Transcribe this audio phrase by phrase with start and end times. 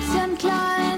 [0.00, 0.91] Sonnenschein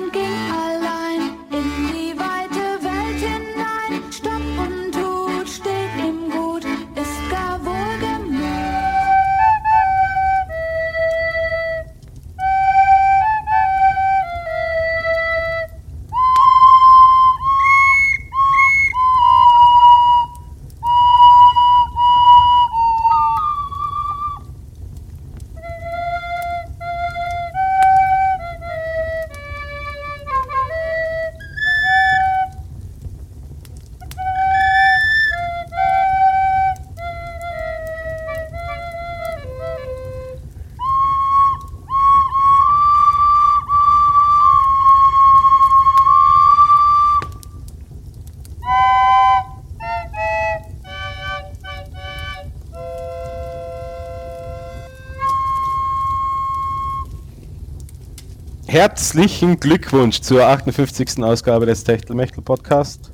[59.15, 61.23] Herzlichen Glückwunsch zur 58.
[61.23, 63.13] Ausgabe des Techtelmechtel Podcast.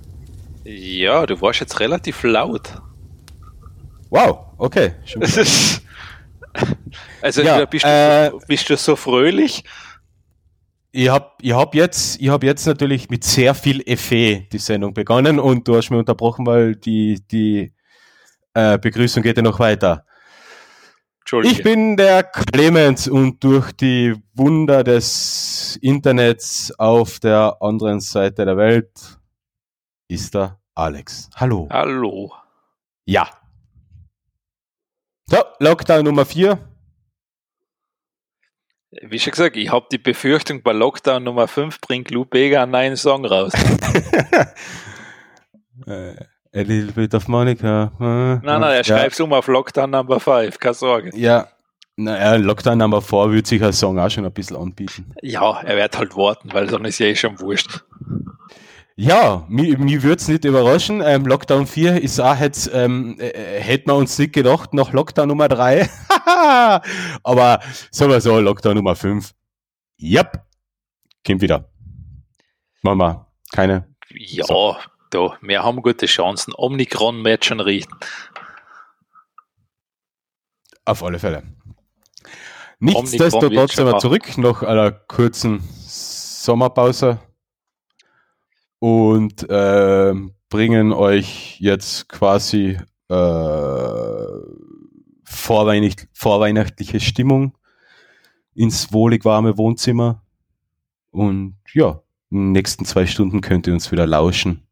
[0.65, 2.81] Ja, du warst jetzt relativ laut.
[4.09, 4.95] Wow, okay.
[5.21, 5.83] Ist,
[7.21, 9.63] also Ja, bist, du, äh, so- bist du so fröhlich?
[10.91, 14.95] Ich habe ich hab jetzt, ich hab jetzt natürlich mit sehr viel Effet die Sendung
[14.95, 17.75] begonnen und du hast mich unterbrochen, weil die, die
[18.55, 20.07] äh, Begrüßung geht ja noch weiter.
[21.43, 28.57] Ich bin der Clemens und durch die Wunder des Internets auf der anderen Seite der
[28.57, 29.19] Welt
[30.09, 31.31] ist der Alex.
[31.37, 31.69] Hallo.
[31.71, 32.33] Hallo.
[33.05, 33.29] Ja.
[35.27, 36.59] So, Lockdown Nummer 4.
[39.03, 42.73] Wie schon gesagt, ich habe die Befürchtung, bei Lockdown Nummer 5 bringt Lou Bega einen
[42.73, 43.53] neuen Song raus.
[45.87, 46.15] Äh,
[46.53, 47.93] A little bit of Monica.
[47.99, 51.11] Nein, Nein, nein, er schreibt es um auf Lockdown Number 5, keine Sorge.
[51.15, 51.47] Ja,
[51.97, 55.13] naja, Lockdown Nummer 4 würde sich als Song auch schon ein bisschen anbieten.
[55.23, 57.85] Ja, er wird halt warten, weil dann ist ja eh schon wurscht.
[58.97, 61.01] Ja, mich, mich würde es nicht überraschen.
[61.05, 64.93] Ähm, Lockdown 4 ist auch jetzt, ähm, äh, äh, hätten wir uns nicht gedacht, nach
[64.93, 65.89] Lockdown Nummer 3.
[67.23, 67.61] Aber
[67.91, 69.33] sagen wir so, Lockdown Nummer 5.
[70.03, 70.43] Yep.
[71.27, 71.71] Kommt wieder.
[72.83, 73.87] Mama, keine.
[74.11, 74.77] Ja, So.
[75.11, 76.53] Da, wir haben gute Chancen.
[76.57, 77.93] Omikron wird schon riechen.
[80.85, 81.43] Auf alle Fälle.
[82.79, 87.19] Nichtsdestotrotz sind wir zurück nach einer kurzen Sommerpause
[88.79, 92.79] und ähm, bringen euch jetzt quasi
[93.09, 94.25] äh,
[95.25, 97.57] vorweihnacht, vorweihnachtliche Stimmung
[98.55, 100.23] ins wohlig warme Wohnzimmer.
[101.11, 104.67] Und ja, in den nächsten zwei Stunden könnt ihr uns wieder lauschen.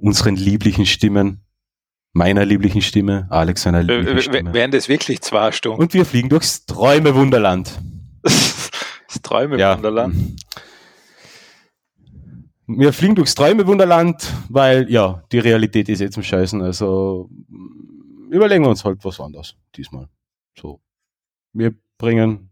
[0.00, 1.40] Unseren lieblichen Stimmen.
[2.12, 4.52] Meiner lieblichen Stimme, Alex seiner Äh, lieblichen w- Stimme.
[4.52, 5.80] Wären das wirklich zwei Stunden?
[5.80, 7.78] Und wir fliegen durchs Träumewunderland.
[8.22, 8.70] das
[9.22, 9.78] Träume Ja.
[12.66, 16.62] Wir fliegen durchs Träumewunderland, weil ja, die Realität ist eh zum Scheißen.
[16.62, 17.28] Also
[18.30, 20.08] überlegen wir uns halt was anderes diesmal.
[20.58, 20.80] So.
[21.52, 22.49] Wir bringen.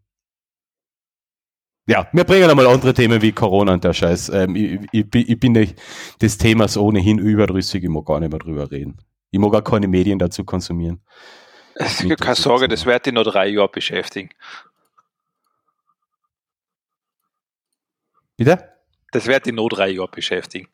[1.88, 4.28] Ja, wir bringen einmal andere Themen wie Corona und der Scheiß.
[4.28, 5.80] Ähm, ich, ich, bin- ich bin nicht
[6.20, 8.98] des Themas ohnehin überdrüssig, ich mag gar nicht mehr drüber reden.
[9.30, 11.00] Ich mag auch keine Medien dazu konsumieren.
[11.76, 14.28] Keine Sorge, das das wird dich noch drei Jahre beschäftigen.
[18.36, 18.68] Bitte?
[19.12, 20.68] Das wird dich noch drei Jahre beschäftigen.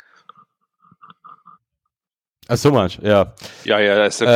[2.48, 3.34] Ach so manch, ja.
[3.64, 4.28] Ja, ja, also Äh,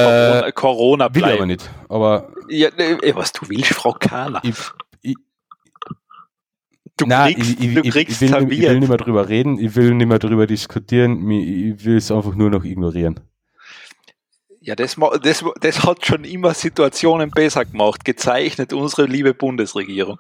[0.53, 1.69] Corona, Corona Will aber nicht.
[1.89, 4.41] Aber Ja, ne, was du willst, Frau Kahler.
[4.45, 4.55] ich,
[6.99, 9.59] Du Nein, kriegst, ich, ich, du kriegst ich, will, ich will nicht mehr drüber reden,
[9.59, 13.21] ich will nicht mehr drüber diskutieren, ich will es einfach nur noch ignorieren.
[14.61, 20.19] Ja, das, das, das hat schon immer Situationen besser gemacht, gezeichnet unsere liebe Bundesregierung.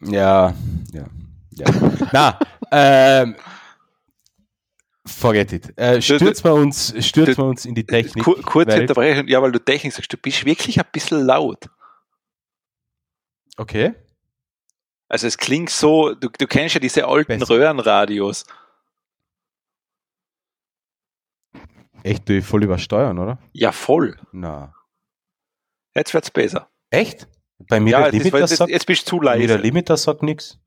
[0.00, 0.54] Ja,
[0.92, 1.06] ja,
[1.52, 1.66] ja.
[2.12, 2.38] Na,
[2.72, 3.36] ähm,
[5.06, 5.78] forget it.
[5.78, 8.24] Äh, stürzen wir uns, stürzen wir uns in die Technik.
[8.24, 8.80] Kur kurze.
[8.80, 11.70] Unterbrechung, ja, weil du Technik sagst, du bist wirklich ein bisschen laut.
[13.56, 13.94] Okay.
[15.14, 17.48] Also es klingt so, du, du kennst ja diese alten Besser.
[17.48, 18.44] Röhrenradios.
[22.02, 23.38] Echt, du voll übersteuern, oder?
[23.52, 24.16] Ja, voll.
[24.32, 24.74] Na.
[25.94, 26.68] Jetzt wird's besser.
[26.90, 27.28] Echt?
[27.58, 29.68] Bei mir ja, der Limiter das, sagt, jetzt bist du zu bei mir der leise.
[29.68, 30.58] Limiter sagt nix.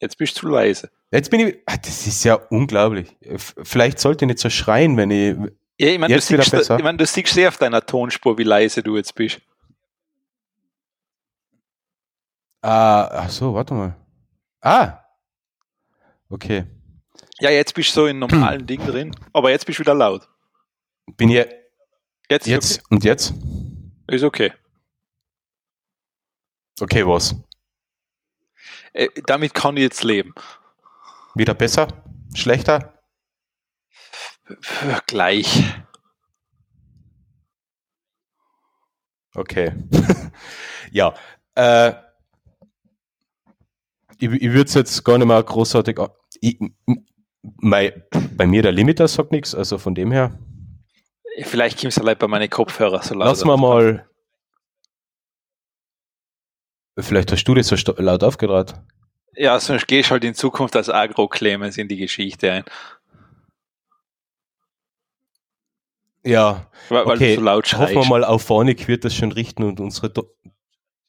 [0.00, 0.88] Jetzt bist du zu leise.
[1.10, 3.16] Jetzt bin ich, ah, das ist ja unglaublich.
[3.36, 5.36] Vielleicht sollte ich nicht so schreien, wenn ich,
[5.80, 8.84] Ja, ich meine, du, siehst, ich mein, du siehst sehr auf deiner Tonspur, wie leise
[8.84, 9.40] du jetzt bist.
[9.40, 9.42] ah,
[12.70, 13.96] ach so, warte mal.
[14.60, 15.00] Ah.
[16.28, 16.64] Okay.
[17.38, 20.28] Ja, jetzt bist du so in normalen Ding drin, aber jetzt bist du wieder laut.
[21.16, 21.46] Bin ich
[22.28, 23.32] Jetzt, jetzt und jetzt?
[24.08, 24.46] Ist, okay.
[24.46, 24.52] ist okay.
[26.80, 27.34] Okay, was?
[28.92, 30.34] Äh, damit kann ich jetzt leben.
[31.34, 31.86] Wieder besser?
[32.34, 33.00] Schlechter?
[35.06, 35.64] Gleich.
[39.34, 39.72] Okay.
[40.90, 41.14] ja.
[41.54, 41.94] Äh,
[44.18, 45.98] ich ich würde es jetzt gar nicht mal großartig.
[46.40, 46.58] Ich,
[47.42, 48.02] mein,
[48.36, 50.38] bei mir der Limiter sagt nichts, also von dem her.
[51.42, 53.26] Vielleicht kommt es allein bei meinen Kopfhörern so laut.
[53.28, 54.08] Lass mal mal.
[56.98, 58.82] Vielleicht hast du das so laut aufgedraht.
[59.34, 62.64] Ja, sonst gehe ich halt in Zukunft als Agro-Clemens in die Geschichte ein.
[66.24, 67.34] Ja, Weil, weil okay.
[67.34, 68.08] du so laut Hoffen wir schreist.
[68.08, 70.34] mal, auf Phonic wird das schon richten und unsere To-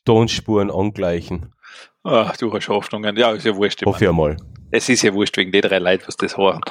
[0.05, 1.53] Tonspuren angleichen.
[2.09, 3.17] Ach, du hast Hoffnungen.
[3.17, 3.85] Ja, ist ja wurscht.
[3.85, 4.37] Hoffe ich mal.
[4.37, 4.53] mein.
[4.71, 6.61] Es ist ja wurscht wegen den drei Leuten, was das hören.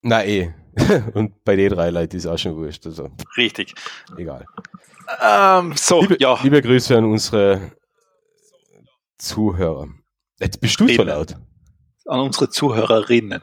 [0.00, 0.54] Na eh.
[1.14, 2.86] und bei den drei Leuten ist auch schon wurscht.
[2.86, 3.74] Also Richtig.
[4.16, 4.46] egal.
[5.20, 6.38] Ähm, so, Liebe, ja.
[6.42, 7.72] liebe Grüße an unsere
[9.18, 9.88] Zuhörer.
[10.40, 11.08] Jetzt bist du so Reden.
[11.08, 11.36] laut.
[12.06, 13.42] An unsere Zuhörerinnen.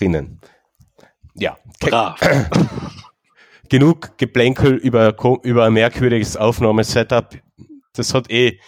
[0.00, 0.40] Rinnen.
[1.34, 1.58] Ja.
[1.80, 2.18] Brav.
[3.72, 7.38] genug Geplänkel über, über ein merkwürdiges Aufnahmesetup.
[7.94, 8.58] Das hat eh,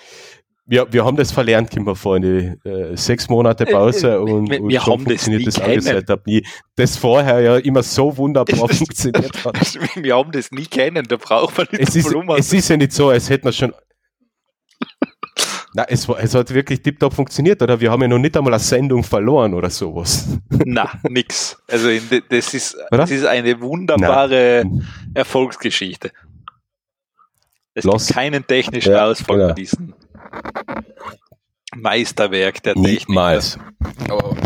[0.67, 1.75] wir, wir haben das verlernt,
[2.23, 5.41] die äh, sechs Monate Pause Äh, äh, und, wir- und wir schon haben das funktioniert
[5.41, 5.69] nie das kennen.
[5.73, 6.47] Audio-Setup nie.
[6.77, 9.79] Das vorher ja immer so wunderbar funktioniert hat.
[10.03, 12.93] Wir haben das nie kennen, da braucht man nicht Es ist, es ist ja nicht
[12.93, 13.75] so, als hätten wir schon.
[15.77, 17.81] Na, es, war, es hat wirklich tiptop funktioniert, oder?
[17.81, 20.29] Wir haben ja noch nicht einmal eine Sendung verloren oder sowas.
[20.65, 21.57] Na, nix.
[21.67, 22.99] Also de, das, ist, Oder?
[22.99, 24.65] das ist eine wunderbare
[25.15, 26.13] Erfolgsgeschichte.
[27.75, 28.07] Es Los.
[28.07, 29.49] gibt keinen technischen Ja, Ausfall genau.
[29.49, 29.95] bei diesem
[31.75, 33.09] Meisterwerk der Technik.
[33.09, 33.59] Niemals.
[34.09, 34.37] Aber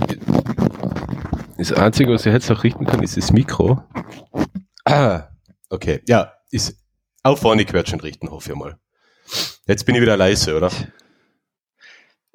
[1.59, 3.83] das Einzige, was ich jetzt noch richten kann, ist das Mikro.
[4.87, 5.25] Ah,
[5.69, 6.01] okay.
[6.09, 6.79] Ja, ist
[7.23, 8.79] auf vorne wird schon richten, hoffe ich mal.
[9.67, 10.71] Jetzt bin ich wieder leise, oder?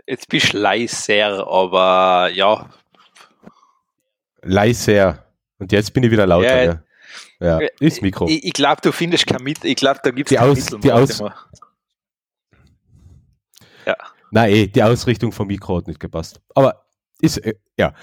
[0.06, 2.70] Jetzt bist du leiser, aber ja,
[4.42, 5.26] Leiser.
[5.60, 6.84] Und jetzt bin ich wieder lauter, Ja, ja.
[7.40, 8.28] Ja, äh, ist Mikro.
[8.28, 10.80] ich, ich glaube, du findest kein Mit, ich glaube, da gibt es kein Aus- Mittel.
[10.80, 11.34] die Aus- mal.
[14.32, 16.42] Nein, eh, die Ausrichtung vom Mikro hat nicht gepasst.
[16.56, 16.86] Aber
[17.22, 17.94] ist, äh, ja.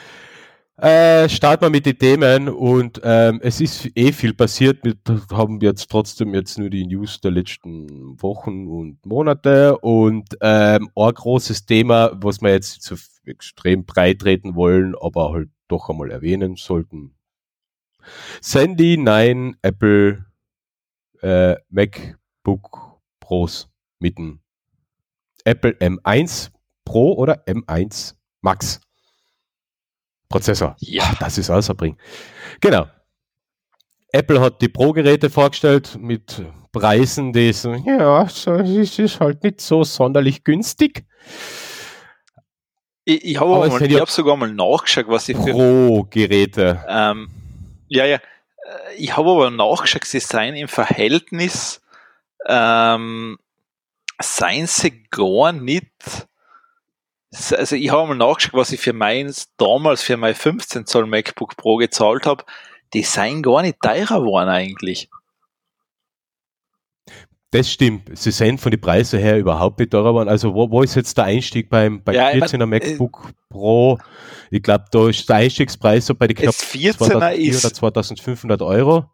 [0.81, 4.83] Äh, starten wir mit den Themen und ähm, es ist eh viel passiert.
[4.83, 4.97] Wir
[5.31, 11.13] haben jetzt trotzdem jetzt nur die News der letzten Wochen und Monate und ähm, ein
[11.15, 12.97] großes Thema, was wir jetzt so
[13.27, 17.15] extrem breit treten wollen, aber halt doch einmal erwähnen sollten.
[18.41, 20.25] Sandy 9 Apple
[21.21, 23.69] äh, MacBook Pros
[23.99, 24.41] mit dem
[25.45, 26.53] Apple M1
[26.87, 28.81] Pro oder M1 Max.
[30.31, 30.77] Prozessor.
[30.79, 31.05] Ja.
[31.21, 31.99] Das ist außerbringen.
[32.61, 32.87] Genau.
[34.13, 36.43] Apple hat die Pro-Geräte vorgestellt mit
[36.73, 38.47] Preisen, die so, ja, es
[38.99, 41.05] ist halt nicht so sonderlich günstig.
[43.05, 46.85] Ich, ich habe mal, ich ja- hab sogar mal nachgeschaut, was ich für Pro-Geräte.
[46.89, 47.29] Ähm,
[47.89, 48.17] ja, ja.
[48.17, 48.21] Äh,
[48.99, 51.81] Ich habe aber nachgeschaut, sie seien im Verhältnis,
[52.47, 53.39] ähm,
[54.21, 55.91] seien sie gar nicht.
[57.33, 61.57] Also ich habe mal nachgeschaut, was ich für meins damals für mein 15 Zoll MacBook
[61.57, 62.45] Pro gezahlt habe.
[62.93, 65.09] Die seien gar nicht teurer geworden eigentlich.
[67.53, 68.17] Das stimmt.
[68.17, 70.29] Sie sind von den Preisen her überhaupt nicht teurer geworden.
[70.29, 73.33] Also wo, wo ist jetzt der Einstieg beim, beim Ja, ich 14er mein, äh, MacBook
[73.49, 73.99] Pro?
[74.51, 77.75] Ich glaube, da ist der Einstiegspreis so bei den knapp Das 14er 2400 ist, oder
[77.75, 79.07] 2500 Euro.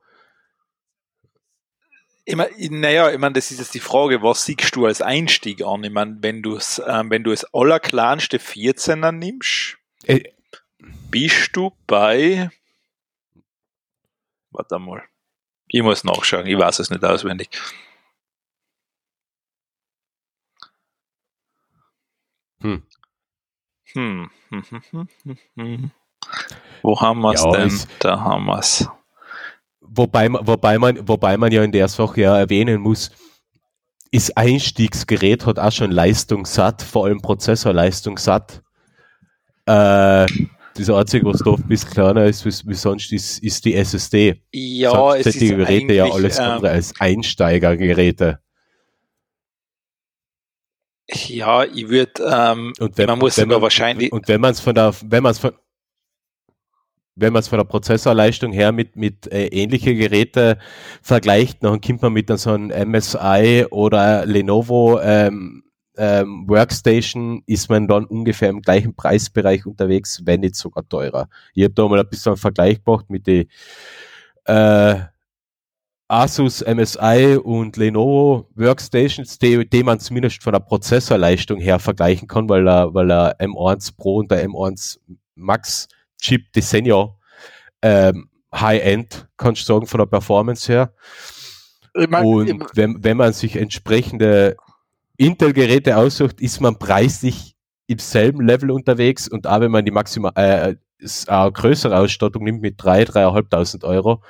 [2.34, 5.84] Mein, naja, ich meine, das ist jetzt die Frage, was siehst du als Einstieg an?
[5.84, 10.24] Ich meine, wenn du es, ähm, wenn du das allerkleinste 14er nimmst, Äh,
[11.10, 12.50] bist du bei.
[14.50, 15.04] Warte mal.
[15.68, 17.48] Ich muss nachschauen, ich weiß es nicht auswendig.
[22.60, 22.82] Hm.
[23.92, 24.30] Hm.
[26.82, 27.80] Wo haben wir es Ja, denn?
[28.00, 28.88] Da haben wir es.
[29.90, 33.10] Wobei, man- wobei, man, wobei man ja in der Sache ja erwähnen muss,
[34.12, 38.62] das Einstiegsgerät hat auch schon Leistung satt, vor allem Prozessorleistung satt.
[39.66, 40.26] Äh,
[40.78, 44.42] das Einzige, was da oft ein bisschen kleiner ist, wie, sonst, ist, ist die SSD.
[44.52, 48.38] Ja, Sonst es sind ist die Geräte ja alles ähm, andere als Einsteigergeräte.
[51.08, 54.60] Ja, ich würde, ähm, Und wenn, man muss wenn man, wahrscheinlich- Und wenn man es
[54.60, 55.52] von der, wenn man es von,
[57.16, 60.58] wenn man es von der Prozessorleistung her mit, mit äh, ähnliche Geräte
[61.02, 65.64] vergleicht, dann kommt man mit so einem MSI oder Lenovo ähm,
[65.96, 71.28] ähm, Workstation, ist man dann ungefähr im gleichen Preisbereich unterwegs, wenn nicht sogar teurer.
[71.54, 73.48] Ich habe da mal ein bisschen einen Vergleich gemacht mit den
[74.44, 74.96] äh,
[76.08, 82.48] Asus MSI und Lenovo Workstations, die, die man zumindest von der Prozessorleistung her vergleichen kann,
[82.48, 84.98] weil der, weil der M1 Pro und der M1
[85.34, 85.88] Max
[86.20, 87.08] Chip, ja
[87.82, 90.94] ähm, High-End, kannst du sagen, von der Performance her.
[91.94, 94.56] Ich mein, und wenn, wenn man sich entsprechende
[95.16, 97.54] Intel-Geräte aussucht, ist man preislich
[97.86, 102.60] im selben Level unterwegs und auch wenn man die maximal äh, äh, größere Ausstattung nimmt
[102.60, 104.22] mit 3.000, 3.500 Euro,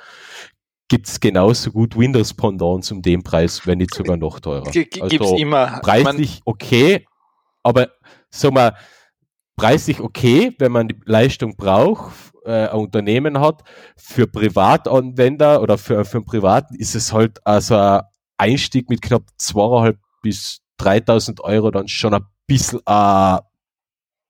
[0.87, 4.69] gibt es genauso gut Windows Pendants um den Preis, wenn nicht sogar noch teurer.
[4.71, 5.79] G also gibt's immer.
[5.81, 7.05] Preislich okay,
[7.63, 7.89] aber
[8.29, 8.75] sag mal,
[9.57, 12.13] preislich okay, wenn man die Leistung braucht,
[12.45, 13.63] äh, ein Unternehmen hat.
[13.97, 18.01] Für Privatanwender oder für, für einen Privaten ist es halt also ein
[18.37, 23.37] Einstieg mit knapp zweieinhalb bis 3000 Euro dann schon ein bisschen äh,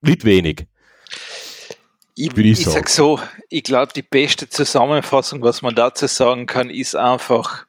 [0.02, 0.66] nicht wenig.
[2.16, 3.20] Ich, ich, ich sag so,
[3.50, 7.68] ich glaube, die beste Zusammenfassung, was man dazu sagen kann, ist einfach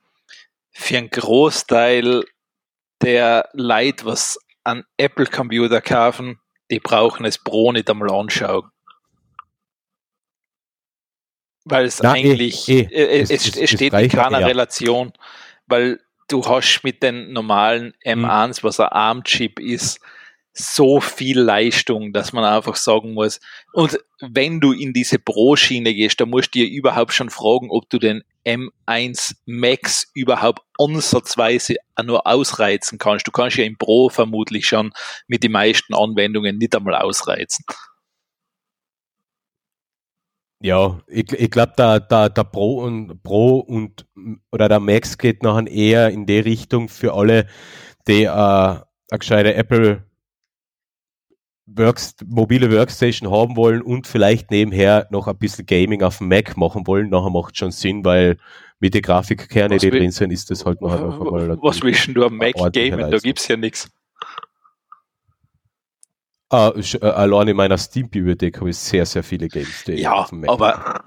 [0.70, 2.24] für einen Großteil
[3.02, 8.70] der Leute, was an Apple-Computer kaufen, die brauchen es Pro nicht einmal anschauen.
[11.64, 13.20] Weil es Na, eh, eigentlich, eh, eh.
[13.20, 14.46] Es, es, es, steht in keiner ja.
[14.46, 15.12] Relation,
[15.66, 20.00] weil du hast mit den normalen M1, was ein ARM-Chip ist,
[20.58, 23.40] so viel Leistung, dass man einfach sagen muss,
[23.72, 27.88] und wenn du in diese Pro-Schiene gehst, dann musst du dir überhaupt schon fragen, ob
[27.90, 33.26] du den M1 Max überhaupt ansatzweise nur ausreizen kannst.
[33.26, 34.92] Du kannst ja im Pro vermutlich schon
[35.26, 37.64] mit den meisten Anwendungen nicht einmal ausreizen.
[40.60, 44.06] Ja, ich, ich glaube, der, der, der Pro und Pro und
[44.50, 47.46] oder der Max geht nachher eher in die Richtung für alle,
[48.08, 50.07] die äh, eine gescheite Apple
[51.76, 56.56] Works, mobile Workstation haben wollen und vielleicht nebenher noch ein bisschen Gaming auf dem Mac
[56.56, 58.38] machen wollen, nachher macht schon Sinn, weil
[58.80, 61.58] mit den Grafikkernen, die drin sind, ist das halt noch einfach mal.
[61.60, 63.10] Was willst du am Mac gamen?
[63.10, 63.90] Da gibt's ja nichts.
[66.50, 69.84] Ah, äh, allein in meiner Steam-Bibliothek habe ich sehr, sehr viele Games.
[69.84, 71.04] Die ja, aber,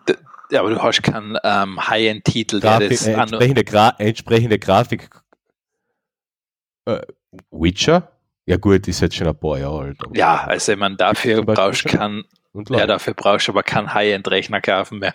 [0.51, 5.09] ja, aber du hast keinen ähm, High-End-Titel, der das äh, entsprechende, Gra entsprechende Grafik.
[6.85, 7.01] Äh,
[7.49, 8.10] Witcher?
[8.45, 9.97] Ja gut, ist jetzt schon ein paar Jahre alt.
[10.13, 12.23] Ja, also man dafür brauchst kein,
[12.69, 15.13] ja, dafür brauchst du aber keinen High-End-Rechner kaufen mehr.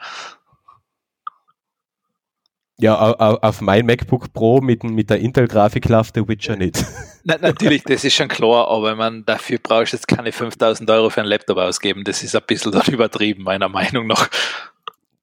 [2.78, 6.84] Ja, auf mein MacBook Pro mit, mit der Intel-Grafik läuft der Witcher nicht.
[7.24, 11.08] Na, natürlich, das ist schon klar, aber man dafür brauchst du jetzt keine 5000 Euro
[11.08, 12.04] für einen Laptop ausgeben.
[12.04, 14.28] Das ist ein bisschen übertrieben, meiner Meinung nach.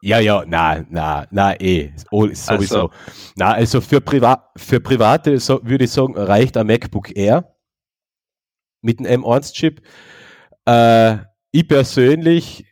[0.02, 2.76] Ja, ja, na, na, na, eh, oh, sowieso.
[2.76, 2.92] Also,
[3.36, 7.53] na, also für, Priva für Private so, würde ich sagen, reicht ein MacBook Air
[8.84, 9.82] mit dem M1-Chip.
[10.66, 11.18] Äh,
[11.52, 12.66] ich persönlich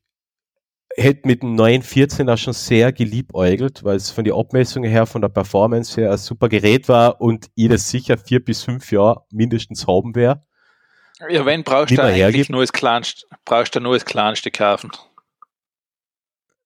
[0.95, 5.29] hätte mit dem 914er schon sehr geliebäugelt, weil es von der Abmessung her, von der
[5.29, 9.87] Performance her ein super Gerät war und ich das sicher vier bis fünf Jahre mindestens
[9.87, 10.45] haben wäre.
[11.29, 14.91] Ja, wenn brauchst du eigentlich nur das kleinste, brauchst du nur das kleinste kaufen.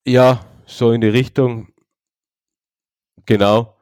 [0.06, 1.74] Ja, so in die Richtung.
[3.26, 3.78] Genau.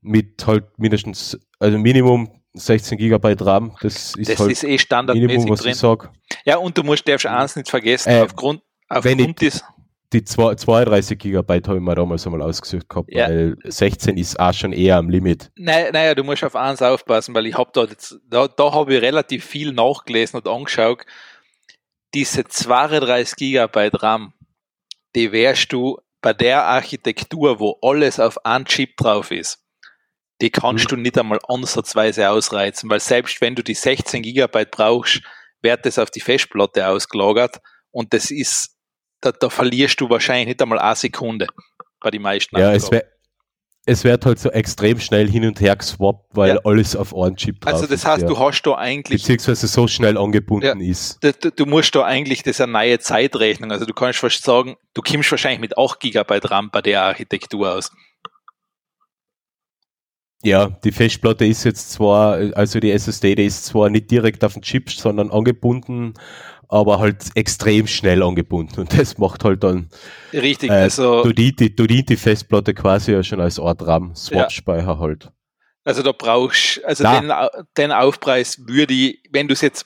[0.00, 5.28] Mit halt mindestens, also Minimum 16 GB RAM, das ist das halt ist eh standardmäßig
[5.28, 5.72] Minimum, was drin.
[5.72, 6.10] Ich sag.
[6.44, 9.64] Ja, und du musst darfst eins nicht vergessen, äh, aufgrund, aufgrund wenn des
[10.12, 13.28] die 32 GB habe ich mir damals einmal ausgesucht gehabt, ja.
[13.28, 15.50] weil 16 ist auch schon eher am Limit.
[15.56, 18.94] Naja, naja du musst auf eins aufpassen, weil ich habe da jetzt, da, da habe
[18.94, 21.04] ich relativ viel nachgelesen und angeschaut.
[22.14, 24.34] Diese 32 GB RAM,
[25.16, 29.61] die wärst du bei der Architektur, wo alles auf einen Chip drauf ist,
[30.40, 30.88] die kannst mhm.
[30.88, 35.22] du nicht einmal ansatzweise ausreizen, weil selbst wenn du die 16 Gigabyte brauchst,
[35.60, 37.60] wird das auf die Festplatte ausgelagert
[37.90, 38.76] und das ist,
[39.20, 41.46] da, da verlierst du wahrscheinlich nicht einmal eine Sekunde
[42.00, 42.58] bei den meisten.
[42.58, 43.04] Ja, es, wär,
[43.84, 46.60] es wird halt so extrem schnell hin und her geswappt, weil ja.
[46.64, 48.28] alles auf einen Chip drauf Also das heißt, ist, ja.
[48.28, 49.22] du hast da eigentlich...
[49.22, 51.22] Beziehungsweise so schnell angebunden ja, ist.
[51.22, 55.02] Du, du, musst da eigentlich, das eine neue Zeitrechnung, also du kannst fast sagen, du
[55.02, 57.90] kommst wahrscheinlich mit 8 Gigabyte RAM bei der Architektur aus.
[60.44, 64.54] Ja, die Festplatte ist jetzt zwar, also die SSD, die ist zwar nicht direkt auf
[64.54, 66.14] den Chip, sondern angebunden,
[66.72, 69.90] aber halt extrem schnell angebunden und das macht halt dann
[70.32, 73.86] richtig äh, also du dient, die, du dient die Festplatte quasi ja schon als Art
[73.86, 74.98] RAM Swap Speicher ja.
[74.98, 75.30] halt
[75.84, 77.30] also da brauchst also den,
[77.76, 79.84] den Aufpreis würde ich wenn du es jetzt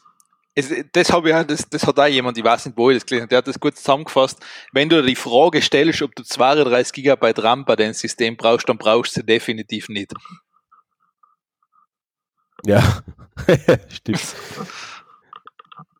[0.93, 3.05] das habe ich ja, das, das hat auch jemand, ich weiß nicht, wo ich das
[3.05, 4.43] gelesen habe, der hat das kurz zusammengefasst.
[4.73, 8.79] Wenn du die Frage stellst, ob du 32 Gigabyte RAM bei deinem System brauchst, dann
[8.79, 10.15] brauchst du sie definitiv nicht.
[12.67, 13.03] Ja,
[13.89, 14.21] stimmt.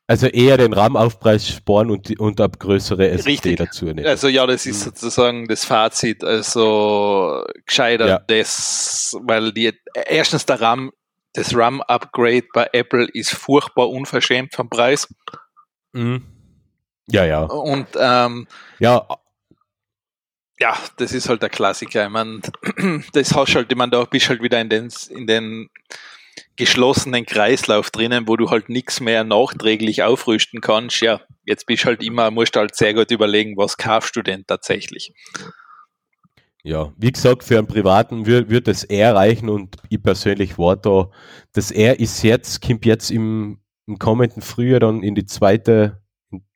[0.09, 3.57] Also eher den RAM-Aufpreis sparen und, die, und ab größere SSD Richtig.
[3.57, 4.07] dazu nehmen.
[4.07, 4.85] Also ja, das ist Mhm.
[4.91, 6.23] sozusagen das Fazit.
[6.23, 8.19] Also gescheiter Ja.
[8.21, 9.73] das, weil die
[10.07, 10.93] erstens der RAM,
[11.33, 15.13] das RAM-Upgrade bei Apple ist furchtbar unverschämt vom Preis.
[15.93, 16.25] Mhm.
[17.11, 17.43] Ja, ja.
[17.43, 18.47] Und ähm,
[18.79, 19.07] Ja,
[20.61, 22.05] ja, das ist halt der Klassiker.
[22.07, 22.41] Ich mein,
[23.13, 25.69] das hast du halt, ich mein, da bist du halt wieder in den, in den
[26.57, 31.01] geschlossenen Kreislauf drinnen, wo du halt nichts mehr nachträglich aufrüsten kannst.
[31.01, 34.23] Ja, jetzt bist du halt immer, musst du halt sehr gut überlegen, was kaufst du
[34.23, 35.13] denn tatsächlich.
[36.63, 40.77] Ja, wie gesagt, für einen Privaten wird, wird das R reichen und ich persönlich war
[40.77, 41.11] da,
[41.53, 46.03] das R ist jetzt, kommt jetzt im, im kommenden Frühjahr dann in die zweite,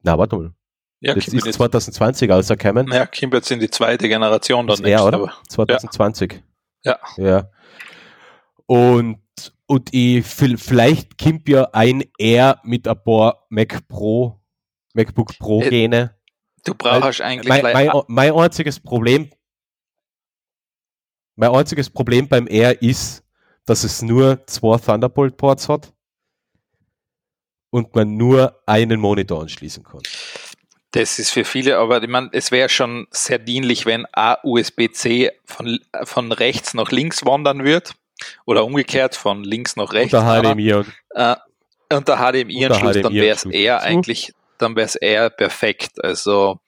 [0.02, 0.52] na warte mal,
[0.99, 4.90] Ja, das ist jetzt, 2020 rausgekommen, ja, kommt jetzt in die zweite Generation dann das
[4.90, 5.19] R, oder?
[5.19, 6.42] aber- 2020.
[6.83, 6.99] Ja.
[7.16, 7.50] Ja.
[8.66, 9.19] Und,
[9.70, 14.40] und ich, vi- vielleicht kommt ja ein R mit ein paar Mac Pro,
[14.94, 16.16] MacBook Pro Äh, Gene.
[16.64, 19.30] Du brauchst eigentlich mein, mein, mein einziges Problem,
[21.36, 23.22] mein einziges Problem beim R ist,
[23.64, 25.92] dass es nur zwei Thunderbolt Ports hat
[27.70, 30.00] und man nur einen Monitor anschließen kann.
[30.90, 35.30] Das ist für viele, aber ich meine, es wäre schon sehr dienlich, wenn A USB-C
[35.44, 37.94] von, von rechts nach links wandern wird
[38.46, 40.14] oder umgekehrt von links nach rechts.
[40.14, 40.42] Unter.
[40.42, 41.36] HDMI und Äh,
[41.92, 43.86] unter HDMI-Anschluss, Unter dann wäre es eher So.
[43.86, 46.02] eigentlich, dann wäre es eher perfekt.
[46.04, 46.60] Also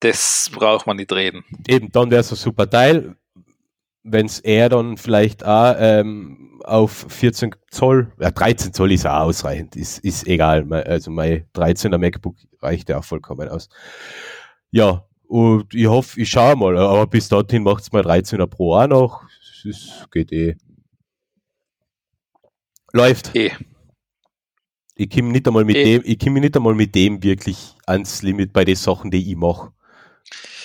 [0.00, 1.44] das braucht man nicht reden.
[1.68, 3.16] eben dann wäre es ein super Teil.
[4.02, 9.20] Wenn es eher dann vielleicht auch ähm, auf 14 Zoll, ja 13 Zoll ist auch
[9.20, 10.70] ausreichend, ist, ist egal.
[10.72, 13.68] Also mein 13er MacBook reicht ja auch vollkommen aus.
[14.70, 18.74] Ja, und ich hoffe, ich schaue mal, aber bis dorthin macht es mein 13er Pro
[18.76, 19.22] auch noch.
[19.64, 20.56] Es geht eh.
[22.92, 23.34] Läuft.
[23.36, 23.52] Eh.
[24.96, 25.84] Ich komme nicht einmal mit Eh.
[25.98, 29.36] dem, ich komme nicht einmal mit dem wirklich ans Limit bei den Sachen, die ich
[29.36, 29.72] mache.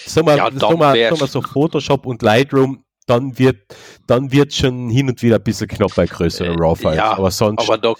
[0.05, 3.75] Sag mal, Ja, dann sag mal, wär's- sag mal so Photoshop und Lightroom, dann wird,
[4.07, 6.97] dann wird schon hin und wieder ein bisschen knapp bei größeren Äh, RAW-Files.
[6.97, 7.93] ja, aber sonst, Aber da,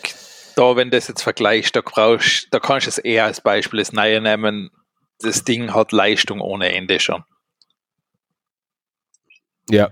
[0.56, 3.80] da, wenn du das jetzt vergleichst, da brauchst, da kannst du es eher als Beispiel
[3.80, 4.70] das Neue nehmen.
[5.20, 7.24] Das Ding hat Leistung ohne Ende schon.
[9.70, 9.92] ja,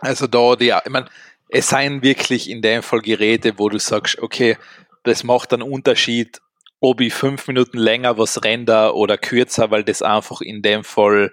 [0.00, 1.08] Also da, die, ich meine,
[1.48, 4.56] es seien wirklich in dem Fall Geräte, wo du sagst, okay,
[5.04, 6.40] das macht einen Unterschied,
[6.80, 11.32] ob ich fünf Minuten länger was render oder kürzer, weil das einfach in dem Fall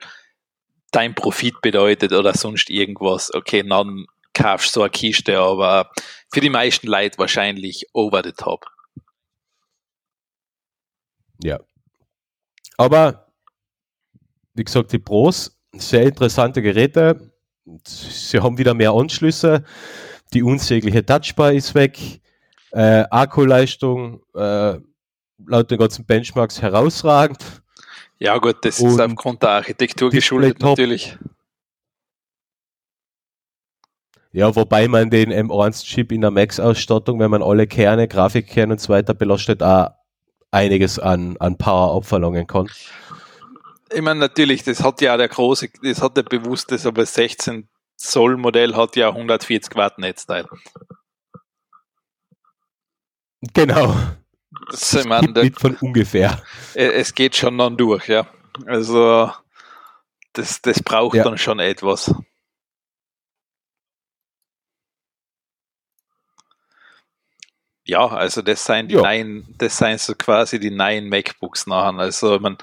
[0.92, 3.34] dein Profit bedeutet oder sonst irgendwas.
[3.34, 5.92] Okay, dann kaufst du eine Kiste, aber
[6.32, 8.66] für die meisten Leute wahrscheinlich over the top.
[11.44, 11.60] ja.
[12.78, 13.28] Aber,
[14.54, 17.33] wie gesagt, die Pros, sehr interessante Geräte.
[17.86, 19.64] Sie haben wieder mehr Anschlüsse.
[20.34, 22.22] Die unsägliche Touchbar ist weg.
[22.72, 24.80] Äh, Akkuleistung, äh,
[25.46, 27.62] laut den ganzen Benchmarks herausragend.
[28.20, 31.18] Ja gut, das ist Und aufgrund der Architektur geschuldet natürlich.
[34.32, 38.92] Ja, wobei man den M1-Chip in der Max-Ausstattung, wenn man alle Kerne, Grafikkerne und so
[38.92, 39.92] weiter belastet, auch
[40.50, 42.68] einiges an, an Power abverlangen kann.
[43.94, 48.38] Ich meine, natürlich, das hat ja der große, das hat der bewusstes, aber 16 Zoll
[48.38, 50.48] Modell hat ja 140 Watt Netzteil.
[53.54, 53.96] Genau.
[54.70, 56.42] Das, ich meine, nicht von ungefähr.
[56.76, 58.28] äh, es geht schon dann durch, ja.
[58.66, 59.32] Also,
[60.34, 61.24] das, das braucht Ja.
[61.24, 62.14] dann schon etwas.
[67.86, 69.02] Ja, also das seien die Ja.
[69.02, 72.00] neuen, das seien so quasi die neuen MacBooks nachher.
[72.00, 72.58] Also, man,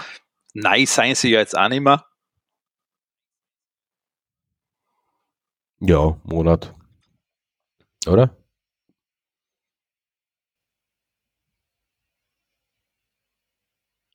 [0.55, 2.05] nein seien sie ja jetzt auch nicht mehr.
[5.81, 6.75] Ja, Monat.
[8.07, 8.37] Oder?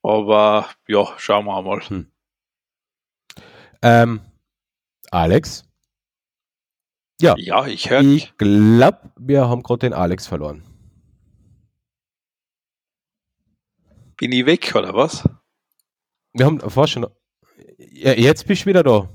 [0.03, 2.05] Aber ja, schauen wir mal.
[3.81, 4.21] Ähm,
[5.09, 5.67] Alex?
[7.19, 10.63] Ja, Ja, ich höre ich glaube, wir haben gerade den Alex verloren.
[14.17, 15.27] Bin ich weg, oder was?
[16.35, 17.07] Wir haben vorher schon.
[17.77, 19.09] Ja, jetzt bist du wieder da.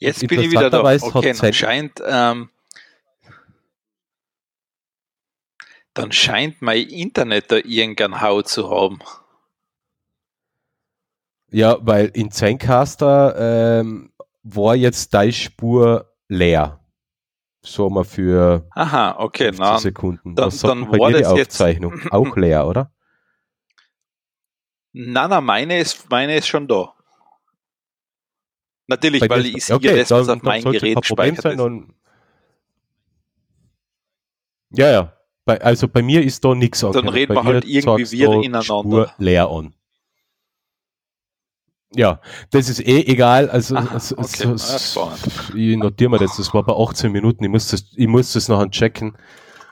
[0.00, 0.82] Jetzt bin ich wieder da.
[0.82, 2.48] Hat Okay, dann scheint, ähm,
[5.92, 8.98] dann scheint mein Internet da irgendeinen Hau zu haben.
[11.50, 16.80] Ja, weil in Zencaster ähm, war jetzt deine Spur leer.
[17.62, 20.34] So mal für Aha, okay, 50 na, Sekunden.
[20.34, 22.00] dann- dann war das jetzt- Aufzeichnung?
[22.10, 22.92] Auch leer, oder?
[24.98, 26.92] Na, na, meine ist, meine ist schon da.
[28.88, 31.60] Natürlich, Bei weil ich sehe das, was auf mein soll's Gerät gespeichert sein ist.
[31.60, 31.94] und
[34.70, 35.12] ja, ja.
[35.44, 36.92] bei, also bei mir ist da nichts an.
[36.92, 38.62] Dann reden wir halt irgendwie da ineinander.
[38.62, 39.74] Spur leer an.
[41.94, 43.48] Ja, das ist eh egal.
[43.50, 44.56] Also, Aha, also okay.
[44.56, 45.54] so, spannend.
[45.54, 46.36] ich notiere mir das.
[46.36, 47.44] Das war bei 18 Minuten.
[47.44, 49.16] Ich muss das, ich muss das nachher checken.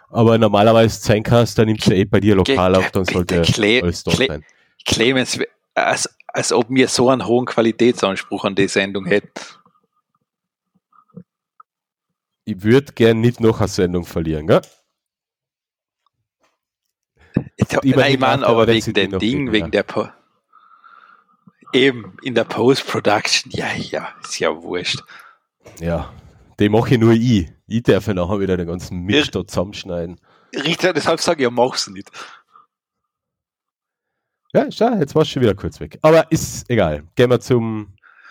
[0.08, 3.42] Aber normalerweise Zeincast, da nimmt ja eh bei dir lokal Ge- auf, dann sollte
[3.82, 4.44] alles da sein.
[4.84, 5.38] Clemens,
[5.74, 9.30] als, als ob wir so einen hohen Qualitätsanspruch an die Sendung hätten.
[12.44, 14.60] Ich würde gern nicht noch eine Sendung verlieren, gell?
[17.56, 17.66] Ich,
[17.96, 20.08] nein, ich meine, aber wegen dem Ding, wegen der po
[21.72, 25.02] eben in der Post-Production, ja, ja, ist ja wurscht.
[25.80, 26.12] Ja,
[26.60, 27.50] die mache ich nur ich.
[27.66, 30.20] Ich darf ja nachher wieder den ganzen Mist da zusammenschneiden.
[30.54, 32.10] Richtig, deshalb sage ich, ja, mach's nicht.
[34.54, 35.98] Ja, schau, jetzt warst du schon wieder kurz weg.
[36.02, 37.02] Aber ist egal.
[37.16, 37.88] Gehen wir zum.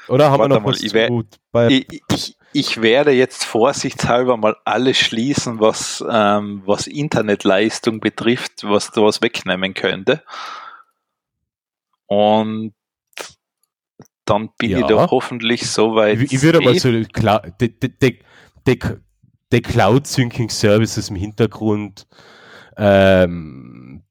[0.07, 1.67] Oder haben Warte wir noch mal, was ich zu wär- gut bei.
[1.67, 8.91] Ich, ich, ich werde jetzt vorsichtshalber mal alles schließen, was, ähm, was Internetleistung betrifft, was
[8.91, 10.23] da was wegnehmen könnte.
[12.05, 12.73] Und
[14.25, 14.79] dann bin Ja.
[14.79, 16.19] ich da hoffentlich soweit.
[16.21, 16.79] ich, ich würde mal safe.
[16.79, 18.19] so die, Clou- die, die, die,
[18.67, 18.79] die,
[19.51, 22.07] die Cloud-Syncing-Services im Hintergrund.
[22.77, 24.03] Ähm,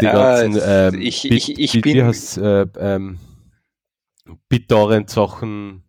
[0.00, 0.60] die Ja, ganzen.
[0.64, 3.18] Ähm, ich- Bit- ich- ich Bit- bin- Wie heißt äh, ähm,
[4.48, 5.84] BitTorrent-Sachen,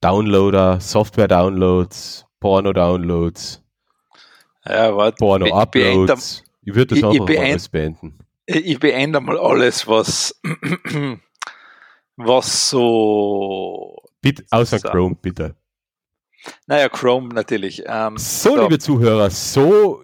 [0.00, 3.62] Downloader, Software-Downloads, Porno-Downloads,
[4.66, 6.44] ja, Porno-Uploads.
[6.62, 8.18] Ich würde das ich- ich einfach mal beend- alles beenden.
[8.46, 10.40] ich beende mal alles, was,
[12.16, 14.88] was so, Bitte, außer So.
[14.88, 15.54] Chrome, bitte.
[16.66, 17.82] naja, Chrome natürlich.
[17.86, 20.02] Ähm, So, liebe Zuhörer, so,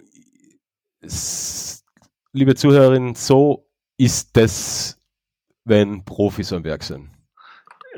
[2.32, 4.98] liebe Zuhörerinnen, so ist das,
[5.64, 7.10] wenn Profis am Werk sind.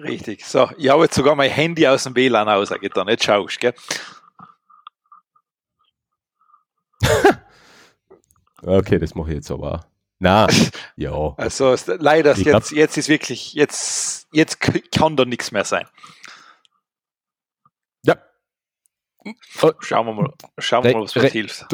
[0.03, 0.45] Richtig.
[0.47, 3.09] So, ich habe jetzt sogar mein Handy aus dem WLAN rausgetan.
[3.09, 3.75] Jetzt schaust, gell?
[8.64, 9.87] Okay, das mache ich jetzt aber.
[10.21, 10.47] Na,
[10.97, 11.35] ja.
[11.37, 14.61] Also leider Ich jetzt, jetzt ist wirklich, jetzt, jetzt
[14.92, 15.88] kann da nichts mehr sein.
[18.05, 18.16] Ja.
[19.81, 21.66] Schauen wir mal, schauen wir mal, was, Re- hilft.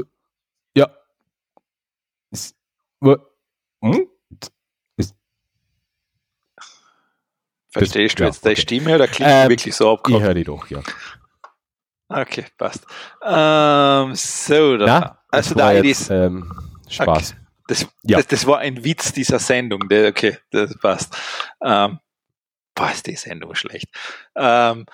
[3.02, 4.08] Hm?
[7.70, 8.62] Verstehst du ja, jetzt deine okay.
[8.62, 10.24] Stimme oder klingt Ähm, wirklich so Ich abgehakt?
[10.24, 10.80] höre die doch, ja.
[12.08, 12.86] Okay, passt.
[13.22, 14.86] Ähm, so, da.
[14.86, 16.50] Na, also da ist, ähm,
[16.88, 17.34] Spaß.
[17.66, 18.16] das, ja.
[18.16, 19.86] das, das war ein Witz dieser Sendung.
[19.88, 21.14] Der, okay, das passt.
[21.62, 21.98] Ähm,
[22.74, 23.88] boah, ist die Sendung schlecht.
[24.34, 24.86] Ähm,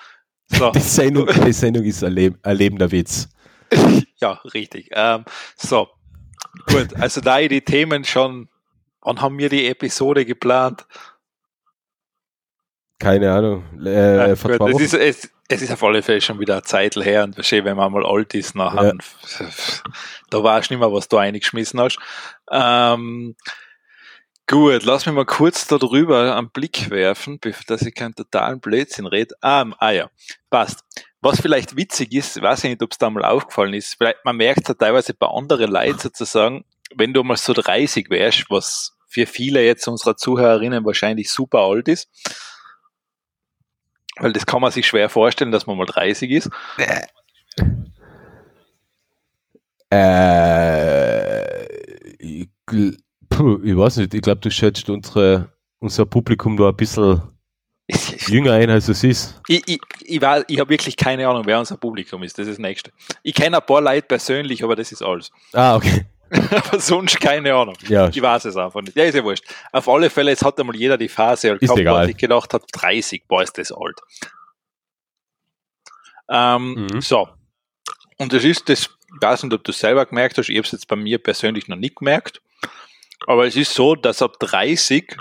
[0.47, 0.71] so.
[0.75, 3.29] Die Sendung, die Sendung ist ein, leb ein lebender Witz.
[4.21, 4.89] Ja, richtig.
[4.91, 5.25] Ähm,
[5.57, 5.89] so,
[6.67, 6.95] gut.
[6.95, 8.49] Also da ich die Themen schon,
[9.01, 10.85] wann haben wir die Episode geplant?
[12.99, 13.65] Keine Ahnung.
[13.79, 16.63] Ja, Äh, vor gut, es, ist, es, es ist auf alle Fälle schon wieder eine
[16.63, 18.95] Zeit her und wahrscheinlich, wenn man mal alt ist, nachher,
[20.29, 21.99] da weißt du nicht mehr, was du eingeschmissen hast.
[22.49, 23.35] Ähm,
[24.47, 29.35] gut, lass mich mal kurz darüber einen Blick werfen, dass ich keinen totalen Blödsinn rede.
[29.41, 30.09] Ah, ah ja,
[30.49, 30.83] passt.
[31.21, 34.37] Was vielleicht witzig ist, weiß ich nicht, ob es da mal aufgefallen ist, vielleicht, man
[34.37, 39.25] merkt ja teilweise bei anderen Leuten sozusagen, wenn du mal so 30 wärst, was für
[39.25, 42.09] viele jetzt unserer Zuhörerinnen wahrscheinlich super alt ist,
[44.17, 46.49] weil das kann man sich schwer vorstellen, dass man mal 30 ist.
[46.77, 47.05] Äh,
[53.35, 57.21] puh, ich weiß nicht, ich glaube, du schätzt unsere, unser Publikum da ein bisschen
[57.87, 59.41] Ich, jünger ein, als es ist.
[59.47, 62.37] ich, ich, ich, ich habe wirklich keine Ahnung, wer unser Publikum ist.
[62.37, 62.91] Das ist das Nächste.
[63.23, 65.31] Ich kenne ein paar Leute persönlich, aber das ist alles.
[65.53, 66.05] Ah, okay.
[66.51, 67.75] aber sonst keine Ahnung.
[67.87, 68.95] Ja, Ich weiß es einfach nicht.
[68.97, 69.45] Ja, ist ja wurscht.
[69.71, 72.05] Auf alle Fälle, jetzt hat einmal jeder die Phase Ist gehabt, egal.
[72.07, 73.99] sich gedacht hat, 30, boah, ist das alt.
[76.29, 77.01] Ähm, Mhm.
[77.01, 77.27] So.
[78.17, 78.81] Und das ist das,
[79.13, 81.19] ich weiß nicht, ob du es selber gemerkt hast, ich habe es jetzt bei mir
[81.19, 82.41] persönlich noch nicht gemerkt,
[83.27, 85.17] aber es ist so, dass ab 30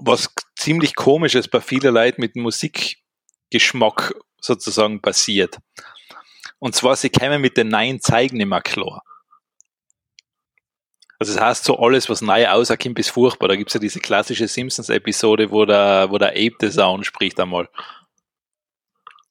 [0.00, 5.58] was ziemlich komisches bei vielen Leuten mit Musikgeschmack sozusagen passiert.
[6.58, 9.02] Und zwar, sie kämen mit den neuen Zeigen mehr klar.
[11.18, 13.48] Also das heißt so, alles, was neu rauskommt, ist furchtbar.
[13.48, 17.68] Da gibt's ja diese klassische Simpsons-Episode, wo der, wo der Ape das auch anspricht einmal.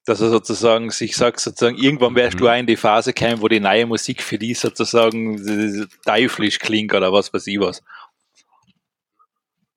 [0.06, 2.40] Dass er sozusagen sich sagt, sozusagen, irgendwann wärst Mhm.
[2.40, 6.60] du auch in die Phase gekommen, wo die neue Musik für die sozusagen äh, teuflisch
[6.60, 7.82] klingt oder was weiß ich was.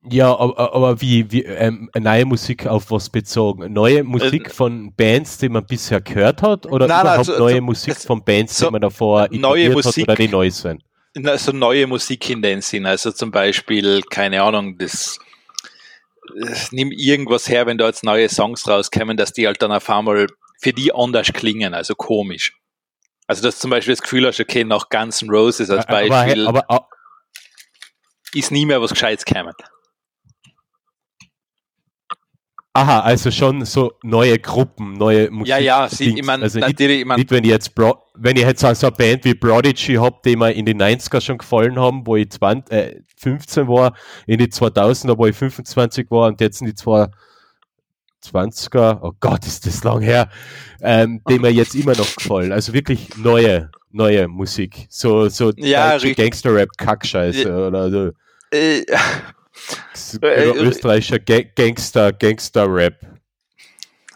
[0.09, 3.73] Ja, aber, aber wie, wie ähm, neue Musik auf was bezogen?
[3.73, 6.67] Neue Musik Äh, von Bands, die man bisher gehört hat?
[6.67, 10.03] Oder Nein, überhaupt so- neue Musik es- von Bands, so die man davor neue Musik-
[10.03, 10.83] hat oder die neu sind?
[11.25, 12.87] also neue Musik in den Sinn.
[12.87, 15.26] Also zum Beispiel, keine Ahnung, das äh,
[16.71, 20.27] nimm irgendwas her, wenn da jetzt neue Songs rauskommen, dass die halt dann auf einmal
[20.61, 22.53] für die anders klingen, also komisch.
[23.27, 26.65] Also, dass zum Beispiel das Gefühl hast, okay, nach Guns N' Roses als Beispiel aber,
[26.69, 26.89] aber,
[28.33, 29.55] ist nie mehr was Gescheites gekommen.
[32.77, 35.49] Aha, also schon so neue Gruppen, neue Musik.
[35.49, 38.03] Ja, ja, sie, ich meine, also nicht, natürlich, ich mein, nicht, wenn ich jetzt Bro
[38.19, 41.39] wenn ich jetzt so eine Band wie Prodigy habe, die mir in den 90er schon
[41.39, 43.95] gefallen haben, wo ich 20, äh, 15 war,
[44.27, 47.11] in die 2000er, wo ich 25 war und jetzt in die 20er,
[49.03, 50.31] oh Gott, ist das lang her,
[50.81, 52.53] ähm, die mir jetzt immer noch gefallen.
[52.53, 54.87] Also wirklich neue, neue Musik.
[54.89, 56.25] So, so Ja, deutsche richtig.
[56.25, 58.11] Gangster-Rap, Kackscheiße oder so.
[58.51, 58.83] äh,
[60.23, 62.95] österreichischer Ga Gangster, Gangster-Rap.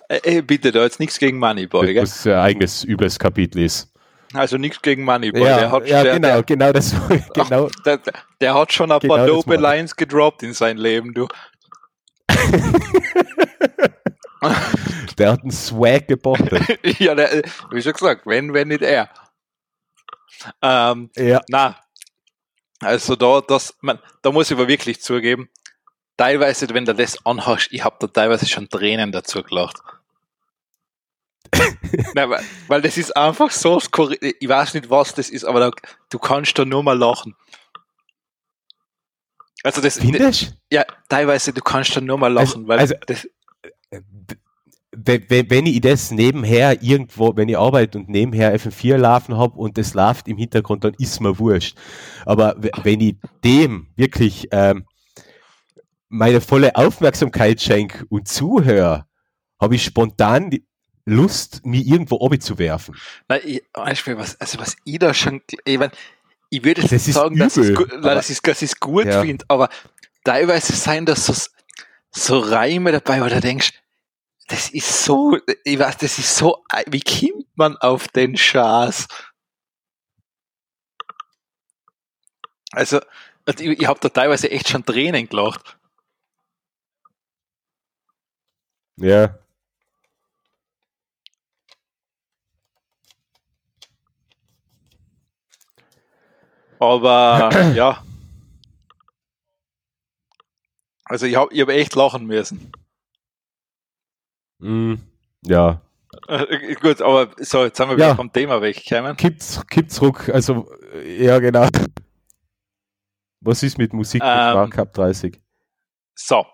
[0.09, 2.03] äh, bitte, da jetzt nichts gegen Moneyboy, gell?
[2.03, 3.93] Was ein eigenes übles Kapitel ist.
[4.33, 5.43] Also nichts gegen Moneyboy.
[5.43, 6.95] Ja, der hat, ja der, genau, Der, genau das.
[7.35, 7.69] genau.
[7.85, 9.57] der, der, der hat schon ein Genau paar das dope.
[9.57, 11.27] Lines gedroppt in sein Leben, du.
[15.19, 16.79] Der hat einen Swag gebottet.
[16.99, 19.11] ja, der, äh, wie schon gesagt, wenn, wenn nicht er.
[20.63, 21.43] Ähm, ja.
[21.49, 21.77] na,
[22.81, 25.49] also da, das, man, da muss ich aber wirklich zugeben,
[26.17, 29.79] teilweise, wenn du das anhast, ich habe da teilweise schon Tränen dazu gelacht.
[32.15, 34.19] Nein, weil, weil das ist einfach so skurril.
[34.39, 35.71] Ich weiß nicht, was das ist, aber da,
[36.11, 37.35] du kannst da nur mal lachen.
[39.63, 43.29] Also das, Findest ja, teilweise du kannst da nur mal lachen, Also- weil also- das,
[44.93, 49.57] wenn, wenn wenn ich das nebenher irgendwo, wenn ich arbeite und nebenher FM4 laufen habe
[49.59, 51.77] und das läuft im Hintergrund, dann ist mir wurscht.
[52.27, 54.85] Aber wenn ich dem wirklich ähm,
[56.09, 59.07] meine volle Aufmerksamkeit schenke und zuhöre,
[59.61, 60.51] habe ich spontan
[61.07, 62.95] Lust, mich irgendwo zu werfen.
[63.29, 65.91] Nein, ich, weißt du, was, also was ich da schon, ich, mein,
[66.51, 68.41] ich würde jetzt Das nicht ist sagen, dass ich übel, gut, aber- nein, dass ich
[68.43, 69.23] dass ich's gut Ja.
[69.23, 69.69] finde, aber
[70.25, 71.35] teilweise seien das so,
[72.11, 73.73] so Reime dabei, wo du denkst,
[74.51, 79.07] das ist so, ich weiß, das ist so, wie kommt man auf den Schaß?
[82.73, 83.01] Also,
[83.47, 85.79] ich, ich habe da teilweise echt schon Tränen gelacht.
[88.97, 89.39] Ja.
[96.81, 98.03] Aber ja.
[101.05, 102.73] Also ich habe ich hab echt lachen müssen.
[104.61, 104.95] Mm,
[105.43, 105.81] ja.
[106.29, 108.07] Äh, gut, aber so, jetzt sind wir Ja.
[108.07, 109.17] wieder vom Thema weggekommen.
[109.17, 110.71] Kippt's, kippt's ruck, also
[111.05, 111.69] ja genau.
[113.41, 115.41] Was ist mit Musik Ähm, Cup 30?
[116.15, 116.45] So,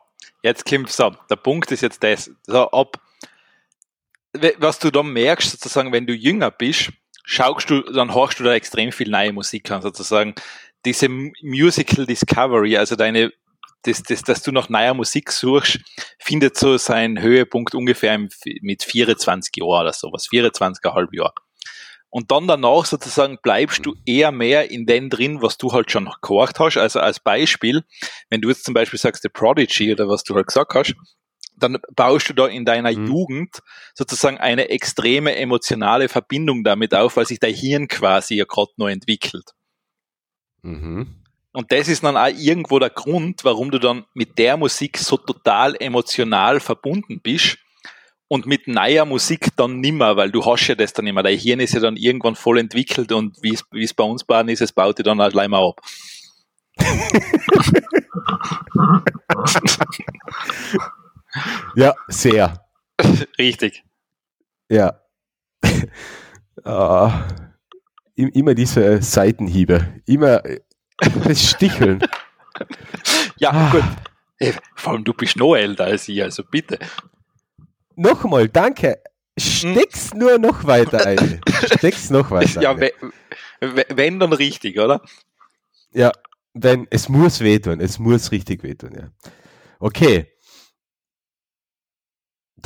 [0.42, 1.12] jetzt kommt so.
[1.28, 2.30] Der Punkt ist jetzt das.
[2.44, 2.68] So,
[4.34, 6.92] we- was du da merkst, sozusagen, wenn du jünger bist,
[7.24, 10.34] schaust du, dann hörst du da extrem viel neue Musik an, sozusagen.
[10.84, 13.32] Diese Musical Discovery, also deine,
[13.82, 15.78] das, das, dass du nach neuer Musik suchst,
[16.18, 18.28] findet so seinen Höhepunkt ungefähr im,
[18.60, 21.34] mit 24 Jahren oder sowas, 24,5 Jahre.
[22.08, 26.10] Und dann danach sozusagen bleibst du eher mehr in den drin, was du halt schon
[26.22, 26.78] gehört hast.
[26.78, 27.84] Also als Beispiel,
[28.30, 30.94] wenn du jetzt zum Beispiel sagst, The Prodigy oder was du halt gesagt hast,
[31.58, 33.06] dann baust du da in deiner Mhm.
[33.06, 33.60] Jugend
[33.94, 38.88] sozusagen eine extreme emotionale Verbindung damit auf, weil sich dein Hirn quasi ja gerade noch
[38.88, 39.52] entwickelt.
[40.62, 41.22] Mhm.
[41.56, 45.16] Und das ist dann auch irgendwo der Grund, warum du dann mit der Musik so
[45.16, 47.56] total emotional verbunden bist
[48.28, 51.22] und mit neuer Musik dann nimmer, weil du hast ja das dann immer.
[51.22, 54.22] Dein Hirn ist ja dann irgendwann voll entwickelt und wie es, wie es bei uns
[54.24, 55.80] bauen ist, es baut dir dann auch gleich mal ab.
[61.74, 62.64] Ja, sehr.
[63.38, 63.84] Richtig.
[64.70, 65.00] Ja.
[68.14, 70.00] Im- immer diese Seitenhiebe.
[70.06, 70.42] Immer
[71.24, 72.00] das Sticheln.
[73.38, 73.70] Ja, Ah.
[73.70, 73.84] gut.
[74.38, 76.78] Ey, Vor allem du bist noch älter als ich, also bitte.
[77.96, 78.98] Nochmal, danke.
[79.38, 81.40] Steck's nur noch weiter ein.
[81.76, 82.80] Steck's noch weiter Ja, ein.
[82.80, 82.92] we-
[83.60, 85.02] we- wenn dann richtig, oder?
[85.92, 86.12] Ja,
[86.54, 87.80] wenn, es muss wehtun.
[87.80, 89.08] Es muss richtig wehtun, ja.
[89.78, 90.32] Okay.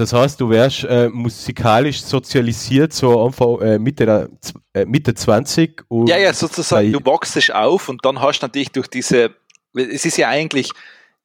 [0.01, 4.31] Das heißt, du wärst äh, musikalisch sozialisiert, so Anfang, äh, Mitte, der,
[4.73, 5.83] äh, Mitte 20.
[5.89, 9.35] Und Ja, ja, sozusagen, du wachst auf und dann hast du natürlich durch diese,
[9.75, 10.71] es ist ja eigentlich,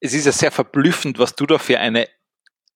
[0.02, 2.10] es ist ja sehr verblüffend, was du da für eine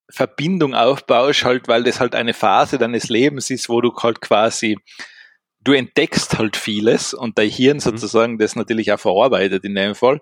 [0.09, 4.77] Verbindung aufbaust, halt, weil das halt eine Phase deines Lebens ist, wo du halt quasi,
[5.59, 10.21] du entdeckst halt vieles und dein Hirn sozusagen das natürlich auch verarbeitet in dem Fall.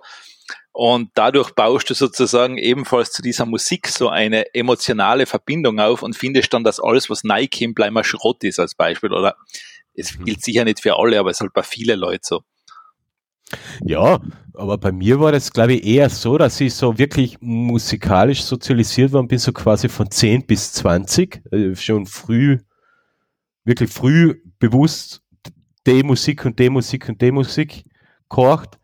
[0.72, 6.16] Und dadurch baust du sozusagen ebenfalls zu dieser Musik so eine emotionale Verbindung auf und
[6.16, 9.12] findest dann, dass alles, was kommt, gleich mal Schrott ist als Beispiel.
[9.12, 9.36] Oder
[9.96, 10.26] es Mhm.
[10.26, 12.44] gilt sicher nicht für alle, aber es ist halt bei vielen Leuten so.
[13.82, 14.20] Ja,
[14.54, 19.14] aber bei mir war das, glaube ich, eher so, dass ich so wirklich musikalisch sozialisiert
[19.14, 22.60] worden bin, so quasi von 10 bis 20, äh, schon früh,
[23.64, 25.22] wirklich früh bewusst
[25.86, 27.86] die Musik und die Musik und die Musik
[28.30, 28.78] gehorcht.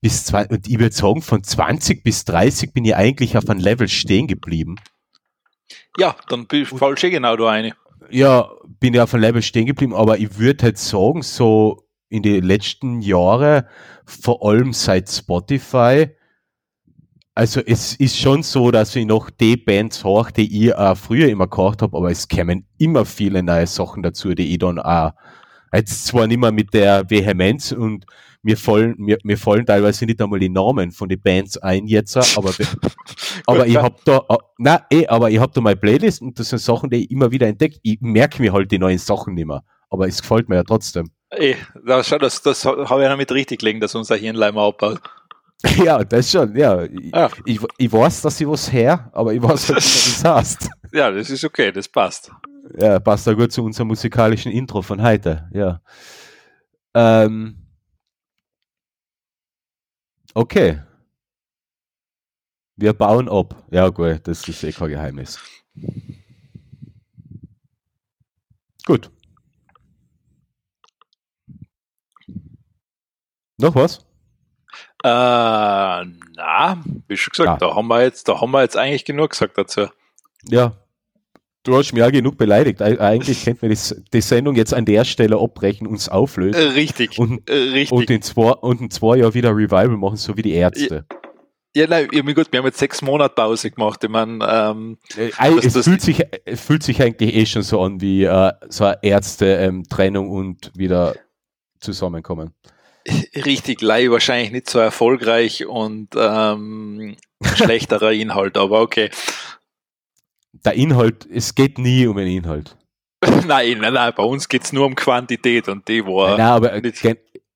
[0.00, 3.60] Bis zwei, und ich würde sagen, von 20 bis 30 bin ich eigentlich auf einem
[3.60, 4.76] Level stehen geblieben.
[5.96, 7.74] Ja, dann fallst du eh genau da eine.
[8.10, 8.48] Ja,
[8.80, 12.44] bin ich auf einem Level stehen geblieben, aber ich würde halt sagen, so in den
[12.44, 13.64] letzten Jahren,
[14.06, 16.08] vor allem seit Spotify,
[17.34, 21.28] also es ist schon so, dass ich noch die Bands hoch, die ich auch früher
[21.28, 25.12] immer gehört habe, aber es kämen immer viele neue Sachen dazu, die ich dann auch
[25.72, 28.06] jetzt zwar nicht mehr mit der Vehemenz und
[28.42, 32.16] mir fallen, mir, mir fallen teilweise nicht einmal die Namen von den Bands ein jetzt,
[32.36, 32.52] aber,
[33.46, 34.24] aber ich hab da,
[34.58, 37.30] na eh, aber ich hab da meine Playlist und das sind Sachen, die ich immer
[37.30, 37.78] wieder entdecke.
[37.82, 41.10] Ich merke mir halt die neuen Sachen nicht mehr, aber es gefällt mir ja trotzdem.
[41.30, 45.00] Eh, das, das, das habe ich ja damit richtig gelegen, dass unser Hirnleimer abbaut.
[45.76, 46.84] Ja, das schon, ja.
[46.84, 47.28] ja.
[47.44, 50.70] Ich, ich weiß, dass ich was her, aber ich weiß halt nicht, was das heißt.
[50.92, 52.30] Ja, das ist okay, das passt.
[52.78, 55.80] Ja, passt da gut zu unserem musikalischen Intro von heute, ja.
[56.94, 57.57] Ähm,
[60.38, 60.82] okay.
[62.76, 63.66] Wir bauen ab.
[63.70, 65.38] Ja, gut, das ist eh kein Geheimnis.
[68.86, 69.10] Gut.
[73.58, 73.98] Noch was?
[75.02, 77.56] Äh, na, wie schon gesagt, ah.
[77.56, 79.88] da haben wir jetzt, da haben wir jetzt eigentlich genug gesagt dazu.
[80.44, 80.77] Ja.
[81.68, 82.80] Du hast mir ja genug beleidigt.
[82.80, 86.58] Eigentlich könnten wir das, die Sendung jetzt an der Stelle abbrechen, uns auflösen.
[86.58, 87.18] Äh, richtig.
[87.18, 87.92] Und, äh, richtig.
[87.92, 91.04] Und in zwei, und in zwei Jahren wieder Revival machen, so wie die Ärzte.
[91.76, 94.02] Ja, ja nein, gut, wir haben jetzt sechs Monate Pause gemacht.
[94.02, 95.30] Ich meine, ähm, äh,
[95.62, 98.84] es, das fühlt sich, es fühlt sich eigentlich eh schon so an wie äh, so
[98.84, 101.16] eine Ärzte-Trennung ähm, und wieder
[101.80, 102.54] zusammenkommen
[103.34, 109.10] richtig lei wahrscheinlich nicht so erfolgreich und ähm, schlechterer Inhalt, aber okay.
[110.52, 112.76] Der Inhalt, es geht nie um den Inhalt.
[113.46, 116.36] nein, nein, nein, bei uns geht es nur um Quantität und die war.
[116.38, 116.82] Nein, aber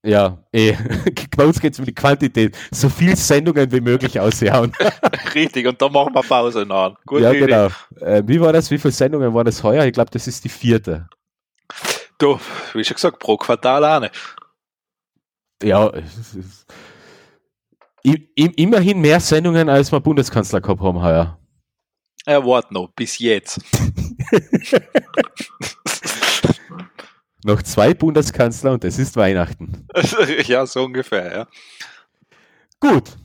[0.05, 0.75] ja, eh.
[1.37, 2.59] bei uns geht es um die Quantität.
[2.73, 4.73] So viele Sendungen wie möglich aushauen.
[5.35, 6.97] Richtig, und da machen wir Pause nach.
[7.07, 7.47] Gut, ja, Idee.
[7.47, 7.69] genau.
[8.01, 8.71] Äh, wie war das?
[8.73, 9.85] Wie viele Sendungen waren das heuer?
[9.85, 11.09] Ich glaube, das ist die vierte.
[12.19, 12.41] Du,
[12.75, 14.11] wie schon gesagt, pro Quartal eine
[15.63, 15.93] ja,
[18.03, 21.39] immerhin mehr Sendungen, als wir Bundeskanzler gehabt haben heuer.
[22.25, 23.61] Er wart noch, bis jetzt.
[27.45, 29.87] noch zwei Bundeskanzler und es ist Weihnachten.
[30.47, 31.49] ja, so ungefähr, ja.
[32.79, 33.17] Gut.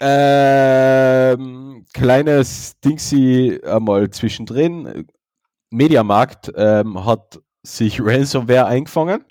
[0.00, 5.06] Ähm, kleines Dingsy einmal zwischendrin.
[5.70, 9.24] Mediamarkt ähm, hat sich Ransomware eingefangen.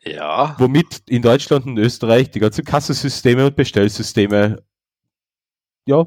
[0.00, 0.54] Ja.
[0.58, 4.62] Womit in Deutschland und Österreich die ganzen Kassensysteme und Bestellsysteme
[5.86, 6.06] ja,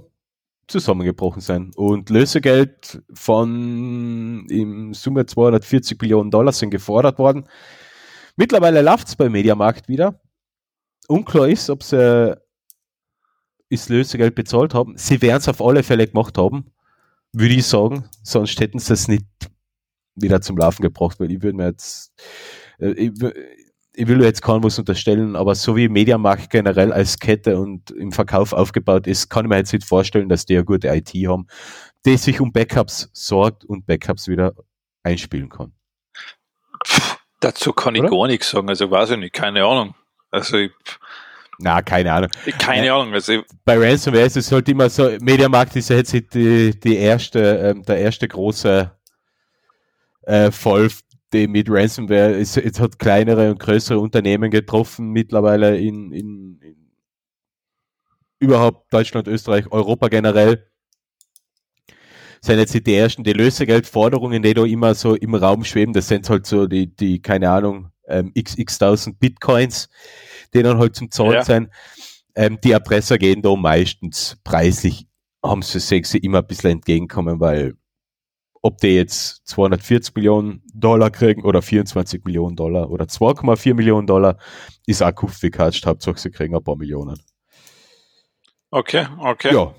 [0.71, 1.77] zusammengebrochen sind.
[1.77, 7.45] Und Lösegeld von im Summe 240 Millionen Dollar sind gefordert worden.
[8.35, 10.19] Mittlerweile läuft es beim Mediamarkt wieder.
[11.07, 12.37] Unklar ist, ob sie
[13.69, 14.93] das Lösegeld bezahlt haben.
[14.97, 16.71] Sie werden es auf alle Fälle gemacht haben,
[17.31, 18.05] würde ich sagen.
[18.23, 19.25] Sonst hätten sie es nicht
[20.15, 22.13] wieder zum Laufen gebracht, weil ich würde mir jetzt,
[22.79, 23.11] äh,
[23.93, 28.11] ich will jetzt kaum was unterstellen, aber so wie Mediamarkt generell als Kette und im
[28.11, 31.47] Verkauf aufgebaut ist, kann ich mir jetzt nicht vorstellen, dass die eine gute IT haben,
[32.05, 34.53] die sich um Backups sorgt und Backups wieder
[35.03, 35.73] einspielen kann.
[37.41, 38.11] Dazu kann ich Oder?
[38.11, 39.95] gar nichts sagen, also weiß ich nicht, keine Ahnung.
[40.29, 40.71] Also ich,
[41.59, 42.29] na, keine Ahnung.
[42.57, 43.13] Keine ja, Ahnung.
[43.13, 47.39] Also bei Ransomware ist es halt immer so, Mediamarkt ist ja jetzt die, die erste,
[47.39, 48.91] ähm, der erste große
[50.23, 50.89] äh, Fall
[51.33, 56.91] die mit Ransomware, es, es, hat kleinere und größere Unternehmen getroffen, mittlerweile in, in, in
[58.39, 60.67] überhaupt Deutschland, Österreich, Europa generell.
[62.41, 66.27] Sind jetzt die ersten, die Lösegeldforderungen, die da immer so im Raum schweben, das sind
[66.27, 68.79] halt so die, die keine Ahnung, ähm, xx
[69.19, 69.89] Bitcoins,
[70.53, 71.45] die dann halt zum Zahlen ja.
[71.45, 71.69] sind.
[72.33, 75.05] Ähm, die Erpresser gehen da meistens preislich,
[75.43, 77.75] haben sie sexy immer ein bisschen entgegenkommen, weil
[78.61, 84.37] ob die jetzt 240 Millionen Dollar kriegen oder 24 Millionen Dollar oder 2,4 Millionen Dollar,
[84.85, 85.85] ist auch wie gekatscht.
[85.85, 87.19] Hauptsache, sie kriegen ein paar Millionen.
[88.69, 89.53] Okay, okay.
[89.53, 89.73] Ja.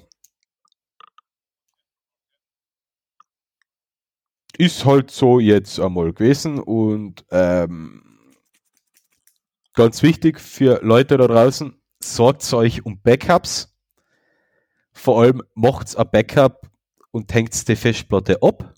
[4.59, 8.29] Ist halt so jetzt einmal gewesen und ähm,
[9.73, 13.75] ganz wichtig für Leute da draußen, sorgt euch um Backups.
[14.93, 16.72] Vor allem macht's ein Backup
[17.13, 18.75] und hängt die Festplatte ab,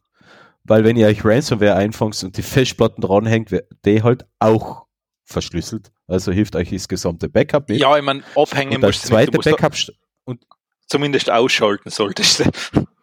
[0.65, 4.85] weil wenn ihr euch Ransomware einfangt und die Festplatten dranhängt, wird die halt auch
[5.25, 5.91] verschlüsselt.
[6.07, 7.81] Also hilft euch das gesamte Backup nicht.
[7.81, 9.75] Ja, ich meine, abhängen und das zweite nicht, Backup
[10.25, 10.45] und
[10.87, 12.87] zumindest ausschalten solltest du.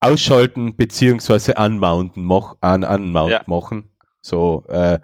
[0.00, 3.42] Ausschalten beziehungsweise unmounten, mach, un, unmount ja.
[3.46, 3.90] machen.
[4.20, 5.00] So, äh,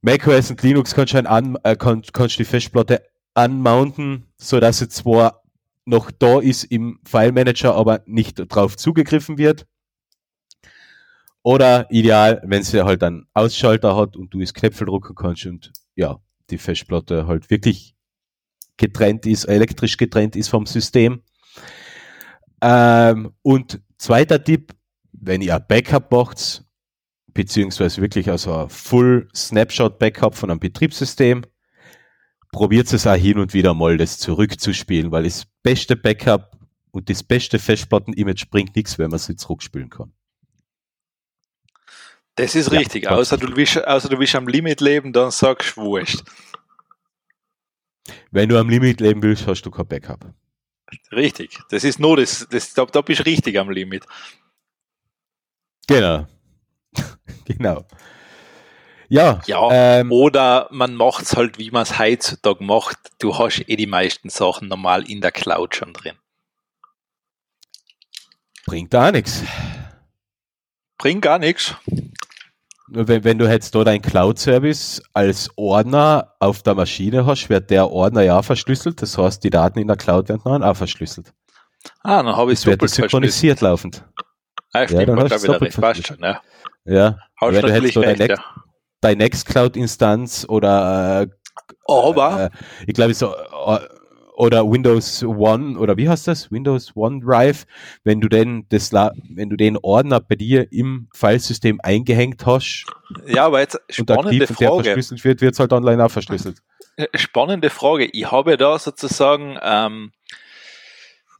[0.00, 3.02] macOS und Linux kannst du, ein äh, kann, kannst die Festplatte
[3.34, 5.43] anmounten, so dass sie zwar
[5.84, 9.66] noch da ist im File Manager, aber nicht drauf zugegriffen wird.
[11.42, 15.72] Oder ideal, wenn sie halt einen Ausschalter hat und du das Knöpfel drucken kannst und
[15.94, 16.18] ja,
[16.50, 17.94] die Festplatte halt wirklich
[18.78, 21.22] getrennt ist, elektrisch getrennt ist vom System.
[22.62, 24.74] Ähm, und zweiter Tipp,
[25.12, 26.64] wenn ihr Backup macht,
[27.34, 31.44] beziehungsweise wirklich also ein Full Snapshot Backup von einem Betriebssystem,
[32.54, 36.56] probiert es auch hin und wieder mal, das zurückzuspielen, weil das beste Backup
[36.92, 40.12] und das beste Festplatten-Image bringt nichts, wenn man es zurückspielen kann.
[42.36, 43.08] Das ist Ja, richtig.
[43.08, 46.22] Außer du, willst, außer du willst am Limit leben, dann sagst du wurscht.
[48.30, 50.32] Wenn du am Limit leben willst, hast du kein Backup.
[51.10, 51.58] Richtig.
[51.70, 54.04] Das ist nur das, das da, da bist du richtig am Limit.
[55.88, 56.26] Genau.
[57.44, 57.84] genau.
[59.14, 59.68] Ja, Ja.
[59.70, 62.98] ähm, Oder man macht's halt, wie man es heutzutage macht.
[63.20, 66.16] Du hast eh die meisten Sachen normal in der Cloud schon drin.
[68.66, 69.42] bringt da nichts.
[70.98, 71.74] Bringt gar nichts.
[72.88, 77.90] Wenn, wenn du jetzt dort einen Cloud-Service als Ordner auf der Maschine hast, wird der
[77.90, 79.00] Ordner ja verschlüsselt.
[79.02, 81.32] Das heißt, die Daten in der Cloud werden dann auch verschlüsselt.
[82.02, 83.10] Ah, dann habe ich Es doppelt verschlüsselt.
[83.10, 84.04] synchronisiert laufend.
[84.72, 85.80] Ah, stimmt, dann ja, hast da wieder recht.
[85.80, 86.40] Passt schon, ja.
[86.84, 87.18] Ja.
[87.40, 88.63] Hast Wenn du hättest dort recht, ein ja.
[89.04, 91.26] Deine Nextcloud-Instanz oder äh,
[91.86, 92.50] Aber, äh,
[92.86, 93.78] ich glaube so äh,
[94.36, 96.50] oder Windows One oder wie heißt das?
[96.50, 97.66] Windows OneDrive,
[98.02, 102.86] wenn du den das wenn du den Ordner bei dir im Filesystem eingehängt hast
[103.26, 104.84] ja, aber jetzt und aktiv spannende und der Frage.
[104.84, 106.58] verschlüsselt wird, wird es halt online auch verschlüsselt.
[106.96, 108.06] Äh, Spannende Frage.
[108.06, 110.12] Ich habe ja da sozusagen, ähm,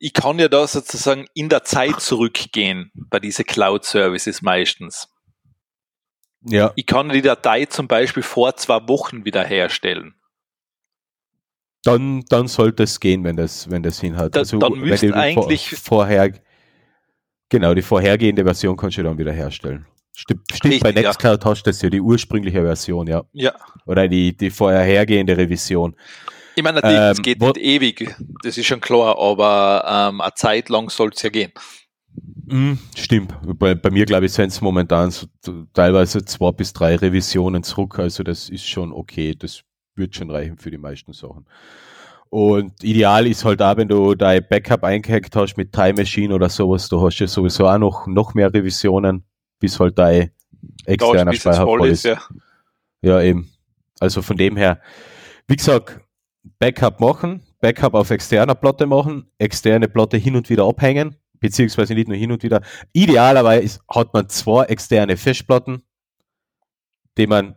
[0.01, 5.09] ich kann ja da sozusagen in der Zeit zurückgehen bei diesen Cloud-Services meistens.
[6.47, 10.15] Ja, Ich kann die Datei zum Beispiel vor zwei Wochen wiederherstellen.
[11.85, 14.35] dann, dann sollte es gehen, wenn das, wenn das hinhat.
[14.35, 16.33] Da- dann wenn müsste eigentlich- vor, vorher,
[17.51, 19.87] genau, die vorhergehende Version kannst du dann wieder herstellen.
[20.17, 21.09] Stimmt, stimmt bei Richtig, ja.
[21.11, 23.25] Nextcloud hast du das ja die ursprüngliche Version, ja.
[23.33, 23.53] Ja.
[23.85, 25.95] Oder die, die vorhergehende Revision.
[26.57, 28.15] Ich meine, natürlich, es Ähm, geht wo- nicht ewig,
[28.45, 31.53] das ist schon klar, aber ähm, eine Zeit lang soll es ja gehen.
[32.47, 33.35] Mm, stimmt.
[33.59, 35.27] Bei, bei mir, glaube ich, sind es momentan so,
[35.73, 37.99] teilweise zwei bis drei Revisionen zurück.
[37.99, 39.35] Also das ist schon okay.
[39.35, 39.63] Das
[39.95, 41.47] wird schon reichen für die meisten Sachen.
[42.31, 46.49] Und ideal ist halt auch, wenn du dein Backup eingehackt hast mit Time Machine oder
[46.49, 49.25] sowas, du hast ja sowieso auch noch, noch mehr Revisionen,
[49.61, 50.31] bis halt dein
[50.85, 52.05] externer es Speicher voll ist.
[52.05, 52.21] ja.
[53.03, 53.53] Ja, eben.
[54.01, 54.81] Also von dem her,
[55.47, 56.01] wie gesagt,
[56.59, 62.09] Backup machen, Backup auf externer Platte machen, externe Platte hin und wieder abhängen, beziehungsweise nicht
[62.09, 62.63] nur hin und wieder.
[62.93, 65.83] Idealerweise hat man zwei externe Festplatten,
[67.19, 67.57] die man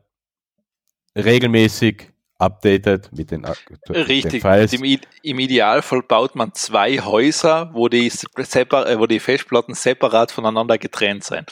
[1.15, 4.41] regelmäßig updatet mit den, ak- den Richtig.
[4.41, 4.73] Files.
[4.73, 10.31] Im, Im Idealfall baut man zwei Häuser, wo die, separ äh, wo die Festplatten separat
[10.31, 11.51] voneinander getrennt sind.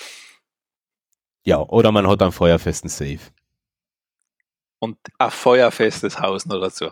[1.46, 3.20] Ja, oder man hat einen feuerfesten Safe.
[4.80, 6.90] Und ein feuerfestes Haus noch dazu.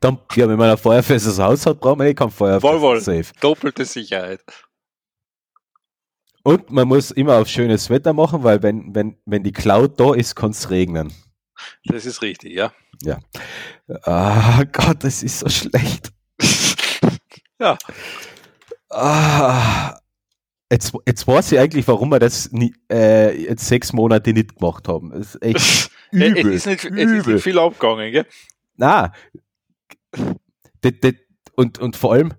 [0.00, 3.00] Dann, ja, wenn man ein feuerfestes Haus hat, braucht man eh kein wohl.
[3.00, 3.24] Safe.
[3.40, 4.42] Doppelte Sicherheit.
[6.42, 10.14] Und man muss immer auf schönes Wetter machen, weil wenn, wenn, wenn die Cloud da
[10.14, 11.12] ist, kann es regnen.
[11.84, 12.72] Das ist richtig, ja.
[14.02, 16.10] Ah Gott, das ist so schlecht.
[17.60, 17.76] Ja,
[18.88, 19.98] Ah,
[20.72, 24.88] jetzt, jetzt weiß ich eigentlich, warum wir das nie, äh, jetzt sechs Monate nicht gemacht
[24.88, 25.10] haben.
[25.10, 26.52] Das ist echt es übel.
[26.52, 27.34] ist, nicht, es ist übel.
[27.34, 28.26] nicht viel abgegangen, gell?
[28.76, 29.12] Na,
[30.82, 31.12] das, das,
[31.56, 32.32] und, und vor allem,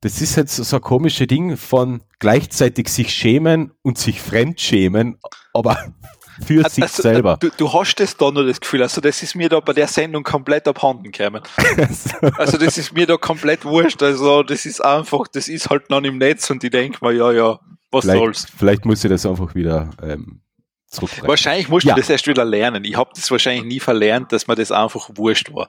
[0.00, 5.18] das ist jetzt so ein komisches Ding von gleichzeitig sich schämen und sich fremdschämen,
[5.52, 5.76] aber
[6.46, 7.36] für sich Also, selber.
[7.40, 9.88] Du, du hast das da nur das Gefühl, also das ist mir da bei der
[9.88, 11.42] Sendung komplett abhanden gekommen.
[12.38, 14.00] Also das ist mir da komplett wurscht.
[14.02, 17.32] Also das ist einfach, das ist halt noch im Netz und ich denke mir, ja,
[17.32, 17.58] ja,
[17.90, 18.44] was soll's.
[18.44, 20.42] vielleicht, vielleicht muss ich das einfach wieder ähm,
[20.86, 21.26] zurückbringen.
[21.28, 21.94] Wahrscheinlich musst Ja.
[21.94, 22.84] du das erst wieder lernen.
[22.84, 25.68] Ich habe das wahrscheinlich nie verlernt, dass mir das einfach wurscht war.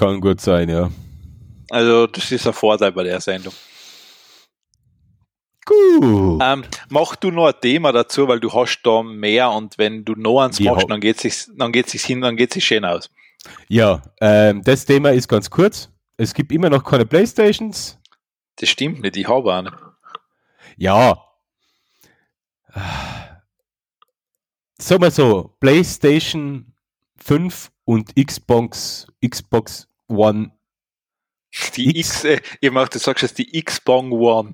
[0.00, 0.90] Kann gut sein, ja.
[1.68, 3.52] Also das ist ein Vorteil bei der Sendung.
[5.66, 6.40] Gut.
[6.42, 10.14] Ähm, mach du noch ein Thema dazu, weil du hast da mehr und wenn du
[10.14, 10.72] noch eins Ja.
[10.72, 13.10] machst, dann geht sich dann geht sich hin, dann geht sich schön aus.
[13.68, 15.90] Ja, ähm, das Thema ist ganz kurz.
[16.16, 17.98] Es gibt immer noch keine Playstations.
[18.56, 19.70] Das stimmt nicht, ich habe eine.
[20.78, 21.22] Ja.
[24.78, 26.72] Sag mal so, PlayStation
[27.18, 30.52] 5 und Xbox, Xbox One.
[31.76, 32.22] Die X.
[32.22, 34.52] X, äh, ich mach, du sagst jetzt die X-Bong One.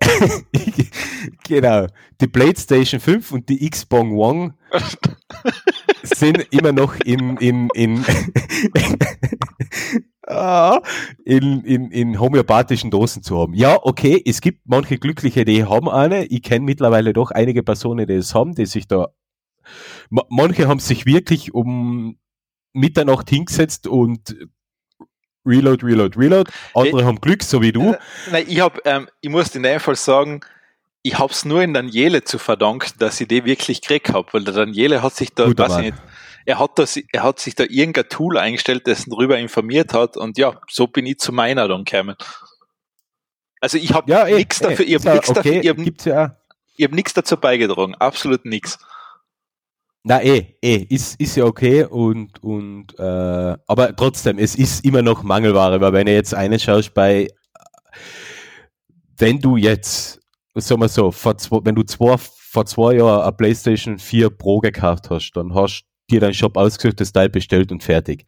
[1.44, 1.86] genau.
[2.20, 4.54] Die PlayStation 5 und die Xbox One
[6.02, 8.04] sind immer noch in, in, in,
[10.26, 10.80] ah,
[11.24, 13.54] in, in, in homöopathischen Dosen zu haben.
[13.54, 16.26] Ja, okay, es gibt manche Glückliche, die haben eine.
[16.26, 19.08] Ich kenne mittlerweile doch einige Personen, die es haben, die sich da.
[20.10, 22.18] Manche haben sich wirklich um
[22.74, 24.36] Mitternacht hingesetzt und
[25.46, 26.50] Reload, Reload, Reload.
[26.74, 27.92] Andere ich, haben Glück, so wie du.
[27.92, 27.98] Äh,
[28.30, 30.40] nein, ich hab, ähm, ich muss in dem Fall sagen,
[31.02, 34.54] ich hab's nur in Daniele zu verdanken, dass ich die wirklich gekriegt hab, weil der
[34.54, 36.02] Daniele hat sich da, Guter weiß ich nicht,
[36.46, 40.16] er hat das, er hat sich da irgendein Tool eingestellt, das ihn darüber informiert hat
[40.16, 42.16] und ja, so bin ich zu meiner dann gekommen.
[43.60, 46.36] Also ich habe ja, nichts dafür, ich habe nichts okay, dafür, ich habe
[46.78, 46.86] ja.
[46.86, 48.78] hab nichts dazu beigetragen, absolut nichts.
[50.06, 53.02] Na eh, eh, ist, ist ja okay und, und äh,
[53.66, 57.28] aber trotzdem, es ist immer noch Mangelware, weil wenn du jetzt eine schaust bei,
[59.16, 60.20] wenn du jetzt,
[60.56, 64.60] sagen wir so, vor zwei, wenn du zwei, vor zwei Jahren eine PlayStation 4 Pro
[64.60, 68.26] gekauft hast, dann hast du dir deinen Shop ausgesucht, das Teil bestellt und fertig.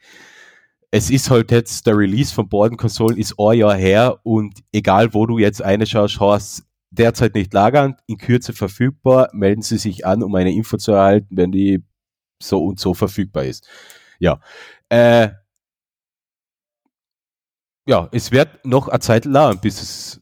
[0.90, 5.12] Es ist halt jetzt, der Release von beiden Konsolen ist ein Jahr her und egal
[5.12, 9.28] wo du jetzt eine schaust, hast derzeit nicht lagernd, in Kürze verfügbar.
[9.32, 11.84] Melden Sie sich an, um eine Info zu erhalten, wenn die
[12.42, 13.68] so und so verfügbar ist.
[14.18, 14.40] Ja.
[14.88, 15.30] Äh,
[17.86, 20.20] ja, es wird noch eine Zeit lang, bis es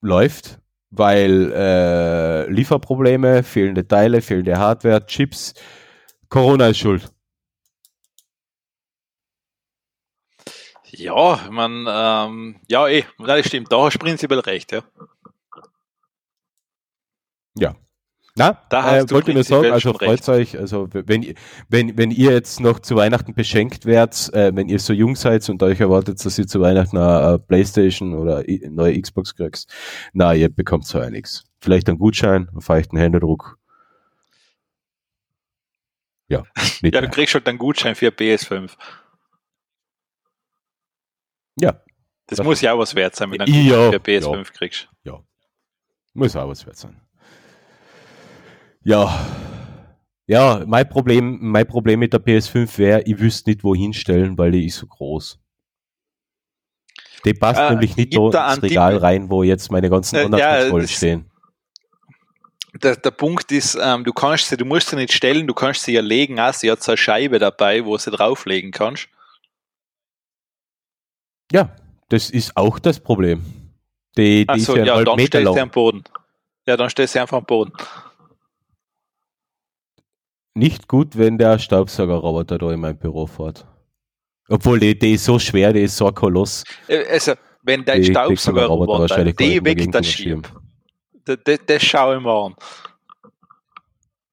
[0.00, 5.54] läuft, weil äh, Lieferprobleme, fehlende Teile, fehlende Hardware, Chips.
[6.28, 7.10] Corona ist schuld.
[10.92, 14.82] Ja, man, ähm, ja, eh, das stimmt, da hast du prinzipiell recht, ja.
[17.56, 17.74] Ja.
[18.36, 21.34] Na, da äh, wollte nur sagen, also freut euch, also wenn,
[21.68, 25.48] wenn, wenn ihr jetzt noch zu Weihnachten beschenkt werdet, äh, wenn ihr so jung seid
[25.50, 29.66] und euch erwartet, dass ihr zu Weihnachten eine, eine Playstation oder eine neue Xbox kriegt,
[30.12, 31.44] na, ihr bekommt so nichts.
[31.60, 33.58] Vielleicht einen Gutschein, vielleicht einen Händedruck.
[36.28, 36.44] Ja,
[36.82, 38.70] ja, du kriegst halt einen Gutschein für PS5.
[41.60, 41.72] Ja.
[42.26, 44.44] Das, das muss ja auch was wert sein, wenn du einen Gutschein für PS5 ja,
[44.44, 44.88] kriegst.
[45.02, 45.20] Ja.
[46.14, 47.00] Muss auch was wert sein.
[48.84, 49.26] Ja.
[50.26, 54.52] Ja, mein Problem, mein Problem mit der PS5 wäre, ich wüsste nicht, wohin stellen, weil
[54.52, 55.40] die ist so groß.
[57.24, 60.38] Die passt äh, nämlich nicht da ins Regal rein, wo jetzt meine ganzen äh, anderen
[60.38, 61.30] ja, stehen.
[62.80, 65.82] Der, der Punkt ist, ähm, du kannst sie, du musst sie nicht stellen, du kannst
[65.82, 69.08] sie ja legen, auch sie hat so eine Scheibe dabei, wo sie drauflegen kannst.
[71.50, 71.74] Ja,
[72.08, 73.44] das ist auch das Problem.
[74.16, 76.04] Die, die so, ist ja, ja dann stellst du sie am Boden.
[76.66, 77.72] Ja, dann stellst du sie einfach am Boden
[80.54, 83.66] nicht gut, wenn der Staubsaugerroboter da in mein Büro fährt.
[84.48, 86.64] Obwohl, die, die ist so schwer, die ist so ein Koloss.
[86.88, 90.52] Äh, also, wenn dein Staubsaugerroboter die weg das schiebt,
[91.24, 92.56] das, das, das schaue ich mal an.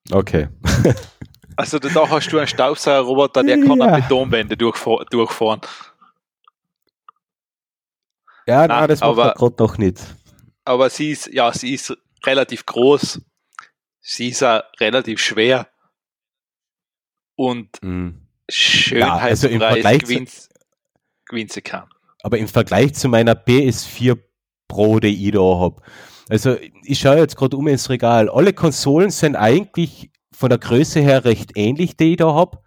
[0.10, 0.48] Okay.
[1.56, 4.00] also, da hast du einen Staubsaugerroboter, der kann ja.
[4.00, 5.62] Betonwände durchfahren.
[8.48, 10.00] Ja, nein, nein das macht er gerade noch nicht.
[10.66, 11.96] Aber sie ist, ja, sie ist
[12.26, 13.22] relativ groß.
[14.00, 15.68] Sie ist auch relativ schwer
[17.38, 18.28] und mhm.
[18.50, 20.50] Schönheitspreis ja, also gewinnt,
[21.26, 21.86] gewinnt sie kann.
[22.24, 24.18] Aber im Vergleich zu meiner PS4
[24.68, 25.82] Pro, die ich da habe,
[26.28, 31.00] also ich schaue jetzt gerade um ins Regal, alle Konsolen sind eigentlich von der Größe
[31.00, 32.60] her recht ähnlich, die ich da habe.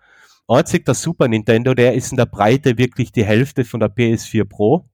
[0.49, 4.45] Einzig der Super Nintendo, der ist in der Breite wirklich die Hälfte von der PS4
[4.45, 4.89] Pro.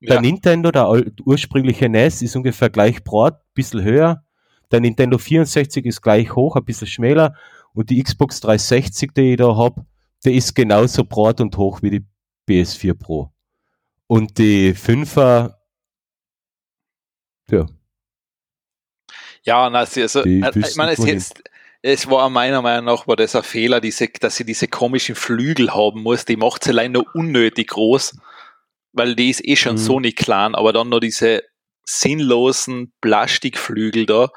[0.00, 0.20] Der ja.
[0.20, 0.88] Nintendo, der
[1.24, 4.24] ursprüngliche NES, ist ungefähr gleich breit, bisschen höher.
[4.70, 7.34] Der Nintendo 64 ist gleich hoch, ein bisschen schmäler.
[7.74, 9.86] Und die Xbox 360, die ich da habe,
[10.24, 12.06] die ist genauso breit und hoch wie die
[12.48, 13.32] PS4 Pro.
[14.06, 15.54] Und die 5er,
[17.50, 17.66] ja.
[19.42, 21.42] Ja, also, also ich meine, es, jetzt,
[21.82, 25.72] es war meiner Meinung nach war das ein Fehler, diese, dass sie diese komischen Flügel
[25.72, 26.24] haben muss.
[26.24, 28.18] Die macht sie allein nur unnötig groß,
[28.92, 29.78] weil die ist eh schon mhm.
[29.78, 31.42] so nicht klein, aber dann noch diese
[31.84, 34.28] sinnlosen Plastikflügel da,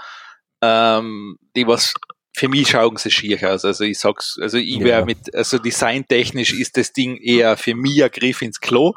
[0.61, 1.93] ähm, die was
[2.35, 3.63] für mich schauen sie schier aus.
[3.63, 5.05] Also ich sag's, also ich wäre ja.
[5.05, 8.93] mit, also designtechnisch ist das Ding eher für mich ein Griff ins Klo.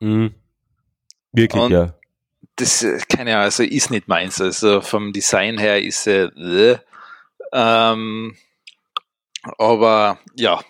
[0.00, 0.34] Mhm.
[1.32, 1.94] Wirklich, Und ja.
[2.56, 4.40] Das, keine Ahnung, also ist nicht meins.
[4.40, 6.78] Also vom Design her ist sie, äh,
[7.52, 8.36] ähm,
[9.58, 10.60] aber ja,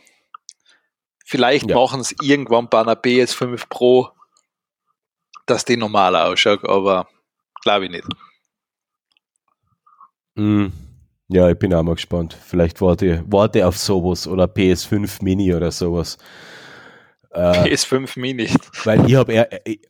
[1.24, 1.76] vielleicht ja.
[1.76, 4.10] machen es irgendwann bei einer PS5 Pro,
[5.46, 7.08] dass die normal ausschaut, aber
[7.62, 8.06] glaube ich nicht.
[10.34, 10.87] Mhm.
[11.30, 12.32] Ja, ich bin auch mal gespannt.
[12.34, 16.16] Vielleicht warte, warte auf sowas oder PS5 Mini oder sowas.
[17.30, 18.48] Äh, PS5 Mini.
[18.84, 19.80] Weil ich habe ich,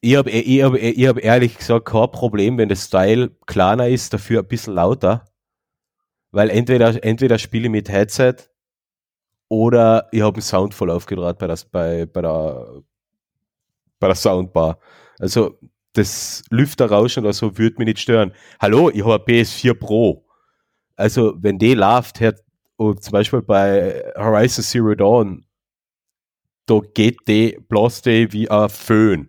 [0.00, 4.14] ich habe ich hab, ich hab ehrlich gesagt kein Problem, wenn das Style kleiner ist,
[4.14, 5.24] dafür ein bisschen lauter.
[6.30, 8.36] Weil entweder, entweder spiele ich mit Headset
[9.48, 12.82] oder ich habe einen Sound voll aufgedraht bei, das, bei, bei, der,
[13.98, 14.78] bei der Soundbar.
[15.18, 15.58] Also
[15.94, 18.32] das Lüfterrauschen oder so würde mich nicht stören.
[18.60, 20.23] Hallo, ich habe PS4 Pro.
[20.96, 22.40] Also wenn die läuft, hört,
[22.76, 25.44] und zum Beispiel bei Horizon Zero Dawn,
[26.66, 29.28] da geht die, bloß die wie ein Föhn.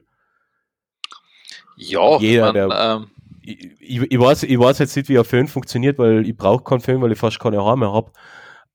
[1.77, 3.11] Ja, Jeder, man, der- ähm,
[3.41, 6.63] Ich, ich, ich, weiß, ich weiß jetzt nicht, wie ein Föhn funktioniert, weil ich brauche
[6.63, 8.11] keinen Föhn, weil ich fast keine Haare mehr habe.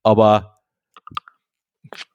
[0.03, 0.61] Aber,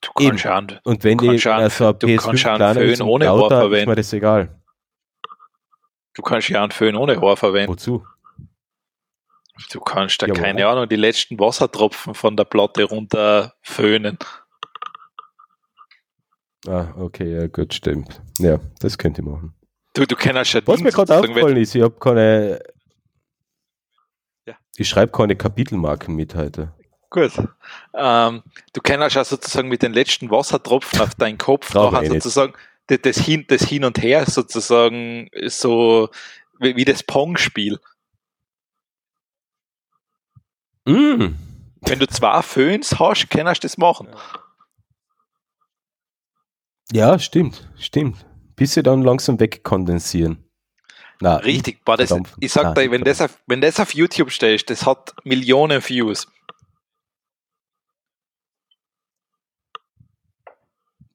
[0.01, 0.79] du kannst schauen.
[0.83, 3.01] und wenn Du die kannst schon- also ein du kannst PS5 schon einen kleiner Föhn
[3.01, 3.89] ohne Haar lauter, ist verwenden.
[3.89, 4.61] mir das egal.
[6.13, 7.71] Du kannst ja einen Föhn ohne Haar verwenden.
[7.73, 8.05] Wozu?
[9.71, 10.77] Du kannst da, Ja, keine warum?
[10.77, 14.17] Ahnung, die letzten Wassertropfen von der Platte runter föhnen.
[16.67, 18.21] Ah, okay, ja, gut, stimmt.
[18.39, 19.53] Ja, das könnte ich machen.
[19.93, 22.59] Du, du kennst ja Was mir gerade aufgefallen ist, ich habe keine.
[24.45, 24.55] Ja.
[24.75, 26.73] Ich schreibe keine Kapitelmarken mit heute.
[27.09, 27.31] Gut.
[27.93, 28.43] Ähm,
[28.73, 32.53] du kennst ja sozusagen mit den letzten Wassertropfen auf deinen Kopf nachher sozusagen
[32.87, 36.09] das, hin, das Hin und Her sozusagen so
[36.59, 37.79] wie, wie das Pong-Spiel.
[40.85, 41.35] Mm.
[41.81, 44.07] Wenn du zwei Föhns hast, kannst du das machen.
[46.91, 48.25] Ja, stimmt, stimmt.
[48.55, 50.43] Bis sie dann langsam wegkondensieren.
[51.21, 54.69] Na, Richtig, boah, das, ich sag dir, wenn das, auf, wenn das auf YouTube stellst,
[54.69, 56.27] das hat Millionen Views.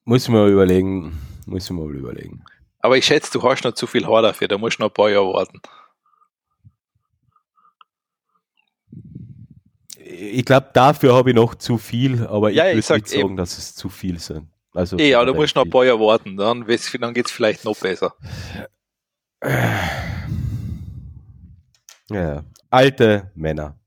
[0.04, 1.20] Muss ich mal überlegen.
[1.46, 2.44] Muss ich mal überlegen.
[2.80, 4.94] Aber ich schätze, du hast noch zu viel Haar dafür, da musst du noch ein
[4.94, 5.60] paar Jahre warten.
[10.22, 13.36] Ich glaube, dafür habe ich noch zu viel, aber Ja, ich würde nicht sagen, eben.
[13.36, 14.48] dass es zu viel sind.
[14.74, 16.66] Also, Eh, ja, du generell musst noch ein paar Jahre warten, dann,
[17.00, 18.14] dann geht's vielleicht noch besser.
[22.10, 23.78] Ja, alte Männer.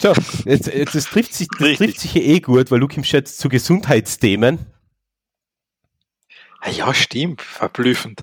[0.00, 0.12] So,
[0.44, 1.78] jetzt, jetzt das trifft sich, das Richtig.
[1.78, 4.66] trifft sich ja eh gut, weil du kommst jetzt zu Gesundheitsthemen.
[6.60, 8.22] Ah Ja, stimmt, verblüffend.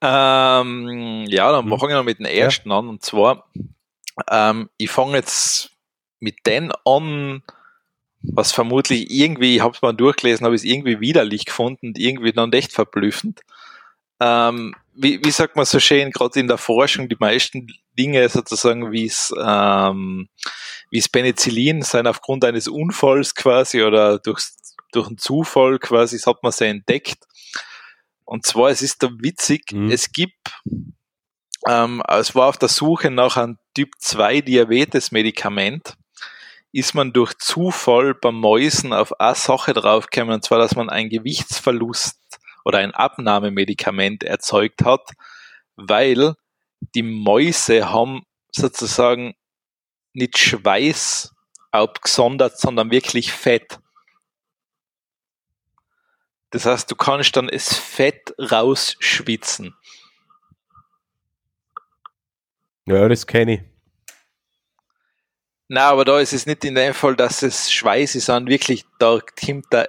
[0.00, 1.78] Ähm, ja, dann Hm.
[1.78, 2.88] fangen wir mit dem ersten an.
[2.88, 3.48] Und zwar,
[4.30, 5.70] ähm, ich fange jetzt
[6.20, 7.42] mit den an,
[8.20, 11.98] was vermutlich irgendwie, ich habe es mal durchgelesen, habe ich es irgendwie widerlich gefunden und
[11.98, 13.42] irgendwie dann echt verblüffend.
[14.20, 18.90] Ähm, wie, wie sagt man so schön, gerade in der Forschung, die meisten Dinge sozusagen,
[18.90, 20.28] wie es ähm,
[21.12, 24.42] Penicillin sein aufgrund eines Unfalls quasi oder durch,
[24.92, 27.18] durch einen Zufall quasi, das hat man so entdeckt.
[28.24, 29.90] Und zwar, es ist da witzig, Mhm.
[29.90, 30.50] es gibt,
[31.68, 35.94] ähm, es war auf der Suche nach einem Typ 2 Diabetes-Medikament,
[36.72, 41.10] ist man durch Zufall bei Mäusen auf eine Sache draufgekommen, und zwar, dass man einen
[41.10, 42.18] Gewichtsverlust
[42.64, 45.12] oder ein Abnahmemedikament erzeugt hat,
[45.76, 46.34] weil
[46.96, 49.36] die Mäuse haben sozusagen
[50.12, 51.32] nicht Schweiß
[51.70, 53.78] abgesondert, sondern wirklich Fett.
[56.50, 59.76] Das heißt, du kannst dann das Fett rausschwitzen.
[62.86, 63.67] Ja, das kenne ich.
[65.68, 68.86] Na, aber da ist es nicht in dem Fall, dass es Schweiß ist, sondern wirklich,
[68.98, 69.86] da kommt da,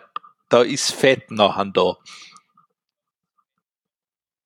[0.49, 1.95] da ist Fett nachher da.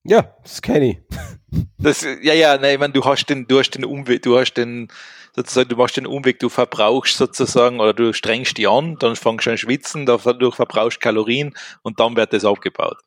[0.04, 0.98] Ja, das kenne ich.
[1.78, 4.56] Das, ja, ja, nein, ich meine, du hast den, du hast den Umweg, du hast
[4.56, 4.88] den,
[5.36, 9.46] sozusagen, du machst den Umweg, du verbrauchst sozusagen, oder du strengst die an, dann fängst
[9.46, 11.54] du an schwitzen, dadurch verbrauchst Kalorien
[11.84, 12.98] und dann wird das abgebaut.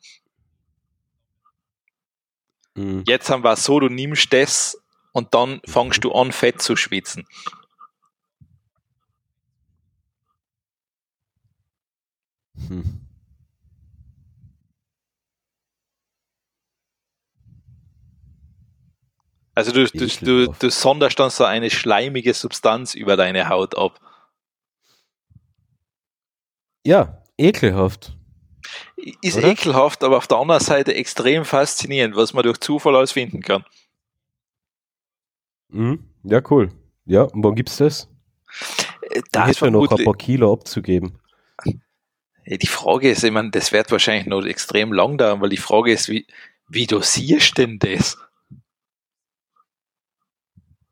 [2.77, 3.03] Mhm.
[3.09, 6.77] Jetzt haben wir es so, du nimmst das und dann fängst du an, Fett zu
[6.77, 7.27] schwitzen.
[12.69, 13.01] Hm.
[19.55, 23.99] Also du, du, du, du sonderst dann so eine schleimige Substanz über deine Haut ab.
[26.85, 28.17] Ja, ekelhaft.
[29.23, 29.49] Ist Oder?
[29.49, 33.65] ekelhaft, aber auf der anderen Seite extrem faszinierend, was man durch Zufall alles finden kann.
[35.69, 36.05] Mhm.
[36.23, 36.71] Ja, cool.
[37.07, 38.11] Ja, und wann gibt's das?
[39.03, 41.19] Äh, Ich Das hätte ja noch ein paar Kilo abzugeben.
[42.47, 45.57] Ja, die Frage ist, ich meine, das wird wahrscheinlich noch extrem lang dauern, weil die
[45.57, 46.27] Frage ist, wie,
[46.69, 48.19] wie dosierst denn das?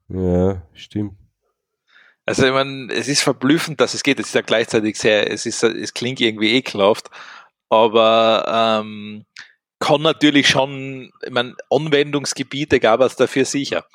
[0.09, 1.15] Ja, stimmt.
[2.27, 4.19] Also ich meine, es ist verblüffend, dass es geht.
[4.19, 7.11] Es ist ja gleichzeitig sehr, es ist, es klingt irgendwie ekelhaft,
[7.69, 9.25] aber ähm,
[9.79, 13.87] kann natürlich schon, ich meine, Anwendungsgebiete gab es dafür sicher.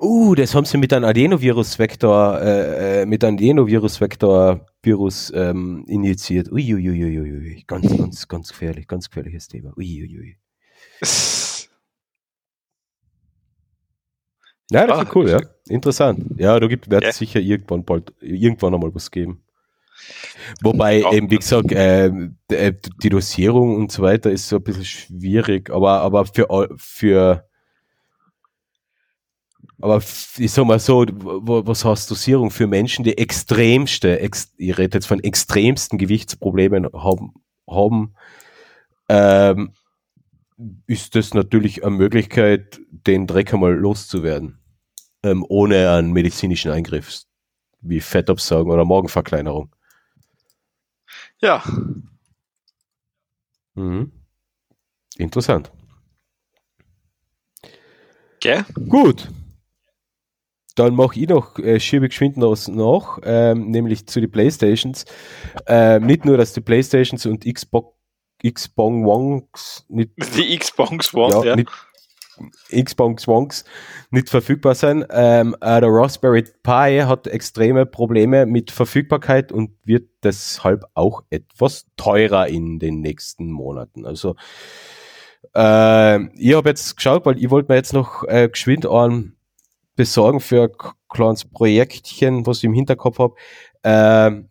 [0.00, 6.50] Uh, das haben sie mit einem Adenovirus-Vektor, äh, äh, mit einem Adenovirus-Vektor Virus ähm, injiziert.
[6.50, 7.64] Uiuiuiui.
[7.66, 9.72] Ganz, ganz, ganz gefährlich, ganz gefährliches Thema.
[9.76, 10.36] Uiuiui.
[14.70, 15.38] Ja, das Ah, ist cool, ja.
[15.68, 16.24] Interessant.
[16.38, 17.10] Ja, da gibt wird Ja.
[17.10, 19.42] es sicher irgendwann bald, irgendwann einmal was geben.
[20.62, 21.12] Wobei, Ja.
[21.12, 22.72] eben, wie gesagt, ähm, äh,
[23.02, 27.46] die Dosierung und so weiter ist so ein bisschen schwierig, aber, aber für, für,
[29.82, 30.02] aber
[30.38, 35.06] ich sag mal so, was heißt Dosierung für Menschen, die extremste, ex, ich rede jetzt
[35.06, 37.34] von extremsten Gewichtsproblemen haben,
[37.68, 38.14] haben
[39.08, 39.72] ähm,
[40.86, 44.58] ist das natürlich eine Möglichkeit, den Dreck einmal loszuwerden,
[45.22, 47.22] ähm, ohne einen medizinischen Eingriff,
[47.80, 49.74] wie Fettabsaugen oder Magenverkleinerung.
[51.40, 51.62] Ja,
[53.74, 54.12] Mhm.
[55.18, 55.70] Interessant.
[58.40, 58.64] gell?
[58.88, 59.28] Gut.
[60.74, 65.04] Dann mache ich noch, äh, schiebe geschwind noch was nach, ähm, nämlich zu den Playstations.
[65.66, 67.96] Ähm, nicht nur, dass die Playstations und Xbox,
[68.42, 71.56] Xbox Ones nicht Die Xbox One, ja, ja.
[71.56, 71.70] Nicht,
[72.70, 73.64] Xbox Ones
[74.10, 75.04] nicht verfügbar sein.
[75.10, 81.86] Ähm, äh, der Raspberry Pi hat extreme Probleme mit Verfügbarkeit und wird deshalb auch etwas
[81.96, 84.06] teurer in den nächsten Monaten.
[84.06, 84.36] Also
[85.54, 89.36] äh, ich habe jetzt geschaut, weil ich wollte mir jetzt noch äh, geschwind einen
[89.96, 93.34] besorgen für ein kleines Projektchen, was ich im Hinterkopf habe.
[93.84, 94.48] Ähm,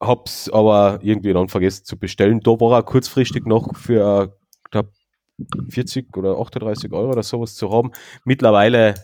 [0.00, 2.40] hab's aber irgendwie dann vergessen zu bestellen.
[2.40, 4.36] Da war er kurzfristig noch für
[4.70, 4.90] glaub,
[5.68, 7.92] 40 oder 38 Euro oder sowas zu haben.
[8.24, 8.94] Mittlerweile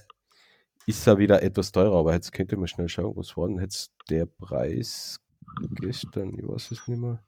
[0.87, 3.93] ist er wieder etwas teurer, aber jetzt könnte man schnell schauen, was war denn jetzt
[4.09, 5.21] der Preis
[5.75, 6.35] gestern?
[6.37, 7.23] Ich weiß es nicht mehr.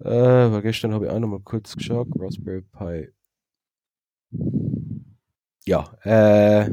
[0.00, 2.08] Äh, weil gestern habe ich auch noch mal kurz geschaut.
[2.18, 3.08] Raspberry Pi.
[5.66, 6.70] Ja, äh,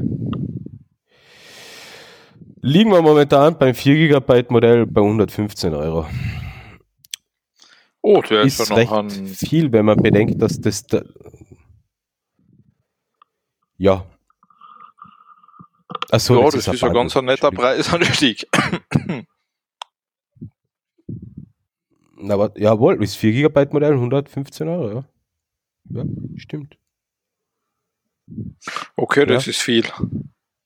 [2.62, 6.06] liegen wir momentan beim 4 GB Modell bei 115 Euro.
[8.02, 9.26] Oh, der ist, ist ja recht noch ein.
[9.26, 11.02] viel, wenn man bedenkt, dass das da
[13.78, 14.06] ja.
[16.10, 18.46] Achso, ja, das ist ein ganz ein netter Preisanstieg.
[22.28, 25.04] Aber jawohl, ist 4 GB Modell 115 Euro, ja.
[25.90, 26.04] Ja,
[26.36, 26.78] stimmt.
[28.96, 29.50] Okay, das Ja.
[29.50, 29.84] ist viel.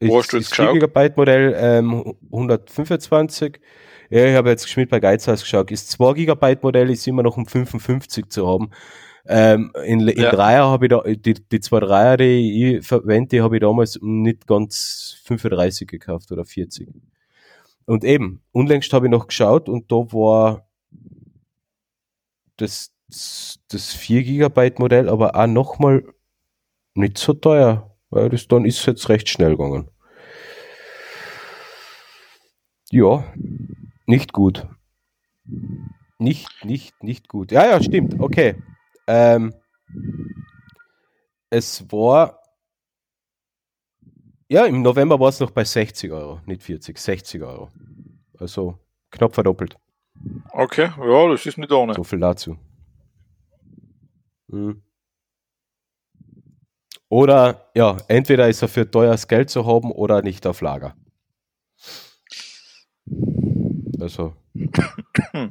[0.01, 0.95] Ist, Wo hast du jetzt ist 4 geschaut?
[0.95, 3.61] GB Modell ähm, 125.
[4.11, 5.71] Ja, ich habe jetzt geschmiert bei Geizhaus geschaut.
[5.71, 8.71] Ist 2 GB Modell ist immer noch um 55 zu haben.
[9.27, 10.31] Ähm, in in Ja.
[10.31, 13.99] Dreier habe ich da, die, die zwei Dreier, die ich verwende, die habe ich damals
[14.01, 16.89] nicht ganz 35 gekauft oder 40.
[17.85, 20.67] Und eben, unlängst habe ich noch geschaut und da war
[22.57, 22.93] das,
[23.69, 26.05] das 4 GB Modell aber auch nochmal
[26.99, 29.91] nicht so teuer, weil das dann ist jetzt recht schnell gegangen.
[32.91, 33.25] Ja,
[34.07, 34.67] nicht gut.
[36.19, 37.53] Nicht, nicht, nicht gut.
[37.53, 38.19] Ja, ja, stimmt.
[38.19, 38.57] Okay.
[39.07, 39.55] Ähm,
[41.51, 42.41] es war.
[44.51, 47.71] Ja, im November war es noch bei 60 Euro, nicht 40, 60 Euro.
[48.39, 48.79] Also
[49.11, 49.77] knapp verdoppelt.
[50.51, 51.95] Okay, ja, das ist nicht ohne.
[51.95, 52.57] So viel dazu.
[54.51, 54.83] Hm.
[57.11, 60.95] Oder ja, entweder ist er für teures Geld zu haben oder nicht auf Lager.
[64.01, 64.35] Also.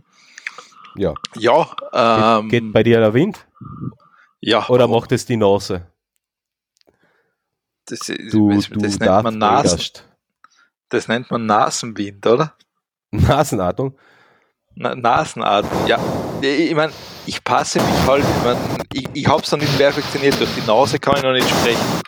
[0.95, 1.13] ja.
[1.35, 3.45] Ja, Geht, ähm, geht bei dir der Wind?
[4.39, 4.67] ja.
[4.69, 5.87] Oder macht es die Nase?
[7.85, 9.81] das, ist- Du, das, du das, nennt man Nasen,
[10.89, 12.53] das nennt man Nasenwind, oder?
[13.11, 13.97] Nasenatmung?
[14.75, 15.97] Na, Nasenatmen, ja.
[16.41, 16.91] Ich, meine,
[17.25, 18.57] ich passe mich halt, ich, mein,
[18.97, 21.81] ich, ich habe es noch nicht perfektioniert, durch die Nase kann ich noch nicht sprechen.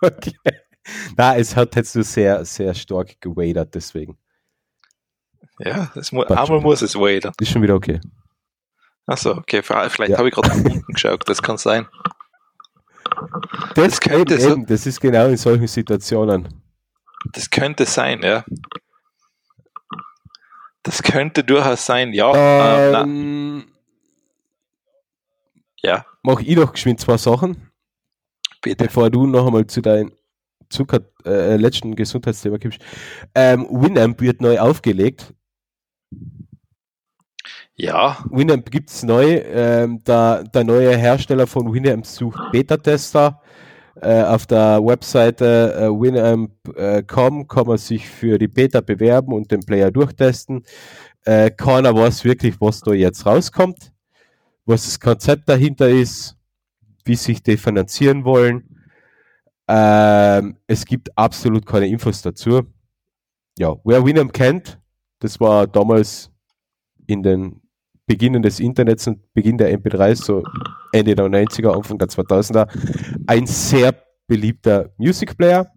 [0.00, 0.32] Okay.
[1.16, 4.16] Na, es hat jetzt nur sehr, sehr stark gewadert, deswegen.
[5.58, 7.32] Ja, das mu Passt einmal muss es wader.
[7.38, 8.00] Ist schon wieder okay.
[9.06, 10.18] Achso, okay, vielleicht Ja.
[10.18, 11.86] habe ich gerade unten geschaut, das kann sein.
[13.74, 16.48] Das, könnte eben, so- eben, das ist genau in solchen Situationen.
[17.32, 18.44] Das könnte sein, ja.
[20.82, 22.32] Das könnte durchaus sein, ja.
[22.34, 23.64] Ähm, na, Ähm,
[25.84, 27.70] ja, mach ich doch geschwind zwei Sachen,
[28.62, 28.84] bitte.
[28.84, 30.12] bevor du noch einmal zu deinem
[30.70, 32.80] Zucker, äh, letzten Gesundheitsthema kommst.
[33.34, 35.32] Ähm, Winamp wird neu aufgelegt.
[37.76, 39.42] Ja, Winamp gibt's neu.
[39.44, 43.40] Ähm, der, der neue Hersteller von Winamp sucht Beta-Tester.
[44.00, 49.60] Äh, auf der Webseite äh, winamp.com kann man sich für die Beta bewerben und den
[49.60, 50.64] Player durchtesten.
[51.24, 53.92] Äh, keiner weiß wirklich, was da jetzt rauskommt,
[54.66, 56.36] was das Konzept dahinter ist,
[57.04, 58.74] wie sich die finanzieren wollen.
[59.68, 62.62] Ähm, es gibt absolut keine Infos dazu.
[63.58, 64.80] Ja, wer Winamp kennt,
[65.20, 66.30] Das war damals
[67.06, 67.62] in den
[68.06, 70.42] Beginnen des Internets und Beginn der MP3s, so
[70.92, 72.68] Ende der 90er, Anfang der 2000er,
[73.26, 73.94] ein sehr
[74.26, 75.70] beliebter Music Player.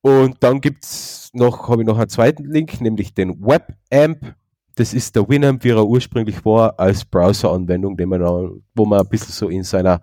[0.00, 4.34] Und dann gibt's noch, habe ich noch einen zweiten Link, nämlich den WebAmp.
[4.74, 9.32] Das ist der Winamp, wie er ursprünglich war, als Browser-Anwendung, man wo man ein bisschen
[9.32, 10.00] so in seiner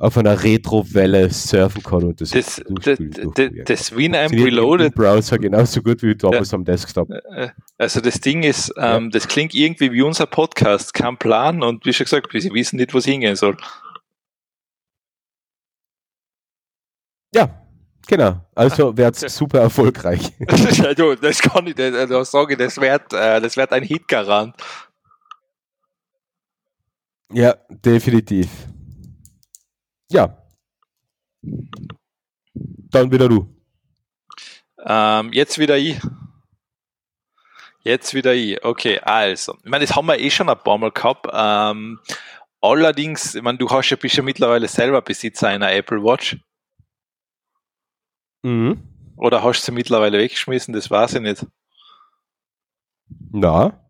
[0.00, 2.98] auf einer Retro-Welle surfen kann und das Das, das,
[3.34, 3.94] das, das.
[3.94, 7.10] Winamp Reloaded, Browser genauso gut wie damals am Desktop.
[7.10, 11.84] äh, also das Ding ist, ähm, das klingt irgendwie wie unser Podcast, kein Plan und
[11.84, 13.58] wie schon gesagt, wir wissen nicht, wo es hingehen soll.
[17.34, 17.59] Ja,
[18.06, 18.44] genau.
[18.54, 19.28] Also wird's ja.
[19.28, 20.32] super erfolgreich.
[20.38, 23.82] Ja, du, das kann ich, das, da sage ich, das wird, äh, das wird ein
[23.82, 24.54] Hitgarant.
[27.32, 28.48] ja, definitiv.
[30.10, 30.36] Ja.
[32.90, 33.46] Dann wieder du.
[34.84, 36.00] Ähm, jetzt wieder ich.
[37.82, 38.62] Jetzt wieder ich.
[38.64, 39.56] Okay, also.
[39.64, 41.26] Ich meine, das haben wir eh schon ein paar Mal gehabt.
[41.32, 42.00] Ähm,
[42.60, 46.36] allerdings, ich meine, du hast ja, bist ja mittlerweile selber Besitzer einer Apple Watch.
[48.42, 48.82] Mhm.
[49.16, 50.72] Oder hast du sie mittlerweile weggeschmissen?
[50.72, 51.46] Das weiß ich nicht.
[53.32, 53.80] Na.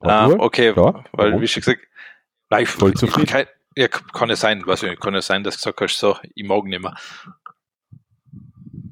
[0.00, 1.42] Obwohl, okay, klar, weil, warum?
[1.42, 1.80] wie schon gesagt,
[2.48, 3.26] nein, Voll zufrieden.
[3.26, 5.98] Kein, ja, kann ja sein, weiß ich nicht, kann ja sein, dass du gesagt hast,
[5.98, 6.94] so, ich mag nicht mehr.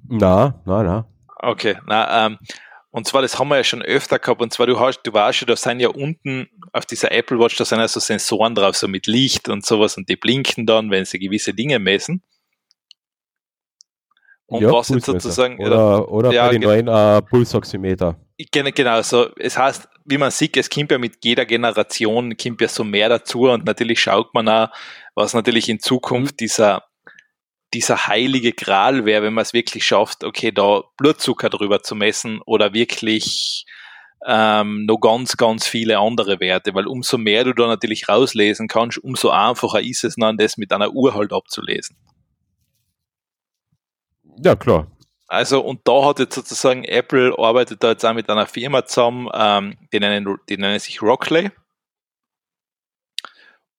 [0.09, 1.07] Na, na, na.
[1.41, 2.39] Okay, na, ähm,
[2.91, 5.43] und zwar, das haben wir ja schon öfter gehabt, und zwar, du hast, du weißt
[5.43, 8.77] ja, da sind ja unten auf dieser Apple Watch, da sind ja so Sensoren drauf,
[8.77, 12.23] so mit Licht und sowas, und die blinken dann, wenn sie gewisse Dinge messen.
[14.49, 18.17] Und ja, was jetzt sozusagen, Oder, oder Ja, bei den ge- neuen äh, Pulsoximeter.
[18.51, 22.61] Genau, genau, so, es heißt, wie man sieht, es kommt ja mit jeder Generation, kommt
[22.63, 24.69] ja so mehr dazu und natürlich schaut man auch,
[25.15, 26.85] was natürlich in Zukunft dieser,
[27.75, 32.41] dieser heilige Gral wäre, wenn man es wirklich schafft, okay, da Blutzucker drüber zu messen
[32.47, 33.67] oder wirklich
[34.27, 38.97] ähm, noch ganz, ganz viele andere Werte, weil umso mehr du da natürlich rauslesen kannst,
[38.99, 41.97] umso einfacher ist es dann, das mit einer Uhr halt abzulesen.
[44.43, 44.87] Ja, klar.
[45.27, 49.29] Also, und da hat jetzt sozusagen Apple arbeitet da jetzt auch mit einer Firma zusammen,
[49.35, 51.51] ähm, die, nennen, die nennen sich Rockley.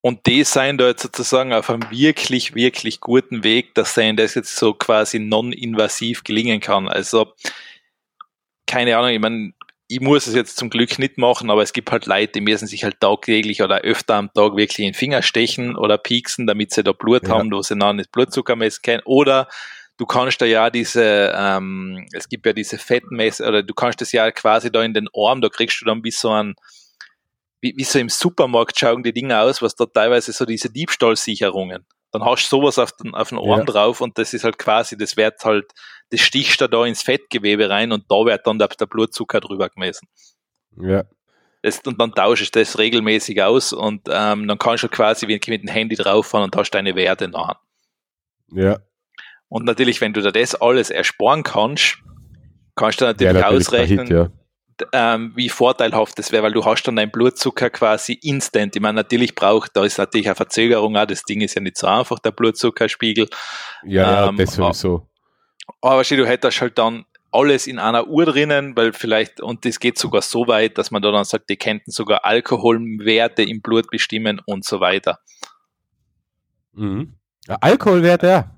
[0.01, 4.35] Und die sind da jetzt sozusagen auf einem wirklich, wirklich guten Weg, dass ihnen das
[4.35, 6.87] jetzt so quasi non-invasiv gelingen kann.
[6.87, 7.33] Also,
[8.65, 9.53] keine Ahnung, ich meine,
[9.87, 12.67] ich muss es jetzt zum Glück nicht machen, aber es gibt halt Leute, die müssen
[12.67, 16.71] sich halt tagtäglich oder öfter am Tag wirklich in den Finger stechen oder pieksen, damit
[16.71, 17.33] sie da Blut Ja.
[17.35, 19.01] haben, wo sie dann das Blutzucker messen können.
[19.05, 19.49] Oder
[19.99, 24.11] du kannst da ja diese, ähm, es gibt ja diese Fettmesser, oder du kannst das
[24.13, 26.55] ja quasi da in den Arm, da kriegst du dann wie so ein,
[27.61, 31.85] wie, wie so im Supermarkt schauen die Dinge aus, was da teilweise so diese Diebstahlsicherungen.
[32.11, 33.65] Dann hast du sowas auf den, auf den Arm Ja.
[33.65, 35.69] drauf und das ist halt quasi, das wird halt,
[36.11, 39.69] das stichst du da ins Fettgewebe rein und da wird dann der, der Blutzucker drüber
[39.69, 40.07] gemessen.
[40.81, 41.03] Ja.
[41.61, 45.33] Das, und dann tauschst du das regelmäßig aus und ähm, dann kannst du quasi wie
[45.33, 47.59] mit dem Handy drauffahren und hast deine Werte nach.
[48.53, 48.79] Ja.
[49.49, 51.97] Und natürlich, wenn du da das alles ersparen kannst,
[52.75, 55.15] kannst du natürlich, ja, natürlich ausrechnen, Hit, ja.
[55.15, 58.75] ähm, wie vorteilhaft das wäre, weil du hast dann deinen Blutzucker quasi instant.
[58.75, 61.77] Ich meine, natürlich braucht, da ist natürlich eine Verzögerung auch, das Ding ist ja nicht
[61.77, 63.27] so einfach, der Blutzuckerspiegel.
[63.83, 65.07] Ja, ja, Ähm, das sowieso.
[65.81, 69.79] Aber steh, du hättest halt dann alles in einer Uhr drinnen, weil vielleicht, und das
[69.79, 73.89] geht sogar so weit, dass man da dann sagt, die könnten sogar Alkoholwerte im Blut
[73.89, 75.19] bestimmen und so weiter.
[76.73, 77.15] Mhm.
[77.47, 78.55] Ja, Alkoholwert, ja.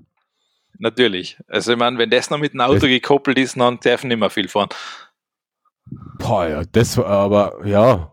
[0.82, 1.38] Natürlich.
[1.48, 4.18] Also ich meine, wenn das noch mit dem Auto Das- gekoppelt ist, dann dürfen nicht
[4.20, 4.70] mehr viel fahren.
[6.18, 8.12] Boah, ja, das war aber, ja.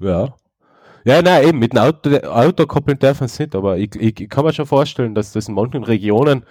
[0.00, 0.34] Ja.
[1.04, 4.28] Ja, nein, eben, mit dem Auto, Auto koppeln dürfen sie nicht, aber ich, ich, ich
[4.28, 6.46] kann mir schon vorstellen, dass das in manchen Regionen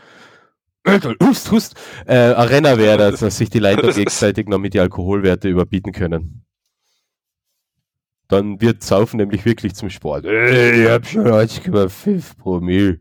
[1.23, 1.75] hust, hust,
[2.05, 6.45] äh, Renner wäre, dass, dass sich die ist- gegenseitig noch mit die Alkoholwerte überbieten können.
[8.27, 10.25] Dann wird Saufen nämlich wirklich zum Sport.
[10.25, 12.99] Ey, ich hab schon 1,5 Promille.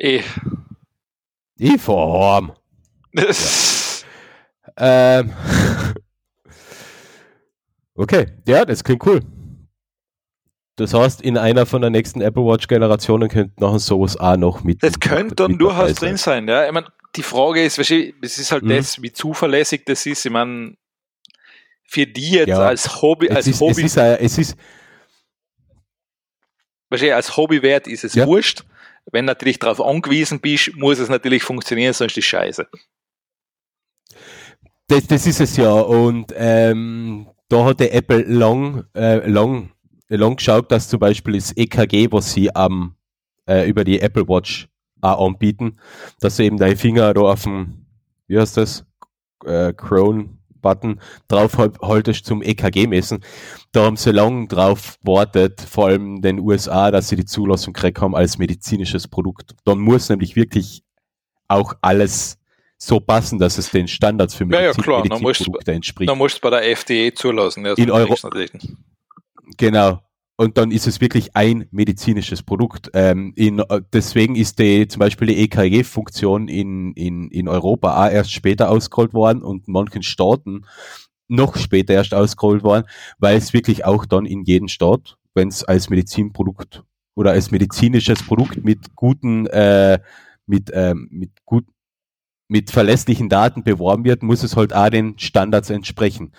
[0.00, 0.22] Eh.
[1.56, 2.52] Ich fahr heim.
[4.76, 5.32] Ähm.
[7.94, 9.20] Okay, ja, das klingt cool.
[10.76, 14.64] Das heißt, in einer von der nächsten Apple Watch Generationen könnte noch sowas auch noch
[14.64, 14.82] mit.
[14.82, 16.64] Das könnte dann durchaus drin sein, ja.
[16.66, 16.86] Ich meine,
[17.16, 18.68] die Frage ist, es ist halt Mhm.
[18.70, 20.24] das, wie zuverlässig das ist.
[20.24, 20.76] Ich meine,
[21.84, 22.60] für die jetzt Ja.
[22.60, 24.56] als Hobby, Es als ist, es Hobby, ist, ein- es ist,
[26.88, 28.26] weißt du, als Hobbywert ist es Ja.
[28.26, 28.64] wurscht.
[29.12, 32.66] Wenn natürlich darauf angewiesen bist, muss es natürlich funktionieren, sonst ist es scheiße.
[34.88, 35.72] das, das ist es ja.
[35.72, 39.70] Und ähm, da hat der Apple lang, äh, lang,
[40.08, 42.96] lang geschaut, dass zum Beispiel das EKG, was sie am,
[43.46, 44.68] äh, über die Apple Watch
[45.00, 45.76] auch anbieten,
[46.20, 47.86] dass du eben deine Finger da auf dem,
[48.26, 48.84] wie heißt das?
[49.44, 53.24] Äh, Crown, Button drauf haltest zum EKG messen.
[53.72, 58.00] Da haben sie lang drauf wartet, vor allem den USA, dass sie die Zulassung gekriegt
[58.00, 59.54] haben als medizinisches Produkt.
[59.64, 60.82] Dann muss nämlich wirklich
[61.48, 62.38] auch alles
[62.78, 66.08] so passen, dass es den Standards für Ja, ja, Medizin, klar, dann Medizinprodukte entspricht.
[66.08, 67.64] Da musst du bei der FDE zulassen.
[67.64, 68.68] Ja, In sonst Euro- kriegst du natürlich nicht.
[69.56, 70.00] Genau.
[70.40, 72.90] Und dann ist es wirklich ein medizinisches Produkt.
[72.94, 78.10] Ähm, in, äh, deswegen ist die, zum Beispiel die EKG-Funktion in, in, in Europa auch
[78.10, 80.64] erst später ausgerollt worden und in manchen Staaten
[81.28, 82.86] noch später erst ausgerollt worden,
[83.18, 86.84] weil es wirklich auch dann in jedem Staat, wenn es als Medizinprodukt
[87.14, 89.98] oder als medizinisches Produkt mit guten, äh,
[90.46, 91.66] mit, ähm, mit gut,
[92.48, 96.32] mit verlässlichen Daten beworben wird, muss es halt auch den Standards entsprechen.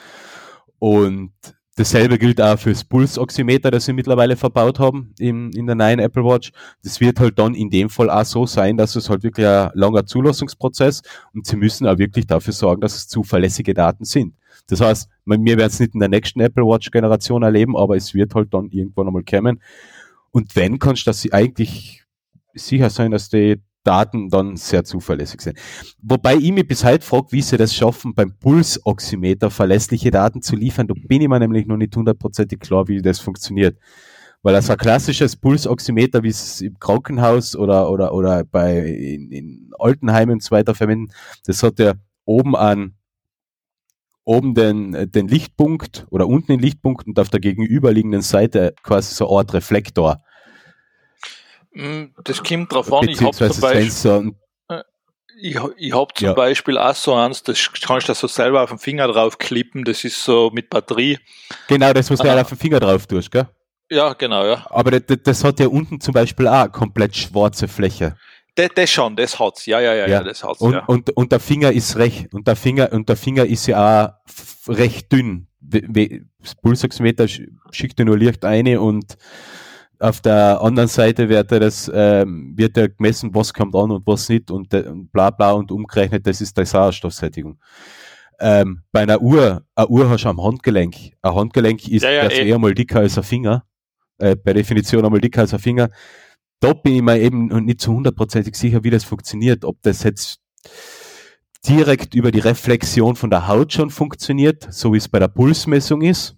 [0.80, 1.34] Und
[1.76, 6.24] dasselbe gilt auch fürs Pulsoximeter, das sie mittlerweile verbaut haben in, in der neuen Apple
[6.24, 6.52] Watch.
[6.84, 9.72] Das wird halt dann in dem Fall auch so sein, dass es halt wirklich ein
[9.74, 11.02] langer Zulassungsprozess
[11.34, 14.36] und sie müssen auch wirklich dafür sorgen, dass es zuverlässige Daten sind.
[14.68, 18.14] Das heißt, wir werden es nicht in der nächsten Apple Watch Generation erleben, aber es
[18.14, 19.62] wird halt dann irgendwann einmal kommen.
[20.32, 22.04] Und wenn kannst du sie eigentlich
[22.54, 25.58] sicher sein, dass die Daten dann sehr zuverlässig sind.
[26.02, 30.56] Wobei ich mich bis heute frage, wie sie das schaffen, beim Pulsoximeter verlässliche Daten zu
[30.56, 30.88] liefern.
[30.88, 33.78] Da bin ich mir nämlich noch nicht hundertprozentig klar, wie das funktioniert.
[34.44, 39.72] Weil das ein klassisches Pulsoximeter, wie es im Krankenhaus oder, oder, oder bei, in, in
[39.78, 41.12] Altenheimen und so weiter verwenden,
[41.46, 41.94] das hat ja
[42.26, 42.96] oben an,
[44.24, 49.28] oben den, den Lichtpunkt oder unten den Lichtpunkt und auf der gegenüberliegenden Seite quasi so
[49.28, 50.22] eine Art Reflektor.
[51.74, 53.08] Mm, Das kommt drauf an.
[53.08, 54.12] Ich habe zum, Beispiel.
[54.12, 54.36] Und
[55.44, 56.34] ich, ich hab zum Ja.
[56.34, 59.84] Beispiel auch so eins, das kannst du so selber auf den Finger drauf klippen.
[59.86, 61.18] Das ist so mit Batterie.
[61.68, 62.32] Genau, das, was du Ah.
[62.32, 63.48] halt auf den Finger drauf tust, gell?
[63.90, 64.66] Ja, genau, ja.
[64.70, 68.16] Aber das, das hat ja unten zum Beispiel auch komplett schwarze Fläche.
[68.56, 69.66] Das, das schon, das hat's.
[69.66, 70.86] Ja, ja, ja, ja, das hat's, Und, ja.
[70.86, 74.14] und, und der Finger ist recht, und der Finger, und der Finger ist ja
[74.68, 75.48] auch recht dünn.
[75.60, 79.18] Das Pulsoximeter sch- schickt ja nur Licht eine und
[80.02, 84.06] auf der anderen Seite wird ja das, ähm, wird ja gemessen, was kommt an und
[84.08, 87.58] was nicht und, de- und bla bla und umgerechnet, das ist die Sauerstoffsättigung.
[88.40, 90.96] Ähm, bei einer Uhr, eine Uhr hast du am Handgelenk.
[91.22, 92.54] Ein Handgelenk ist Ja, ja, per se eh.
[92.54, 93.64] einmal dicker als ein Finger.
[94.18, 95.90] Äh, per Definition einmal dicker als ein Finger.
[96.60, 99.64] Da bin ich mir eben nicht zu hundertprozentig sicher, wie das funktioniert.
[99.64, 100.40] Ob das jetzt
[101.68, 106.02] direkt über die Reflexion von der Haut schon funktioniert, so wie es bei der Pulsmessung
[106.02, 106.36] ist.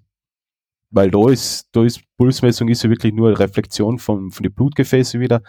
[0.95, 4.53] Weil da ist, da ist Pulsmessung ist ja wirklich nur eine Reflexion von, von den
[4.53, 5.41] Blutgefäßen wieder.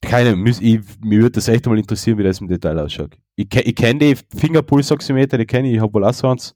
[0.00, 3.16] Keine, ich, mir würde das echt mal interessieren, wie das im Detail ausschaut.
[3.36, 6.54] Ich, ich kenne die Fingerpulsoximeter, die kenne ich, ich habe wohl auch so eins.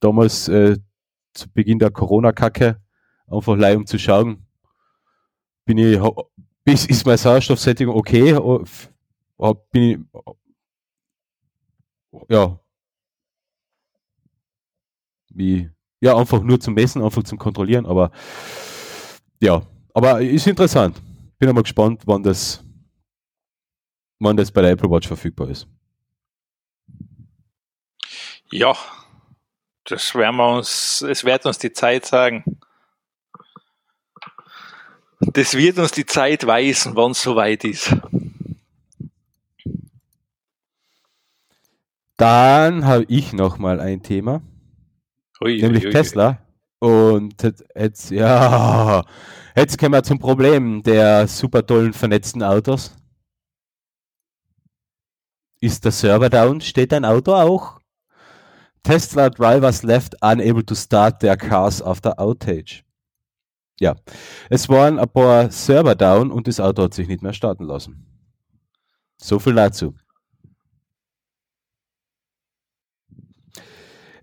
[0.00, 0.76] Damals äh,
[1.34, 2.80] zu Beginn der Corona-Kacke,
[3.28, 4.46] einfach leih um zu schauen,
[5.64, 5.98] bin ich,
[6.64, 8.34] ist, ist meine Sauerstoffsättigung okay?
[8.34, 8.90] O- f-
[9.38, 9.98] hab- Bin ich,
[12.28, 12.58] ja,
[15.34, 15.70] wie,
[16.00, 18.10] ja, einfach nur zum Messen, einfach zum Kontrollieren, aber
[19.40, 19.62] ja,
[19.94, 21.00] aber ist interessant.
[21.38, 22.62] Bin einmal gespannt, wann das,
[24.18, 25.66] wann das bei der Apple Watch verfügbar ist.
[28.50, 28.76] Ja,
[29.84, 32.44] das werden wir uns, es wird uns die Zeit sagen.
[35.20, 37.96] Das wird uns die Zeit weisen, wann es soweit ist.
[42.16, 44.42] Dann habe ich noch mal ein Thema,
[45.42, 45.92] Ui, nämlich ui, ui.
[45.92, 46.38] Tesla.
[46.78, 49.02] Und jetzt- jetzt, ja,
[49.56, 52.96] jetzt kommen wir zum Problem der super tollen vernetzten Autos.
[55.60, 56.60] Ist der Server down?
[56.60, 57.80] Steht dein Auto auch?
[58.82, 62.84] Tesla drivers left unable to start their cars after outage.
[63.80, 63.96] Ja,
[64.48, 68.06] es waren ein paar Server down und das Auto hat sich nicht mehr starten lassen.
[69.20, 69.94] So viel dazu.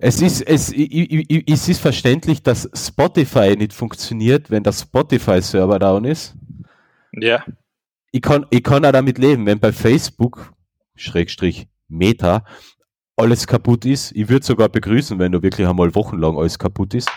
[0.05, 6.35] Es ist, es, es ist verständlich, dass Spotify nicht funktioniert, wenn der Spotify-Server down ist.
[7.13, 7.43] Ja,
[8.11, 10.51] Ich kann, ich kann auch damit leben, wenn bei Facebook,
[10.95, 12.43] Schrägstrich Meta,
[13.15, 14.11] alles kaputt ist.
[14.13, 17.09] Ich würde sogar begrüßen, wenn du wirklich einmal wochenlang alles kaputt ist.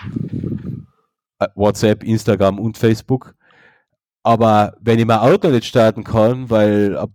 [1.40, 3.34] Äh, WhatsApp, Instagram und Facebook.
[4.22, 7.10] Aber wenn ich mein Auto nicht starten kann, weil ab-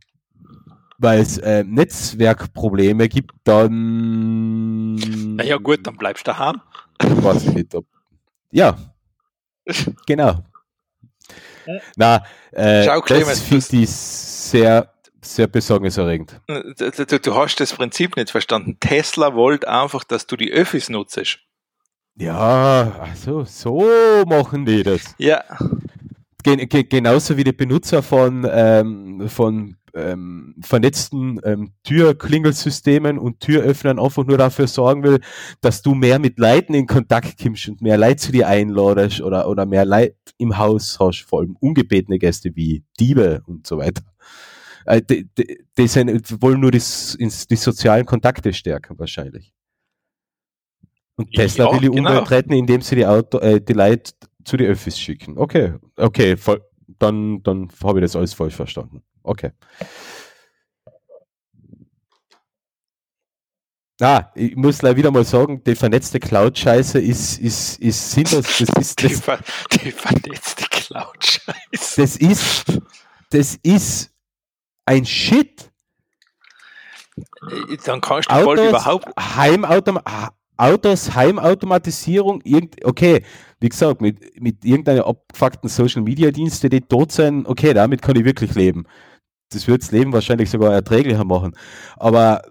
[1.02, 4.96] weil es äh, Netzwerkprobleme gibt, dann
[5.36, 6.62] naja gut, dann bleibst du daheim.
[7.00, 7.86] weiß ich nicht, ob.
[8.52, 8.78] Ja,
[10.06, 10.44] genau.
[11.96, 16.42] Na, äh, Schau, Clemens, das finde ich sehr, sehr besorgniserregend.
[16.48, 18.78] Du, du, du hast das Prinzip nicht verstanden.
[18.80, 21.40] Tesla wollte einfach, dass du die Öffis nutzt.
[22.16, 23.86] Ja, also so
[24.28, 25.16] machen die das.
[25.18, 25.44] Ja,
[26.44, 34.00] Gen ge genauso wie die Benutzer von, ähm, von ähm, vernetzten ähm, Türklingelsystemen und Türöffnern
[34.00, 35.20] einfach nur dafür sorgen will,
[35.62, 39.48] dass du mehr mit Leuten in Kontakt kommst und mehr Leute zu dir einladest oder,
[39.48, 44.04] oder mehr Leute im Haus hast, vor allem ungebetene Gäste wie Diebe und so weiter.
[44.86, 49.54] Äh, die, die, die, sind, wollen nur das, ins, die sozialen Kontakte stärken wahrscheinlich.
[51.16, 52.10] Und Tesla Ja, will die genau.
[52.10, 54.14] Umwelt retten, indem sie die, Auto, äh, die Leute
[54.44, 55.38] zu den Öffis schicken.
[55.38, 56.62] Okay, okay, voll,
[57.00, 59.04] dann, dann habe ich das alles falsch verstanden.
[59.24, 59.52] Okay.
[64.02, 68.46] Ah, ich muss gleich wieder mal sagen, die vernetzte Cloud-Scheiße ist, ist, ist sinnlos.
[68.58, 69.40] Das ist, Die, das, ver
[69.72, 72.02] die vernetzte Cloud-Scheiße.
[72.02, 72.66] das ist,
[73.30, 74.12] das ist
[74.86, 75.72] ein Shit.
[77.16, 79.08] Äh, Dann kannst du Autos, überhaupt.
[79.20, 83.24] Heimautom ah, Autos, Heimautomatisierung, irgend, okay,
[83.60, 88.16] wie gesagt, mit, mit irgendeiner abgefuckten Social Media Dienste, die tot sind, okay, damit kann
[88.16, 88.86] ich wirklich leben.
[89.52, 91.56] Das wird das Leben wahrscheinlich sogar erträglicher machen.
[91.98, 92.42] Aber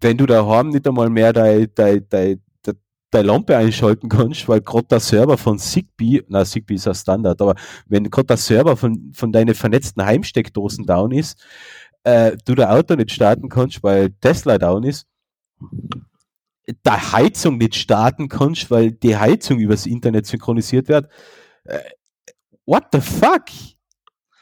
[0.00, 2.76] wenn du daheim nicht einmal mehr deine dein, dein, dein,
[3.10, 7.40] dein Lampe einschalten kannst, weil gerade der Server von Zigbee, na Zigbee ist ein Standard,
[7.40, 7.54] aber
[7.86, 11.42] wenn gerade der Server von, von deinen vernetzten Heimsteckdosen down ist,
[12.04, 15.06] äh, du dein Auto nicht starten kannst, weil Tesla down ist,
[16.84, 21.08] der Heizung nicht starten kannst, weil die Heizung übers Internet synchronisiert wird.
[21.64, 21.78] Äh,
[22.66, 23.44] what the fuck?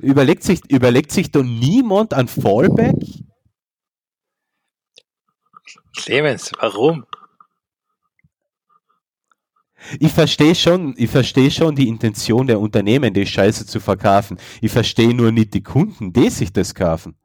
[0.03, 2.97] Überlegt sich, überlegt sich da niemand an Fallback?
[5.97, 7.07] Clemens, warum?
[10.01, 14.39] Ich verstehe schon, ich verstehe schon die Intention der Unternehmen, die Scheiße zu verkaufen.
[14.61, 17.17] Ich verstehe nur nicht die Kunden, die sich das kaufen.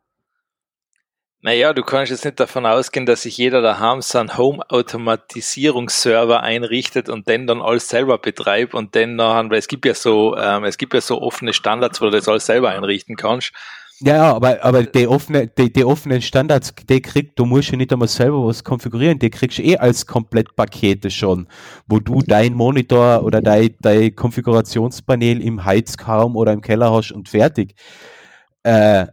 [1.41, 7.27] Naja, du kannst jetzt nicht davon ausgehen, dass sich jeder daheim seinen Home-Automatisierungsserver einrichtet und
[7.27, 10.79] den dann alles selber betreibt und dann nachher, weil es gibt ja so, ähm, es
[10.79, 13.53] gibt ja so offene Standards, wo du das alles selber einrichten kannst.
[13.99, 17.91] Ja, aber, aber die, offene, die, die offenen Standards, die kriegt, du musst ja nicht
[17.91, 21.47] einmal selber was konfigurieren, die kriegst du eh als Komplettpakete schon,
[21.87, 27.29] wo du dein Monitor oder dein, dein Konfigurationspanel im Heizkarm oder im Keller hast und
[27.29, 27.73] fertig.
[28.61, 29.07] Äh,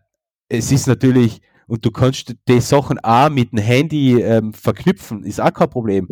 [0.48, 5.40] es ist natürlich, und du kannst die Sachen auch mit dem Handy ähm, verknüpfen, ist
[5.40, 6.08] auch kein Problem.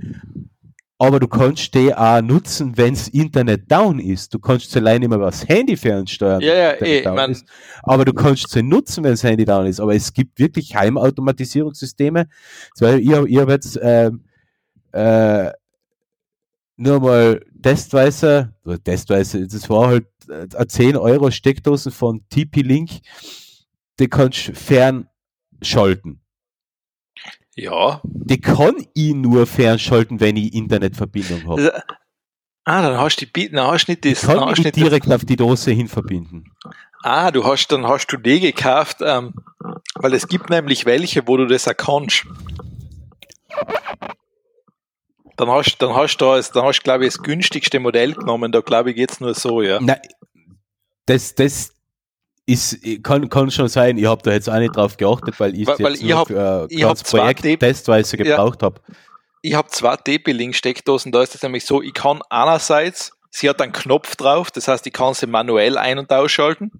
[0.98, 4.32] Aber du kannst die auch nutzen, wenn das Internet down ist.
[4.32, 6.40] Du kannst sie allein immer übers Handy fernsteuern.
[6.40, 7.44] Ja, ja, das eh, down man- ist.
[7.82, 9.80] Aber du kannst sie nutzen, wenn das Handy down ist.
[9.80, 12.28] Aber es gibt wirklich Heimautomatisierungssysteme.
[12.76, 12.82] Ich
[13.12, 14.22] habe ich hab jetzt ähm,
[14.92, 15.50] äh,
[16.76, 22.90] nur mal testweise, testweise, das war halt äh, eine 10 Euro Steckdosen von TP-Link,
[23.98, 24.54] die kannst du
[25.62, 26.20] fernschalten.
[27.54, 28.00] Ja.
[28.04, 31.82] Die kann ich nur fernschalten, wenn ich Internetverbindung habe.
[32.64, 34.68] Ah, dann hast du die, dann hast du nicht das, Kann dann hast ich du
[34.68, 36.44] nicht direkt auf die Dose hin verbinden.
[37.02, 39.34] Ah, du hast, dann hast du die gekauft, ähm,
[39.96, 42.24] weil es gibt nämlich welche, wo du das auch kannst.
[45.36, 48.52] Dann hast, dann hast du, das- dann hast du, glaube ich, das günstigste Modell genommen,
[48.52, 49.80] da glaube ich geht's nur so, ja.
[49.80, 49.98] Nein,
[51.06, 51.72] das, das
[52.46, 55.66] ist, kann, kann schon sein, ich habe da jetzt auch nicht drauf geachtet, weil ich
[55.66, 58.24] Weil- jetzt ich hab- ein ich hab Projekt testweise Ja.
[58.24, 58.80] gebraucht habe.
[59.42, 63.72] Ich habe zwei TP-Link-Steckdosen, da ist es nämlich so, ich kann einerseits, sie hat einen
[63.72, 66.70] Knopf drauf, das heißt, ich kann sie manuell ein- und ausschalten.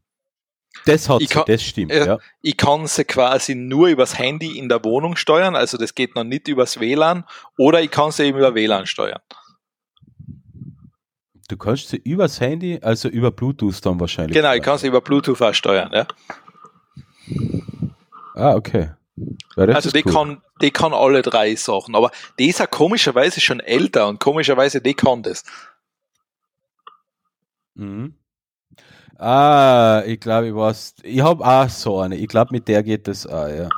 [0.87, 2.19] Das hat sie, kann- das stimmt, äh, ja.
[2.41, 6.25] Ich kann sie quasi nur übers Handy in der Wohnung steuern, also das geht noch
[6.25, 7.25] nicht übers WLAN,
[7.59, 9.21] oder ich kann sie eben über WLAN steuern.
[11.53, 14.35] Du kannst sie übers Handy, also über Bluetooth dann wahrscheinlich.
[14.35, 16.07] Genau, ich kann sie über Bluetooth auch steuern, ja.
[18.35, 18.93] Ah, okay.
[19.57, 20.13] Ja, Also die cool.
[20.15, 24.81] kann, die kann alle drei Sachen, aber die ist ja komischerweise schon älter und komischerweise
[24.81, 25.45] die kann das.
[27.75, 28.15] Mhm.
[29.19, 30.95] Ah, ich glaube, ich weiß.
[31.03, 32.17] Ich habe auch so eine.
[32.17, 33.69] Ich glaube, mit der geht das auch, ja.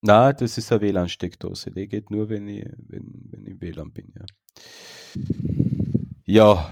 [0.00, 1.70] Na, das ist eine WLAN-Steckdose.
[1.70, 4.24] Die geht nur, wenn ich, wenn, wenn ich im WLAN bin, ja.
[6.30, 6.70] Ja,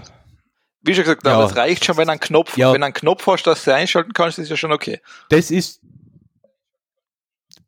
[0.83, 1.33] Wie schon gesagt, Ja.
[1.33, 2.71] aber es reicht schon, wenn ein Knopf, Ja.
[2.73, 4.99] wenn ein Knopf hast, dass du einschalten kannst, ist ja schon okay.
[5.29, 5.81] das ist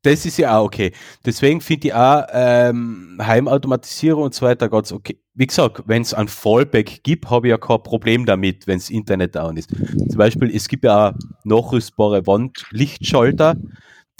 [0.01, 0.93] das ist ja auch okay.
[1.25, 5.19] Deswegen finde ich auch ähm, Heimautomatisierung und so weiter ganz okay.
[5.33, 8.89] Wie gesagt, wenn es ein Fallback gibt, habe ich ja kein Problem damit, wenn das
[8.89, 9.69] Internet down ist.
[9.71, 11.13] Zum Beispiel, es gibt ja auch
[11.43, 13.55] nachrüstbare Wandlichtschalter,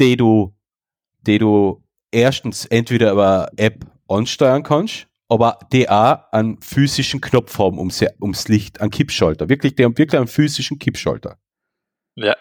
[0.01, 0.53] die du,
[1.21, 1.81] die du
[2.11, 8.47] erstens entweder über App ansteuern kannst, aber die auch einen physischen Knopf haben ums, ums
[8.47, 9.47] Licht, einen Kippschalter.
[9.47, 11.37] Wirklich, die haben wirklich einen physischen Kippschalter.
[12.15, 12.35] Ja.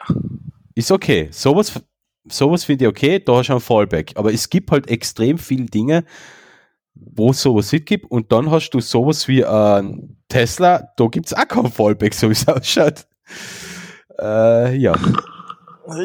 [0.74, 1.28] Ist okay.
[1.30, 1.80] Sowas,
[2.28, 4.12] sowas finde ich okay, da hast du einen Fallback.
[4.16, 6.04] Aber es gibt halt extrem viele Dinge,
[6.94, 8.10] wo es sowas nicht gibt.
[8.10, 12.28] Und dann hast du sowas wie ein Tesla, da gibt es auch keinen Fallback, so
[12.28, 13.06] wie es ausschaut.
[14.18, 14.94] Äh, ja.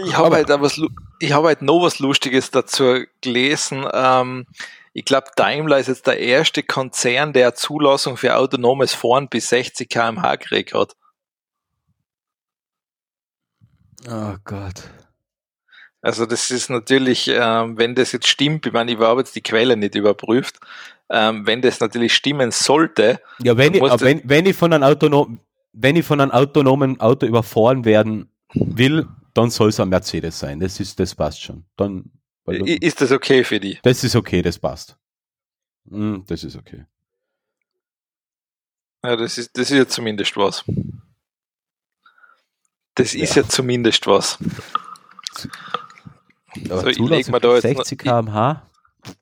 [0.05, 3.85] Ich habe halt, hab halt noch was Lustiges dazu gelesen.
[3.93, 4.47] Ähm,
[4.93, 9.89] ich glaube, Daimler ist jetzt der erste Konzern, der Zulassung für autonomes Fahren bis 60
[9.89, 10.95] km/h gekriegt hat.
[14.07, 14.83] Oh Gott.
[16.01, 19.41] Also das ist natürlich, ähm, wenn das jetzt stimmt, ich meine, ich habe jetzt die
[19.41, 20.59] Quelle nicht überprüft,
[21.09, 23.21] ähm, wenn das natürlich stimmen sollte.
[23.41, 25.39] Ja, wenn ich, wenn, wenn ich von einem autonom,
[25.71, 30.59] wenn ich von einem autonomen Auto überfahren werden will, dann soll es ein Mercedes sein.
[30.59, 31.63] Das ist, das passt schon.
[31.77, 32.11] Dann,
[32.45, 33.79] ist das okay für die?
[33.83, 34.97] Das ist okay, das passt.
[35.89, 36.85] Hm, das ist okay.
[39.03, 40.63] Ja, das ist, das ist ja zumindest was.
[42.95, 44.37] Das ist ja, ja zumindest was.
[46.69, 48.69] Aber so, ich leg mal da 60 km/h?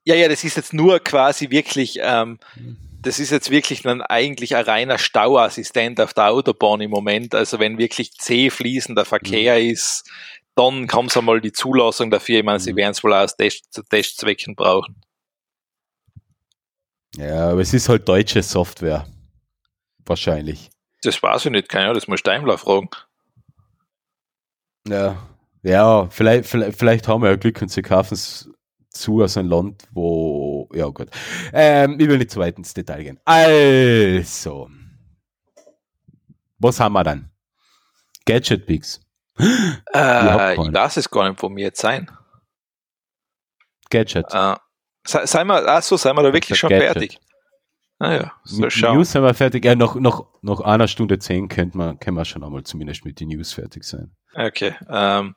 [0.04, 2.38] Ja, ja, das ist jetzt nur quasi wirklich, ähm,
[3.02, 7.34] das ist jetzt wirklich dann eigentlich ein reiner Stauassistent auf der Autobahn im Moment.
[7.34, 9.72] Also wenn wirklich zäh fließender Verkehr mhm.
[9.72, 10.04] ist,
[10.56, 12.40] dann kommt einmal die Zulassung dafür.
[12.40, 12.64] Ich meine, mhm.
[12.64, 15.02] sie werden es wohl aus Test, Testzwecken brauchen.
[17.16, 19.06] Ja, aber es ist halt deutsche Software.
[20.06, 20.70] Wahrscheinlich.
[21.04, 22.90] Das weiß ich nicht, keine Ahnung, das muss Daimler fragen.
[24.88, 25.18] Ja,
[25.64, 28.50] ja, vielleicht, vielleicht, vielleicht haben wir ja Glück und sie kaufen es
[28.90, 31.10] zu aus einem Land, wo, ja gut.
[31.54, 33.20] Ähm, ich will nicht zu weit ins Detail gehen.
[33.26, 34.70] Also,
[36.58, 37.30] was haben wir dann?
[38.26, 39.00] Gadget Picks.
[39.94, 42.10] Äh, ich weiß es gar nicht, wo wir jetzt sein.
[43.90, 44.26] Gadget.
[44.34, 44.56] Äh,
[45.06, 46.92] sei, wir, achso, seien wir da wirklich schon Gadget.
[46.92, 47.20] fertig?
[48.00, 48.96] Naja, so mit schauen.
[48.96, 49.64] News sind wir fertig.
[49.64, 53.20] Ja, noch, noch, noch einer Stunde zehn könnte man, können wir schon einmal zumindest mit
[53.20, 54.16] den News fertig sein.
[54.34, 54.74] Okay.
[54.90, 55.36] Ähm,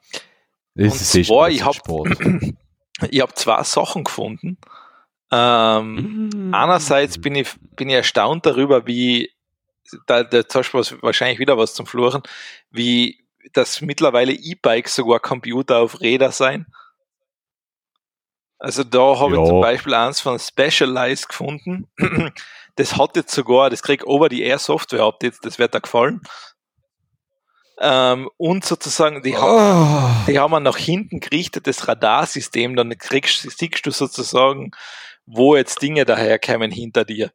[0.74, 1.78] das und ist zwar, ich habe
[3.10, 4.56] ich zwei Sachen gefunden.
[5.30, 6.54] Ähm, mm.
[6.54, 9.30] Einerseits bin ich, bin ich erstaunt darüber, wie,
[10.06, 12.22] da, da hast du wahrscheinlich wieder was zum Fluchen,
[12.70, 16.66] wie das mittlerweile E-Bikes sogar Computer auf Räder sein.
[18.58, 21.88] Also da habe ich zum Beispiel eins von Specialized gefunden.
[22.76, 26.20] Das hat jetzt sogar, das kriegt over die Air Software Updates, das wird da gefallen.
[27.80, 29.40] Ähm, und sozusagen, die, oh.
[29.40, 34.72] haben, die haben ein nach hinten gerichtetes Radarsystem, dann kriegst, siehst du sozusagen,
[35.24, 37.30] wo jetzt Dinge daherkommen hinter dir.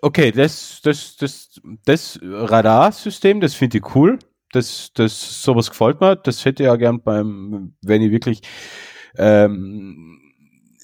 [0.00, 4.18] Okay, das, das, das, das Radarsystem, das finde ich cool.
[4.52, 6.16] Das, das, sowas gefällt mir.
[6.16, 8.40] Das hätte ich ja gern beim, wenn ich wirklich
[9.16, 10.18] ähm,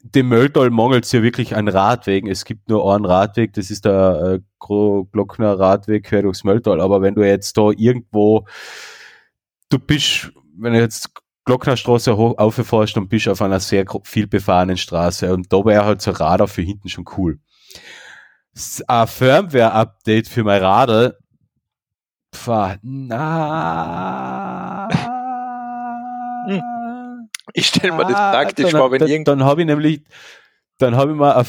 [0.03, 2.31] dem Mölltal mangelt es ja wirklich an Radwegen.
[2.31, 6.81] Es gibt nur einen Radweg, das ist der äh, Glockner Radweg quer durchs Mölltal.
[6.81, 8.47] Aber wenn du jetzt da irgendwo,
[9.71, 11.11] du bist, wenn du jetzt
[11.47, 16.01] Glocknerstraße hoch auffährst, dann bist auf einer sehr viel befahrenen Straße und da wäre halt
[16.01, 17.39] so ein Radar für hinten schon cool.
[18.87, 21.17] Ein Firmware-Update für mein Radl,
[22.35, 24.89] pf, na,
[26.47, 27.31] hm.
[27.53, 29.29] Ich stelle mir das ah, praktisch dann, vor, wenn dann, irgend...
[29.29, 30.03] Dann habe ich nämlich,
[30.79, 31.47] dann habe ich mal ein,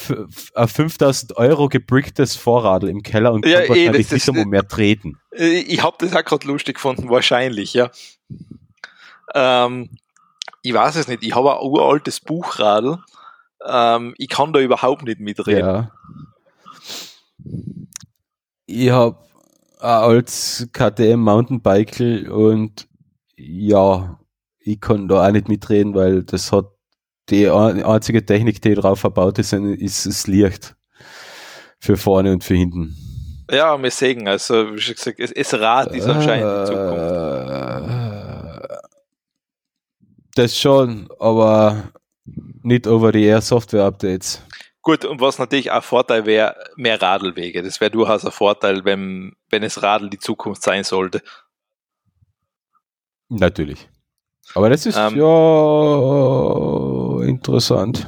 [0.55, 4.67] ein 5000 Euro gebricktes Vorradl im Keller und ja, kann eh, wahrscheinlich nicht einmal mehr
[4.67, 5.19] treten.
[5.31, 7.89] Äh, ich habe das auch gerade lustig gefunden, wahrscheinlich, ja.
[9.33, 9.89] Ähm,
[10.61, 12.99] ich weiß es nicht, ich habe ein uraltes Buchradl.
[13.67, 15.59] Ähm, ich kann da überhaupt nicht mitreden.
[15.59, 15.91] Ja.
[18.65, 19.17] Ich habe
[19.79, 22.87] altes KTM Mountainbike und
[23.37, 24.19] ja,
[24.59, 26.65] ich kann da auch nicht mitreden, weil das hat
[27.29, 30.75] die einzige Technik, die drauf verbaut ist, ist das Licht.
[31.79, 32.95] Für vorne und für hinten.
[33.51, 37.95] Ja, wir sehen, also wie schon gesagt, es, es Rad ist anscheinend die Zukunft.
[40.35, 41.91] Das schon, aber
[42.63, 44.41] nicht over the air Software Updates.
[44.85, 47.63] Gut, und was natürlich auch Vorteil wäre, mehr Radlwege.
[47.63, 51.23] Das wäre durchaus ein Vorteil, wenn, wenn es Radl die Zukunft sein sollte.
[53.27, 53.89] Natürlich.
[54.53, 55.25] Aber das ist ähm, ja
[57.27, 58.05] interessant.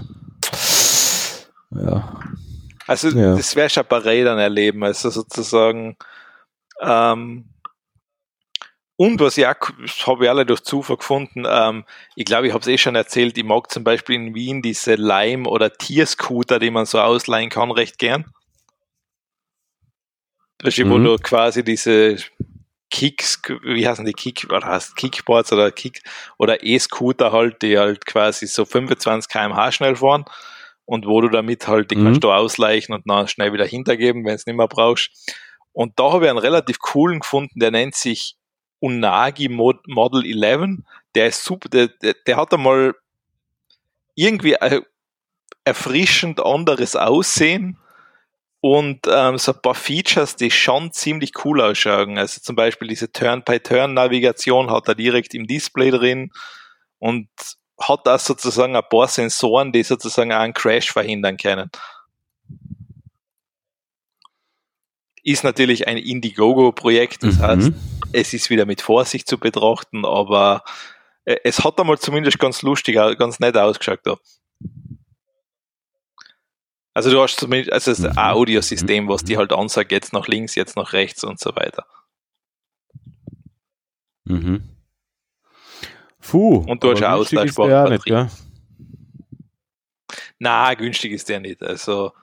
[1.71, 2.21] Ja.
[2.85, 3.35] Also ja.
[3.35, 5.97] das wäre schon bei Rädern erleben, also sozusagen
[6.79, 7.49] ähm,
[8.97, 9.55] und was ich auch,
[10.07, 13.37] habe ich alle durch Zufall gefunden, ähm, ich glaube, ich habe es eh schon erzählt,
[13.37, 17.69] ich mag zum Beispiel in Wien diese Lime- oder Tierscooter, die man so ausleihen kann,
[17.69, 18.25] recht gern.
[20.57, 20.89] Das ist, mhm.
[20.89, 22.17] wo du quasi diese
[22.89, 26.01] Kicks, wie heißen die Kick, oder heißt Kickboards oder Kick
[26.39, 30.25] oder E-Scooter halt, die halt quasi so 25 km/h schnell fahren
[30.85, 32.05] und wo du damit halt, die mhm.
[32.05, 35.11] kannst du ausleichen und dann schnell wieder hintergeben, wenn es nicht mehr brauchst.
[35.71, 38.36] Und da habe ich einen relativ coolen gefunden, der nennt sich
[38.79, 40.79] Unagi Mod Model 11.
[41.15, 42.93] Der ist super, der, der, der hat einmal
[44.15, 44.55] irgendwie
[45.63, 47.77] erfrischend anderes Aussehen
[48.61, 52.17] und ähm, so ein paar Features, die schon ziemlich cool ausschauen.
[52.17, 56.31] Also zum Beispiel diese Turn-by-Turn-Navigation hat er direkt im Display drin
[56.99, 57.29] und
[57.79, 61.69] hat da sozusagen ein paar Sensoren, die sozusagen auch einen Crash verhindern können.
[65.29, 67.41] Ist natürlich ein Indiegogo-Projekt, das Mhm.
[67.41, 67.71] heißt,
[68.13, 70.63] es ist wieder mit Vorsicht zu betrachten, aber
[71.25, 74.15] äh, es hat einmal zumindest ganz lustig, au- ganz nett ausgeschaut da.
[76.93, 78.17] Also du hast zumindest also das Mhm.
[78.17, 79.25] Audiosystem, was Mhm.
[79.27, 81.85] die halt ansagt, jetzt nach links, jetzt nach rechts und so weiter.
[84.23, 84.63] Mhm.
[86.21, 86.57] Puh.
[86.67, 88.29] Und du hast ist austauschbare nicht, gell?
[90.39, 91.61] Na, günstig ist der nicht.
[91.61, 92.13] Also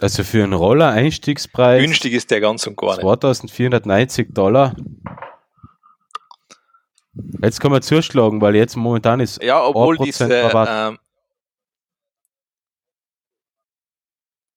[0.00, 3.00] Also für einen Roller Einstiegspreis günstig ist der ganz und gar nicht.
[3.00, 4.76] 2490 Dollar.
[7.42, 10.98] Jetzt kann man zuschlagen, weil jetzt momentan ist Ja, obwohl 1% diese ähm,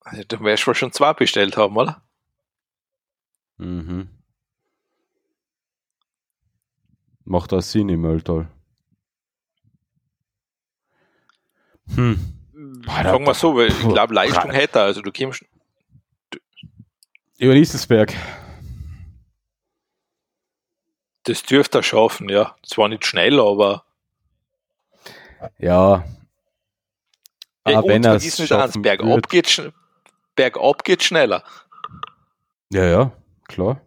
[0.02, 2.04] also, du wirst wohl schon zwei bestellt haben, oder?
[3.58, 4.10] Mhm.
[7.24, 8.48] Macht das Sinn im Mülltal.
[11.96, 12.41] Hm.
[12.86, 14.86] Sagen wir so, weil ich glaube, Leistung hätte er.
[14.86, 15.46] Also du kommst,
[17.38, 18.14] Über Nieselsberg.
[21.24, 22.56] das dürfte er schaffen, ja.
[22.64, 23.84] Zwar nicht schnell, aber
[25.58, 26.04] Ja.
[27.64, 29.72] Aber und wenn er es nicht bergab geht,
[30.36, 31.44] bergab geht schneller.
[32.72, 33.12] Ja, ja,
[33.48, 33.82] klar.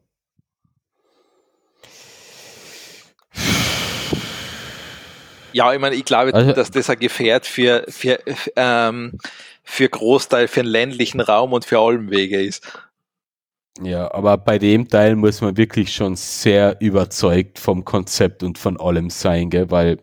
[5.54, 8.18] Ja, ich meine, ich glaube, Also- dass das ein Gefährt für, für,
[8.56, 9.18] ähm,
[9.62, 12.62] für Großteil, für den ländlichen Raum und für Almwege ist.
[13.82, 18.78] Ja, aber bei dem Teil muss man wirklich schon sehr überzeugt vom Konzept und von
[18.80, 19.70] allem sein, gell?
[19.70, 19.98] weil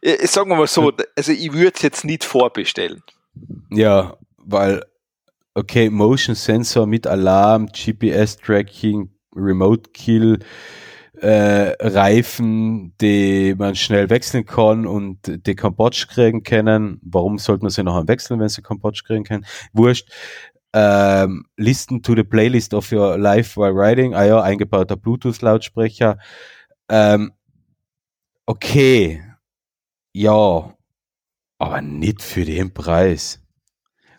[0.00, 3.02] ich sagen wir mal so, also ich würde es jetzt nicht vorbestellen.
[3.70, 4.82] Ja, weil,
[5.54, 10.38] okay, Motion Sensor mit Alarm, GPS-Tracking, Remote Kill,
[11.22, 17.00] äh, Reifen, die man schnell wechseln kann und die Kambodsch kriegen können.
[17.02, 19.46] Warum sollte man sie noch wechseln, wenn sie Kambodsch kriegen können?
[19.72, 20.10] Wurscht.
[20.74, 24.14] Ähm, listen to the playlist of your life while riding.
[24.14, 26.18] Ah ja, eingebauter Bluetooth-Lautsprecher.
[26.88, 27.32] Ähm,
[28.46, 29.22] okay.
[30.12, 30.74] Ja.
[31.58, 33.41] Aber nicht für den Preis.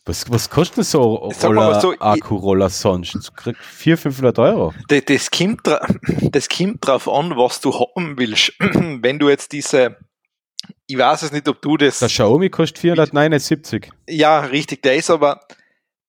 [0.05, 3.13] Was, was kostet so Roller, so, Akkuroller sonst?
[3.15, 4.73] Du kriegst 400, 500 Euro.
[4.89, 8.51] Das, das, kommt, das kommt drauf an, was du haben willst.
[8.59, 9.95] Wenn du jetzt diese,
[10.87, 13.89] ich weiß es nicht, ob du das, Der Xiaomi kostet 479.
[14.09, 15.39] ja, richtig, der ist aber,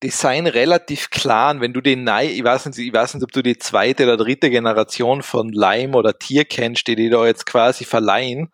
[0.02, 3.32] die seien relativ klein, wenn du den neu, ich weiß nicht, ich weiß nicht, ob
[3.32, 7.46] du die zweite oder dritte Generation von Lime oder Tier kennst, die die da jetzt
[7.46, 8.52] quasi verleihen.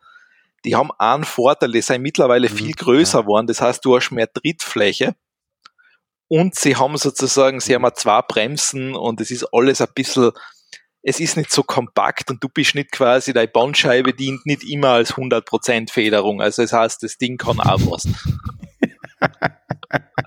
[0.67, 4.11] Die haben einen Vorteil, die sind mittlerweile Mhm, viel größer geworden, das heißt, du hast
[4.11, 5.15] mehr Trittfläche.
[6.33, 10.31] Und sie haben sozusagen, sie haben auch zwei Bremsen und es ist alles ein bisschen,
[11.03, 14.91] es ist nicht so kompakt und du bist nicht quasi, deine Bandscheibe dient nicht immer
[14.91, 16.41] als 100% Federung.
[16.41, 18.07] Also das heißt, das Ding kann auch was.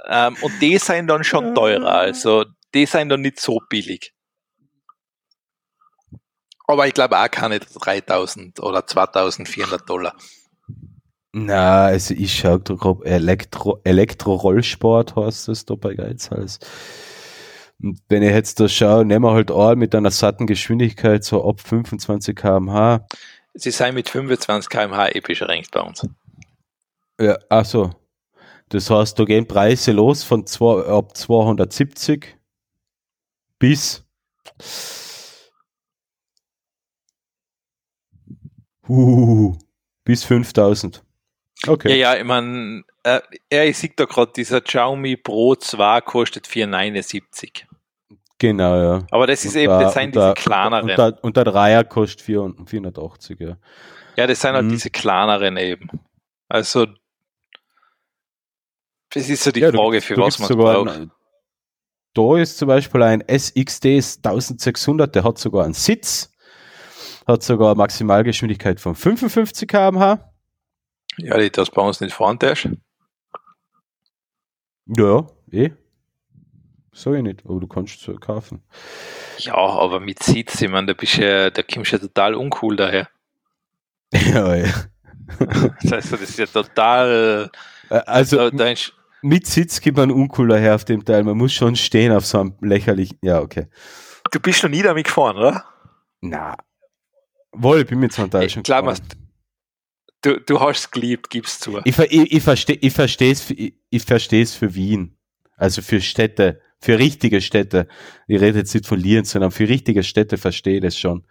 [0.10, 2.44] ähm, und die sind dann schon teurer, also
[2.74, 4.14] die sind dann nicht so billig.
[6.68, 10.18] Aber ich glaube auch keine 3000 oder 2400 Dollar.
[11.36, 16.60] Na, also ich schaue grob Elektro, Elektro-Rollsport heißt das da bei Geizhals.
[17.82, 21.44] Und wenn ich jetzt da schaue, nehmen wir halt all mit einer satten Geschwindigkeit so
[21.44, 23.08] ab 25 km/h.
[23.56, 26.08] Sie sind mit 25 km/h eh beschränkt bei uns.
[27.20, 27.92] Ja, ach so.
[28.70, 32.38] Das heißt, da gehen Preise los von zwei, ab 270
[33.58, 34.06] bis
[38.88, 39.56] uh,
[40.04, 41.03] bis 5000.
[41.68, 41.90] Okay.
[41.98, 43.22] Ja, ja, ich meine, äh,
[43.52, 47.66] ja, ich sehe da gerade, dieser Xiaomi Pro 2 kostet 479.
[48.40, 49.00] Genau, ja.
[49.12, 50.90] Aber das ist Und eben, der- das sind diese kleineren.
[50.90, 53.58] Und der, und der Dreier kostet 400 480, ja.
[54.18, 54.70] ja, das sind halt Mhm.
[54.70, 55.90] diese kleineren eben.
[56.50, 56.88] Also,
[59.12, 60.98] das ist so die ja, du- Frage, für du was man sogar braucht.
[60.98, 61.12] ein-
[62.16, 66.32] Da ist zum Beispiel ein SXD 1600, der hat sogar einen Sitz,
[67.26, 70.33] hat sogar eine Maximalgeschwindigkeit von 55 km/h.
[71.18, 72.70] Ja, die das bei uns nicht fahren darfst.
[74.86, 75.72] Ja, eh.
[76.92, 78.62] Sag ich nicht, aber du kannst es kaufen.
[79.40, 82.76] Ja, aber mit Sitz, ich meine, da bist ja, da kommst du ja total uncool
[82.76, 83.10] daher.
[84.14, 84.74] ja, ja.
[85.40, 87.50] Also, das ist ja total,
[87.90, 91.24] Also da, da ist, mit Sitz gibt man uncooler her auf dem Teil.
[91.24, 93.18] Man muss schon stehen auf so einem lächerlichen.
[93.22, 93.68] Ja, okay.
[94.32, 95.64] du bist noch nie damit gefahren, oder?
[96.20, 96.58] Na.
[97.54, 99.08] Wohl, ich bin mit so einem Teil Ich schon glaub, gefahren.
[100.24, 101.80] Du, du hast es geliebt, gib's zu.
[101.86, 105.18] Ich, ich, ich verstehe ich versteh's, für- ich, ich versteh's für Wien.
[105.56, 107.88] Also für Städte, für richtige Städte.
[108.28, 111.26] Ich rede jetzt nicht von Lienz, sondern für richtige Städte verstehe ich das schon.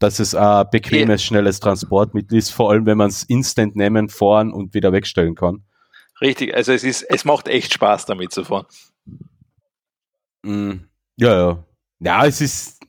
[0.00, 4.52] Dass es ein bequemes, schnelles Transportmittel ist, vor allem wenn man es instant nehmen, fahren
[4.52, 5.62] und wieder wegstellen kann.
[6.20, 8.66] Richtig, also es ist, es macht echt Spaß damit zu fahren.
[10.42, 10.72] Mm,
[11.16, 11.64] ja, ja.
[12.00, 12.79] Ja, es ist.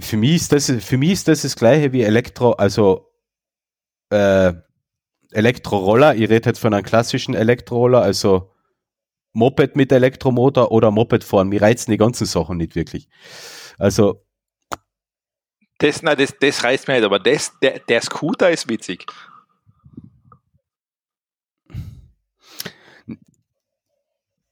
[0.00, 3.10] Für mich ist das, für mich ist das das gleiche wie Elektro, also
[4.10, 4.52] äh,
[5.30, 6.14] Elektroroller.
[6.16, 8.52] Ich rede jetzt von einem klassischen Elektroroller, also
[9.32, 11.48] Moped mit Elektromotor oder Moped fahren.
[11.48, 13.08] Mir reizen die ganzen Sachen nicht wirklich.
[13.78, 14.22] Also,
[15.78, 19.06] Das, nein, das, das reißt mir nicht, aber das, der, der Scooter ist witzig.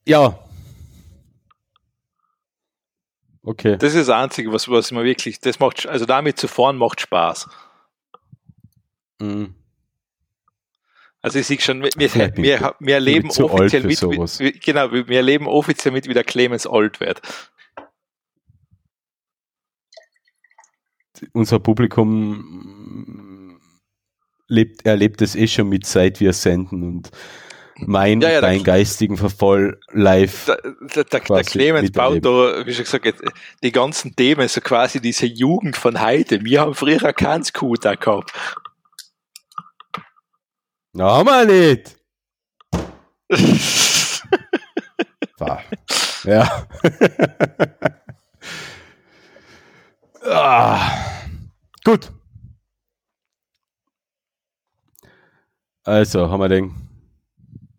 [0.07, 0.48] ja.
[3.49, 3.79] Okay.
[3.79, 7.01] Das ist das Einzige, was, was mir wirklich, das macht, also damit zu fahren macht
[7.01, 7.49] Spaß.
[9.21, 9.47] Mm.
[11.23, 14.39] Also ich sehe schon, wir, wir, wir, wir leben offiziell mit, sowas.
[14.39, 17.23] wie- genau, wir leben offiziell mit, wie der Clemens alt wird.
[21.33, 23.59] unser Publikum
[24.47, 27.11] lebt, erlebt es eh schon mit, seit wir senden und
[27.79, 30.47] mein, Ja, ja, dein da- geistigen Verfall live.
[30.47, 33.23] Der, der, der, Clemens baut da, wie schon gesagt,
[33.63, 36.45] die ganzen Themen, so quasi diese Jugend von heute.
[36.45, 38.33] Wir haben früher keinen Scooter gehabt.
[40.93, 41.97] Na, haben wir nicht.
[46.25, 46.67] Ja.
[50.25, 50.91] ah.
[51.85, 52.11] Gut.
[55.85, 56.88] Also haben wir den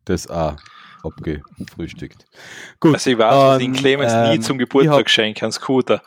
[0.10, 0.56] das auch
[1.04, 2.26] abgefrühstückt.
[2.80, 2.94] Gut.
[2.96, 6.02] Also ich weiß, dass ich Clemens nie ähm, zum Geburtstag schenke, einen Scooter.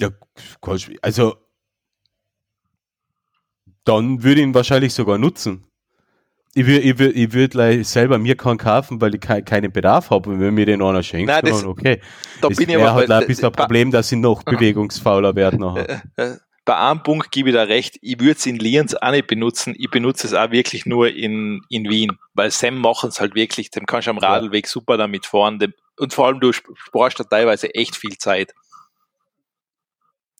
[0.00, 0.10] Ja,
[1.02, 1.36] also
[3.84, 5.64] dann würde ich ihn wahrscheinlich sogar nutzen.
[6.56, 9.72] Ich würde ich würd, ich würd gleich selber mir keinen kaufen, weil ich kei- keinen
[9.72, 10.30] Bedarf habe.
[10.30, 12.00] Und wenn mir den einer schenkt, Nein, das- dann okay.
[12.40, 15.34] Da es bin ich aber halt bei, ein bisschen ein Problem, dass ich noch bewegungsfauler
[15.34, 16.02] werde nachher.
[16.66, 19.26] Äh, bei einem Punkt gebe ich da recht, ich würde es in Lienz auch nicht
[19.26, 23.34] benutzen, ich benutze es auch wirklich nur in, in Wien, weil Sam machen es halt
[23.34, 26.72] wirklich, dem kannst du am Radlweg super damit fahren dem, und vor allem du sp-
[26.76, 28.54] sparst da teilweise echt viel Zeit.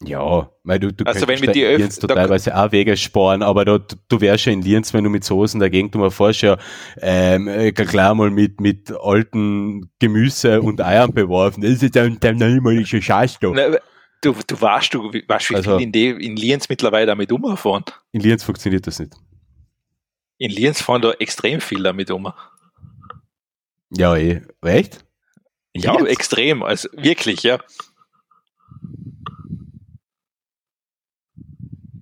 [0.03, 3.79] Ja, weil du, du Also wenn Öff- Lienz da teilweise auch Wege sparen, aber da,
[3.79, 6.59] du, du wärst ja in Lienz, wenn du mit Soßen dagegen du mal fährst, ja
[7.01, 11.63] ähm, äh, klar mal mit, mit alten Gemüse und Eiern beworfen.
[11.63, 13.53] Das ist dann, dann neumalische Scheiß da.
[14.21, 17.85] Du, du weißt, du weißt, wie Also- viel in, die, in Lienz mittlerweile damit umfahren.
[18.13, 19.15] In Lienz funktioniert das nicht.
[20.39, 22.33] In Lienz fahren da extrem viel damit um.
[23.91, 24.43] Ja, eh.
[24.63, 25.05] Echt?
[25.75, 26.09] Ja, Lienz?
[26.09, 27.59] extrem, also wirklich, ja.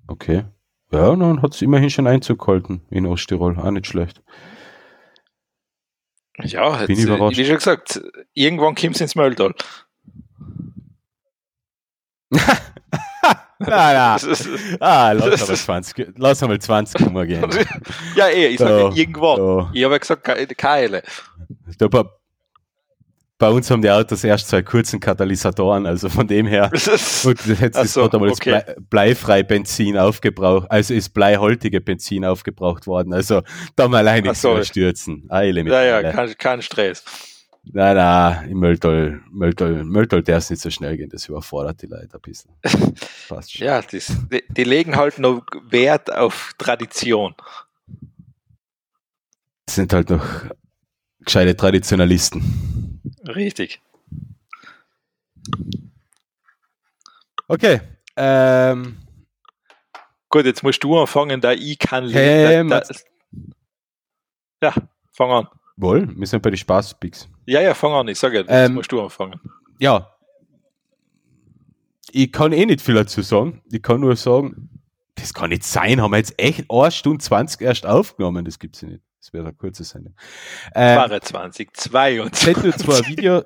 [0.06, 0.44] Okay.
[0.90, 3.58] Ja, dann hat es immerhin schon Einzug gehalten in Osttirol.
[3.58, 4.22] Auch nicht schlecht.
[6.38, 7.38] Ja, Bin jetzt, überrascht.
[7.38, 8.00] wie schon gesagt,
[8.34, 9.54] irgendwann kommt es ins Mölltal.
[13.58, 14.48] Na, ist-
[14.80, 17.44] Ah, lass einmal 20, lass einmal 20 Nummer gehen.
[18.16, 19.36] ja, eh, ich sage Da, irgendwann.
[19.38, 20.24] Da, Ich habe ja gesagt,
[20.56, 21.02] keine
[21.78, 22.04] da, bei,
[23.38, 26.70] bei uns haben die Autos erst zwei kurzen Katalysatoren, also von dem her.
[27.24, 28.50] Und jetzt ist so, einmal okay.
[28.52, 33.12] das Blei, bleifrei Benzin aufgebraucht, also ist bleihaltige Benzin aufgebraucht worden.
[33.12, 33.42] Also
[33.76, 34.62] da mal alleine so.
[34.62, 35.26] stürzen.
[35.28, 37.04] Eile mit Ja, ja, kein, kein Stress.
[37.64, 41.86] Nein, nein, im Mülltal, Mülltal, Mülltal darf es nicht so schnell gehen, das überfordert die
[41.86, 42.50] Leute ein bisschen.
[43.28, 43.66] Passt schon.
[43.66, 47.34] Ja, das, die, die legen halt noch Wert auf Tradition.
[49.66, 50.26] Das sind halt noch
[51.20, 53.00] gescheite Traditionalisten.
[53.26, 53.80] Richtig.
[57.46, 57.80] Okay.
[58.16, 58.96] Ähm,
[60.28, 62.94] Gut, jetzt musst du anfangen, da ich kann Hey, da, da,
[64.62, 64.74] Ja,
[65.12, 65.48] fang an.
[65.82, 67.28] Wohl, wir sind bei den Spaßpicks.
[67.46, 68.08] Ja, ja, fang an.
[68.08, 69.40] Ich sage, jetzt Ähm, musst du anfangen.
[69.78, 70.08] Ja.
[72.10, 73.62] Ich kann eh nicht viel dazu sagen.
[73.70, 74.70] Ich kann nur sagen,
[75.16, 76.00] das kann nicht sein.
[76.00, 78.44] Haben wir jetzt echt 1 Stunde 20 erst aufgenommen.
[78.44, 79.02] Das gibt's ja nicht.
[79.20, 80.14] Das wäre eine kurze Sendung.
[80.74, 82.38] Ähm, 22, 22.
[82.38, 83.42] Send nur zwar ein Video.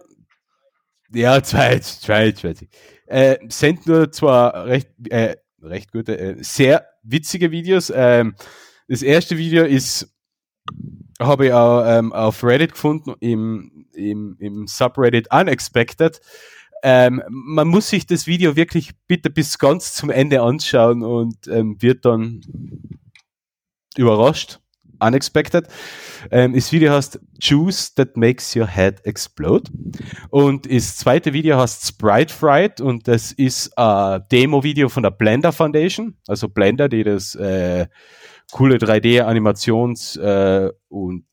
[1.13, 2.69] Ja, zwei, zwei, 20.
[3.07, 7.93] Äh, send nur zwar recht, äh, recht gute, äh, sehr witzige Videos.
[7.95, 8.35] Ähm,
[8.89, 10.13] das erste Video ist,
[11.19, 16.21] habe ich auch ähm, auf Reddit gefunden, im, im, im Subreddit Unexpected.
[16.83, 21.81] Ähm, man muss sich das Video wirklich bitte bis ganz zum Ende anschauen und ähm,
[21.81, 22.43] wird dann
[23.97, 24.61] überrascht.
[25.01, 25.69] unexpected.
[26.31, 29.71] Ähm, das Video heißt Juice That Makes Your Head Explode.
[30.31, 35.53] Und das zweite Video heißt Sprite Fright und das ist ein Demo-Video von der Blender
[35.53, 36.17] Foundation.
[36.27, 37.87] Also Blender, die das äh,
[38.53, 41.25] coole 3D-Animations- äh, und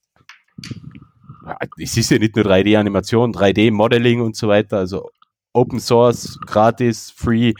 [1.77, 5.10] es ist ja nicht nur 3D-Animation, 3D-Modeling und so weiter, also
[5.53, 7.53] Open Source, gratis, free,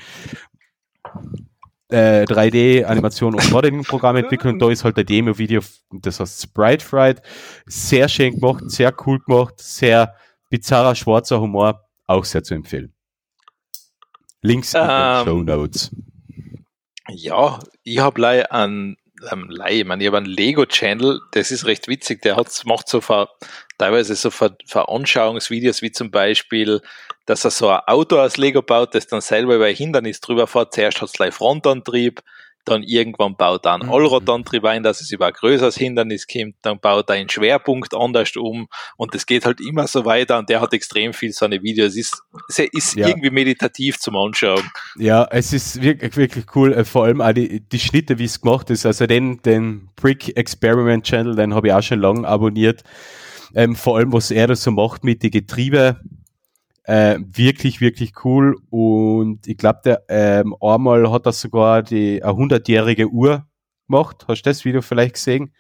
[1.90, 4.54] äh, 3D-Animation und Modeling-Programm entwickeln.
[4.56, 5.62] Und da ist halt ein Demo-Video,
[5.92, 7.22] das heißt Sprite Fright.
[7.68, 10.16] Sehr schön gemacht, sehr cool gemacht, sehr
[10.50, 12.94] bizarrer, schwarzer Humor, auch sehr zu empfehlen.
[14.42, 15.92] Links in den Ähm, Show Notes.
[17.10, 18.98] Ja, ich habe leider einen,
[19.32, 23.02] ähm, ich meine, ich habe einen Lego-Channel, das ist recht witzig, der hat, macht so
[23.02, 23.30] ver,
[23.78, 26.82] teilweise so Ver, Veranschauungsvideos, wie zum Beispiel,
[27.26, 30.48] dass er so ein Auto aus Lego baut, das dann selber über ein Hindernis drüber
[30.48, 30.74] fährt.
[30.74, 32.22] Zuerst hat es gleich Frontantrieb,
[32.66, 33.94] dann irgendwann baut er einen Mhm.
[33.94, 38.36] Allradantrieb ein, dass es über ein größeres Hindernis kommt, dann baut er einen Schwerpunkt anders
[38.36, 38.68] um
[38.98, 41.94] und das geht halt immer so weiter und der hat extrem viel so eine Videos.
[41.94, 43.08] Es ist, es ist Ja.
[43.08, 44.64] irgendwie meditativ zum Anschauen.
[44.98, 48.40] Ja, es ist wirklich, wirklich cool, äh, vor allem auch die, die Schnitte, wie es
[48.42, 48.86] gemacht ist.
[48.86, 52.84] Also den, den Brick Experiment Channel, den habe ich auch schon lange abonniert.
[53.56, 56.00] Ähm, vor allem, was er da so macht mit den Getriebe,
[56.84, 58.58] äh, wirklich, wirklich cool.
[58.70, 63.46] Und ich glaube, der ähm, einmal hat er sogar die eine 100-jährige Uhr
[63.88, 64.26] gemacht.
[64.28, 65.54] Hast du das Video vielleicht gesehen?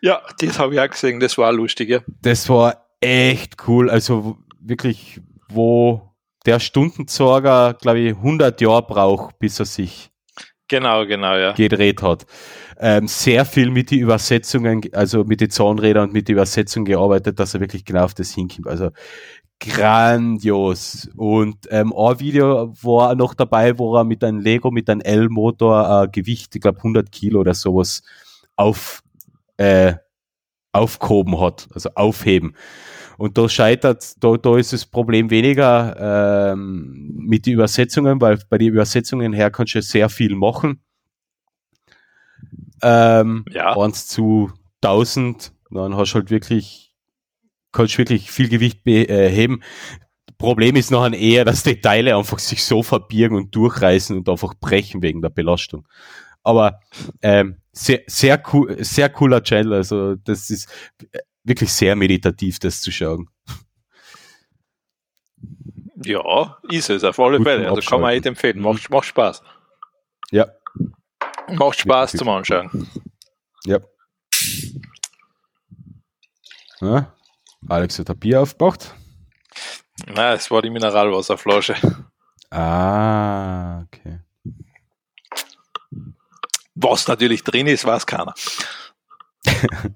[0.00, 2.00] Ja, das habe ich auch gesehen, das war lustig, ja.
[2.22, 3.90] Das war echt cool.
[3.90, 6.14] Also wirklich, wo
[6.46, 10.10] der Stundenzorger, glaube ich, 100 Jahre braucht, bis er sich
[10.68, 11.52] Genau, genau, ja.
[11.52, 12.26] gedreht hat.
[12.78, 17.40] Ähm, sehr viel mit den Übersetzungen, also mit den Zahnrädern und mit der Übersetzung gearbeitet,
[17.40, 18.68] dass er wirklich genau auf das hinkommt.
[18.68, 18.90] Also
[19.60, 21.08] grandios.
[21.16, 26.04] Und ähm, ein Video war noch dabei, wo er mit einem Lego, mit einem L-Motor
[26.04, 28.02] äh, Gewicht, ich glaube 100 Kilo oder sowas,
[28.56, 29.02] auf,
[29.56, 29.94] äh,
[30.72, 32.54] aufgehoben hat, also aufheben.
[33.16, 38.58] Und da scheitert, da, da ist das Problem weniger ähm, mit den Übersetzungen, weil bei
[38.58, 40.80] den Übersetzungen her kannst du sehr viel machen.
[42.82, 43.76] Ähm, Ja.
[43.76, 44.52] 1 zu
[44.82, 46.87] 1000, dann hast du halt wirklich,
[47.72, 49.62] kannst du wirklich viel Gewicht beheben.
[50.38, 54.54] Problem ist nachher eher, dass die Teile einfach sich so verbirgen und durchreißen und einfach
[54.54, 55.86] brechen wegen der Belastung.
[56.42, 56.80] Aber
[57.22, 60.70] ähm, sehr, sehr, cool, sehr cooler Channel, also das ist
[61.42, 63.28] wirklich sehr meditativ, das zu schauen.
[66.04, 67.68] Ja, ist es, auf alle Fälle.
[67.68, 68.60] Also kann man echt empfehlen.
[68.60, 69.42] Macht, macht Spaß.
[70.30, 70.46] Ja,
[71.50, 72.88] Macht Spaß zum Anschauen.
[73.64, 73.78] ja.
[76.80, 77.14] ja.
[77.66, 78.94] Alex hat ein Bier aufgebracht.
[80.06, 81.74] Nein, es war die Mineralwasserflasche.
[82.50, 84.20] Ah, okay.
[86.74, 88.34] Was natürlich drin ist, weiß keiner.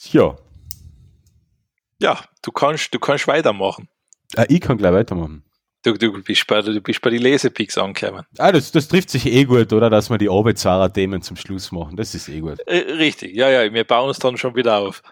[0.00, 0.36] Ja,
[2.00, 3.88] Ja, du kannst, du kannst weitermachen.
[4.36, 5.44] ah, ich kann gleich weitermachen.
[5.84, 8.24] Du, du, bist, bei, du bist bei den Lesepicks angekommen.
[8.36, 9.88] Ah, das, das trifft sich eh gut, oder?
[9.90, 11.96] Dass wir die Arbeitsarer-Themen zum Schluss machen.
[11.96, 12.58] Das ist eh gut.
[12.66, 15.02] Äh, richtig, ja, ja, wir bauen es dann schon wieder auf.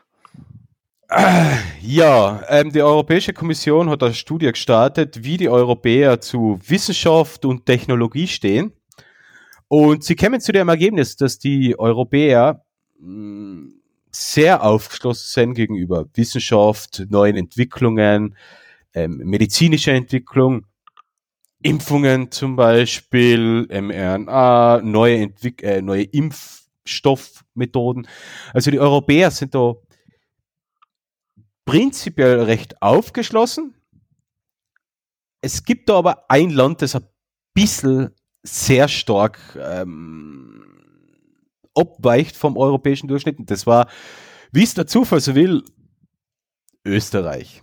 [1.82, 7.64] Ja, ähm, die Europäische Kommission hat eine Studie gestartet, wie die Europäer zu Wissenschaft und
[7.64, 8.72] Technologie stehen.
[9.68, 12.64] Und sie kämen zu dem Ergebnis, dass die Europäer
[12.98, 13.70] mh,
[14.10, 18.36] sehr aufgeschlossen sind gegenüber Wissenschaft, neuen Entwicklungen,
[18.97, 20.66] ähm, medizinischer Entwicklung,
[21.62, 28.09] Impfungen zum Beispiel, mRNA, neue, Entwick äh, neue Impfstoffmethoden.
[28.55, 29.74] Also die Europäer sind da
[31.66, 33.74] prinzipiell recht aufgeschlossen.
[35.43, 37.06] Es gibt da aber ein Land, das ein
[37.52, 38.10] bisschen
[38.43, 40.64] sehr stark ähm,
[41.74, 43.39] abweicht vom europäischen Durchschnitt.
[43.39, 43.89] Und das war,
[44.52, 45.62] wie es der Zufall so will,
[46.85, 47.62] Österreich.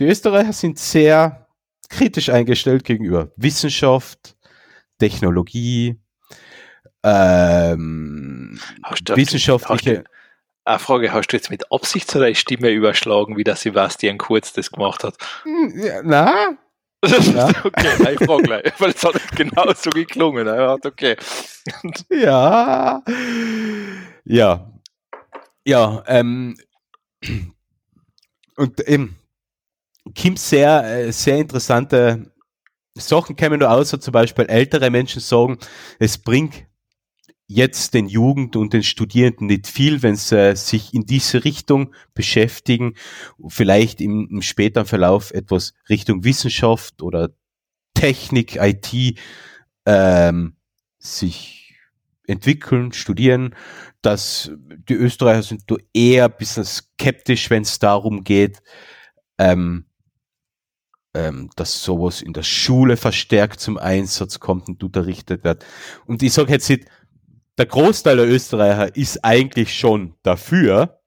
[0.00, 1.46] Die Österreicher sind sehr
[1.90, 4.34] kritisch eingestellt gegenüber Wissenschaft,
[4.98, 6.00] Technologie,
[7.04, 8.58] ähm,
[9.04, 10.04] du, wissenschaftliche.
[10.64, 14.70] Eine Frage, hast du jetzt mit Absicht deine Stimme überschlagen, wie der Sebastian Kurz das
[14.70, 15.16] gemacht hat?
[15.42, 16.56] Hm, Ja, na,
[17.04, 20.46] okay, nein, ich frage gleich, weil es hat genau so geklungen.
[20.46, 21.16] Ja, okay.
[22.10, 23.02] Ja.
[24.24, 24.72] Ja.
[25.66, 26.56] Ja, ähm,
[28.56, 29.19] und eben,
[30.14, 32.32] Kim sehr, äh, sehr interessante
[32.94, 35.58] Sachen kämen nur so zum Beispiel ältere Menschen sagen,
[35.98, 36.66] es bringt
[37.46, 42.94] jetzt den Jugend und den Studierenden nicht viel, wenn sie sich in diese Richtung beschäftigen,
[43.48, 47.30] vielleicht im, im späteren Verlauf etwas Richtung Wissenschaft oder
[47.94, 49.18] Technik, IT
[49.84, 50.54] ähm,
[50.98, 51.74] sich
[52.26, 53.56] entwickeln, studieren,
[54.00, 54.52] dass
[54.88, 58.62] die Österreicher sind da eher ein bisschen skeptisch, wenn es darum geht,
[59.38, 59.86] ähm,
[61.14, 65.64] ähm, dass sowas in der Schule verstärkt zum Einsatz kommt und unterrichtet wird.
[66.06, 66.86] Und ich sage jetzt nicht,
[67.58, 71.00] der Großteil der Österreicher ist eigentlich schon dafür,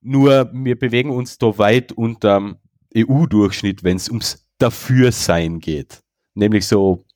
[0.00, 2.58] nur wir bewegen uns da weit unterm
[2.96, 6.00] EU-Durchschnitt, wenn es ums Dafürsein geht.
[6.34, 7.06] Nämlich so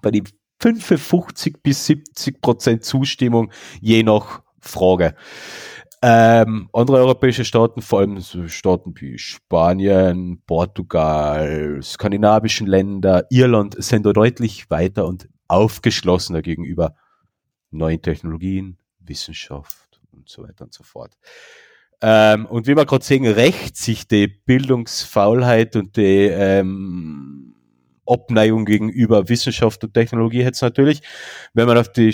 [0.00, 0.22] bei die
[0.60, 5.16] 55 bis 70 Prozent Zustimmung je nach Frage.
[6.04, 14.04] Ähm, andere europäische Staaten, vor allem so Staaten wie Spanien, Portugal, skandinavischen Länder, Irland, sind
[14.04, 16.96] da deutlich weiter und aufgeschlossener gegenüber
[17.70, 21.16] neuen Technologien, Wissenschaft und so weiter und so fort.
[22.00, 27.54] Ähm, und wie wir gerade sehen, rächt sich die Bildungsfaulheit und die ähm,
[28.04, 31.00] Abneigung gegenüber Wissenschaft und Technologie jetzt natürlich,
[31.54, 32.12] wenn man auf die,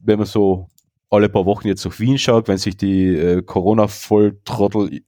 [0.00, 0.68] wenn man so
[1.12, 5.02] alle paar Wochen jetzt nach Wien schaut, wenn sich die äh, Corona-Volltrottel,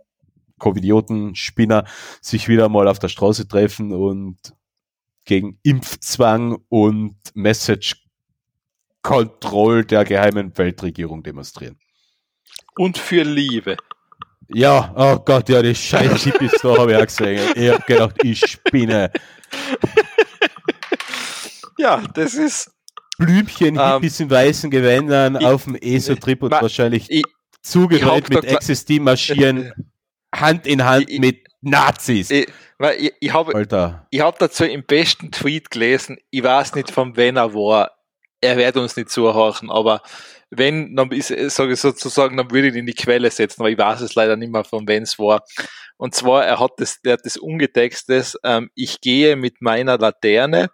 [0.58, 1.84] Covidioten, Spinner
[2.20, 4.38] sich wieder mal auf der Straße treffen und
[5.24, 8.04] gegen Impfzwang und Message
[9.02, 11.78] Control der geheimen Weltregierung demonstrieren.
[12.76, 13.76] Und für Liebe.
[14.48, 17.52] Ja, oh Gott, ja, die scheiß Hippies da habe ich auch gesehen.
[17.54, 19.10] Ich habe gedacht, ich spinne.
[21.76, 22.70] Ja, das ist.
[23.18, 27.22] Blümchen, Ähm, Hippies in weißen Gewändern ich- auf dem ESO-Trip und wahrscheinlich Ich,
[28.28, 29.72] mit XSD marschieren,
[30.34, 32.30] Hand in Hand Ich- mit Nazis.
[32.30, 32.46] ich,
[32.78, 37.36] weil ich, ich habe hab dazu im besten Tweet gelesen, ich weiß nicht von wen
[37.36, 37.92] er war,
[38.40, 40.02] er wird uns nicht zuhören, aber
[40.50, 43.70] wenn, dann ist, sage ich sozusagen, dann würde ich ihn in die Quelle setzen, aber
[43.70, 45.42] ich weiß es leider nicht mehr, von wem es war.
[45.96, 50.68] Und zwar, er hat das, der hat das umgetextet, ähm, ich gehe mit meiner Laterne,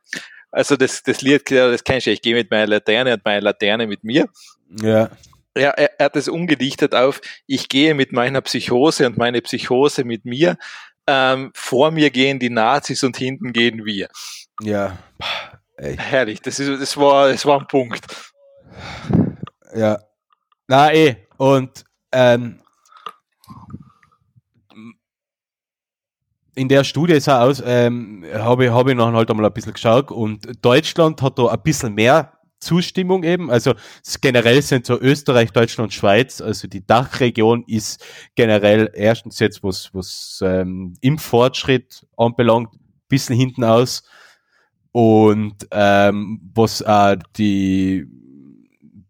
[0.51, 3.41] also das, das Lied, das kennst du, ja, ich gehe mit meiner Laterne und meine
[3.41, 4.29] Laterne mit mir.
[4.83, 5.11] Ja.
[5.55, 10.05] er, er, er hat es umgedichtet auf, ich gehe mit meiner Psychose und meine Psychose
[10.05, 10.57] mit mir.
[11.07, 14.09] Ähm, vor mir gehen die Nazis und hinten gehen wir.
[14.63, 14.99] Ja.
[15.77, 15.97] Ey.
[15.97, 18.05] Herrlich, das, ist, das, war, das war ein Punkt.
[19.75, 19.99] Ja.
[20.69, 21.17] Na eh.
[21.37, 22.61] Und ähm,
[26.61, 29.73] in der Studie auch aus, ähm, habe ich, hab ich noch halt einmal ein bisschen
[29.73, 33.51] geschaut und Deutschland hat da ein bisschen mehr Zustimmung eben.
[33.51, 33.73] Also
[34.21, 38.05] generell sind so Österreich, Deutschland, Schweiz, also die Dachregion ist
[38.35, 42.69] generell erstens jetzt, was, was ähm, Impffortschritt anbelangt,
[43.09, 44.03] bisschen hinten aus.
[44.93, 48.07] Und ähm, was äh, die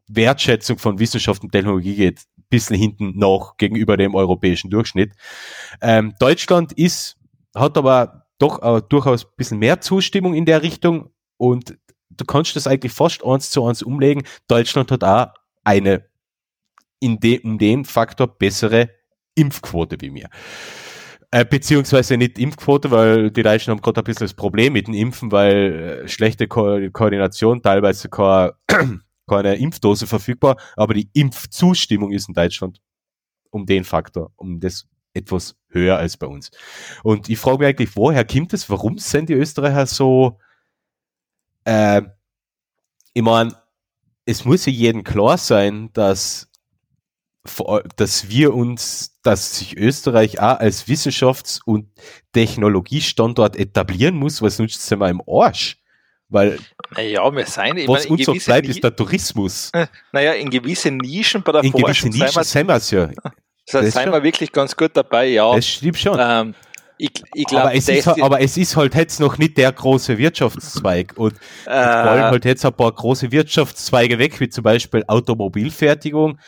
[0.09, 5.15] Wertschätzung von Wissenschaft und Technologie geht, bisschen hinten noch gegenüber dem europäischen Durchschnitt.
[5.81, 7.17] Ähm, Deutschland ist,
[7.55, 11.77] hat aber doch äh, durchaus ein bisschen mehr Zustimmung in der Richtung und
[12.11, 14.25] du kannst das eigentlich fast eins zu eins umlegen.
[14.49, 15.29] Deutschland hat auch
[15.65, 16.05] eine
[17.01, 18.91] in de, um den Faktor bessere
[19.35, 20.29] Impfquote wie mir.
[21.33, 24.95] Äh, beziehungsweise nicht Impfquote, weil die Deutschen haben gerade ein bisschen das Problem mit dem
[24.95, 28.55] Impfen, weil äh, schlechte Ko Koordination, teilweise keine,
[29.29, 32.81] keine Impfdose verfügbar, aber die Impfzustimmung ist in Deutschland
[33.51, 36.51] um den Faktor, um das etwas höher als bei uns.
[37.03, 38.69] Und ich frage mich eigentlich, woher kommt es?
[38.69, 40.39] Warum sind die Österreicher so,
[41.65, 42.03] äh,
[43.13, 43.55] ich meine,
[44.27, 46.49] es muss ja jedem klar sein, dass,
[47.97, 51.89] dass wir uns, dass sich Österreich auch als Wissenschafts- und
[52.33, 55.79] Technologiestandort etablieren muss, weil sonst sind wir im Arsch.
[56.29, 56.61] Weil
[56.95, 59.73] Naja, wir sein, ich was meine, in uns gewisse, bleibt, Ni- ist der Tourismus.
[60.13, 63.11] naja, in gewisse Nischen bei der In gewisse Forschung sind Nischen sind wir es ja.
[63.73, 64.13] das sind schon.
[64.13, 65.55] wir wirklich ganz gut dabei, ja.
[65.55, 66.19] Das stimmt schon.
[66.21, 66.55] Ähm,
[67.03, 69.73] ich ich glaube, aber, es ist, halt- aber es ist halt jetzt noch nicht der
[69.73, 71.15] große Wirtschaftszweig.
[71.17, 71.75] Und jetzt wollen
[72.19, 76.39] äh, halt jetzt ein paar große Wirtschaftszweige weg, wie zum Beispiel Automobilfertigung,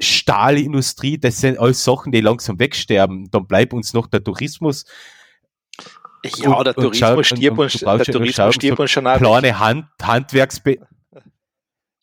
[0.00, 3.30] Stahlindustrie, das sind alles Sachen, die langsam wegsterben.
[3.30, 4.84] Dann bleibt uns noch der Tourismus,
[6.36, 9.16] ja, und- der Tourismus stirbt uns, der Tourismus stirbt uns schon weg.
[9.18, 10.76] kleine Hand, Handwerksbe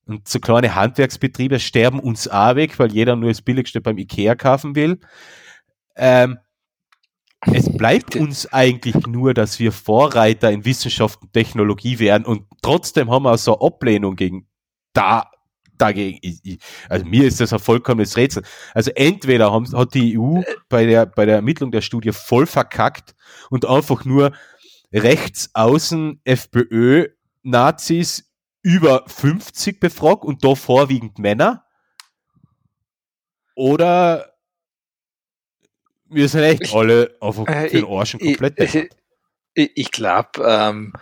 [0.09, 4.35] und so kleine Handwerksbetriebe sterben uns auch weg, weil jeder nur das Billigste beim Ikea
[4.35, 4.99] kaufen will.
[5.95, 6.39] Ähm,
[7.41, 13.09] es bleibt uns eigentlich nur, dass wir Vorreiter in Wissenschaft und Technologie werden und trotzdem
[13.09, 14.47] haben wir so eine Ablehnung gegen
[14.93, 15.29] da
[15.77, 16.19] dagegen.
[16.89, 18.43] Also mir ist das ein vollkommenes Rätsel.
[18.73, 23.15] Also entweder haben, hat die EU bei der bei der Ermittlung der Studie voll verkackt
[23.49, 24.33] und einfach nur
[24.91, 27.07] rechts außen FPÖ
[27.43, 28.28] Nazis
[28.69, 31.65] über 50 befragt und da vorwiegend Männer.
[33.55, 34.35] Oder
[36.07, 38.89] wir sind echt alle einfach Äh, für den Arsch und ich, komplett ich,
[39.55, 40.93] ich, ich glaube, ähm,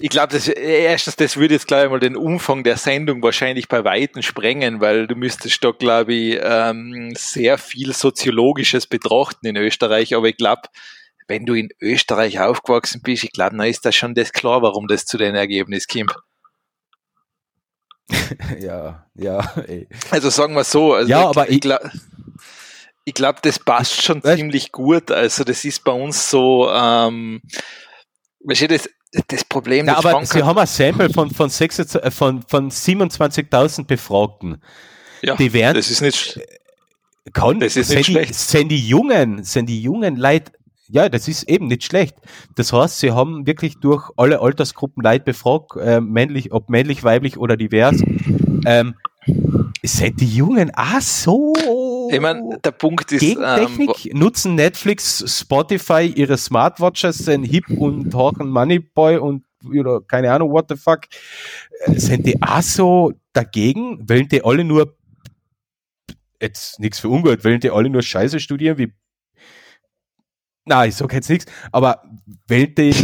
[0.00, 3.82] ich glaube, das, erstens, das würde jetzt gleich mal den Umfang der Sendung wahrscheinlich bei
[3.84, 10.14] Weitem sprengen, weil du müsstest da, glaube ich, ähm, sehr viel Soziologisches betrachten in Österreich.
[10.14, 10.68] Aber ich glaube,
[11.28, 14.86] wenn du in Österreich aufgewachsen bist, ich glaube, dann ist das schon das klar, warum
[14.86, 16.14] das zu dem Ergebnis kommt.
[18.60, 19.54] ja, ja.
[19.66, 19.88] Ey.
[20.10, 21.90] Also sagen wir so, also Ja, ich, aber ich ich- glaube,
[23.04, 25.10] ich glaub, das passt schon Weißt- ziemlich gut.
[25.10, 27.40] Also das ist bei uns so, ähm,
[28.44, 28.88] weißt du, das,
[29.28, 32.70] das Problem, Ja, aber Frank Sie haben ein Sample von, von, 26 äh, von, von
[32.70, 34.62] 27.000 Befragten.
[35.22, 36.38] ja, die werden- das ist nicht,
[37.32, 38.34] Kann, Das ist sind, nicht die, schlecht.
[38.34, 40.52] sind die Jungen, sind die jungen Leute,
[40.88, 42.16] ja, das ist eben nicht schlecht.
[42.56, 47.38] Das heißt, sie haben wirklich durch alle Altersgruppen Leute befragt, äh, männlich, ob männlich, weiblich
[47.38, 48.02] oder divers.
[48.66, 48.94] Ähm,
[49.82, 51.54] sind die Jungen auch so
[52.10, 54.14] ich meine, der Punkt ist, gegen ähm, Technik?
[54.14, 60.66] nutzen Netflix, Spotify ihre Smartwatches, sind hip und horchen Moneyboy und oder keine Ahnung, what
[60.68, 61.00] the fuck.
[61.80, 64.08] Äh, Sind die auch so dagegen?
[64.08, 64.94] Wollen die alle nur
[66.40, 68.92] jetzt nichts für ungut, wollen die alle nur Scheiße studieren wie
[70.68, 72.02] na, ich sag jetzt nichts, aber
[72.48, 72.94] die,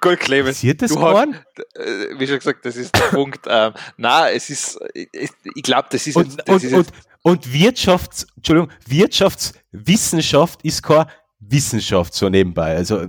[0.00, 1.28] Gold Clemens, passiert das hast-
[1.74, 3.40] äh, wie schon gesagt, das ist der Punkt.
[3.48, 6.88] Ähm, na, es ist, ich, ich glaube, das ist Und, jetzt, das und, ist und,
[7.22, 11.06] und Wirtschafts, Entschuldigung, Wirtschaftswissenschaft ist keine
[11.40, 12.76] Wissenschaft so nebenbei.
[12.76, 13.06] Also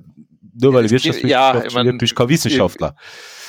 [0.54, 2.96] nur weil du Es gibt- Wirtschaftswissenschaft ja, ich mein, bist kein Wissenschaftler.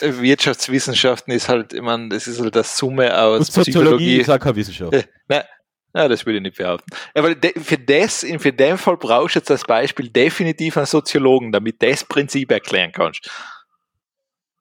[0.00, 4.16] Wirtschaftswissenschaften ist halt, ich meine, das ist halt das Summe aus Und Soziologie Psychologie.
[4.20, 4.92] ist auch keine Wissenschaft.
[4.92, 5.42] Äh, Nein,
[5.92, 6.90] nein, das würde ich nicht behaupten.
[7.14, 11.82] Aber für das, für den Fall brauchst du jetzt als Beispiel definitiv einen Soziologen, damit
[11.82, 13.30] das Prinzip erklären kannst.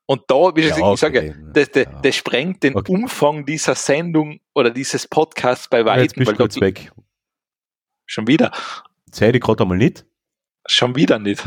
[0.05, 1.35] Und da, wie Ja, ich, ich sage, okay.
[1.53, 2.01] das, das, Ja.
[2.01, 2.91] das sprengt den Okay.
[2.91, 6.91] Umfang dieser Sendung oder dieses Podcasts bei Jetzt weitem, bist weil du weg.
[8.05, 8.51] schon wieder,
[9.11, 10.05] Zähl ich gerade einmal nicht.
[10.67, 11.43] schon wieder nicht.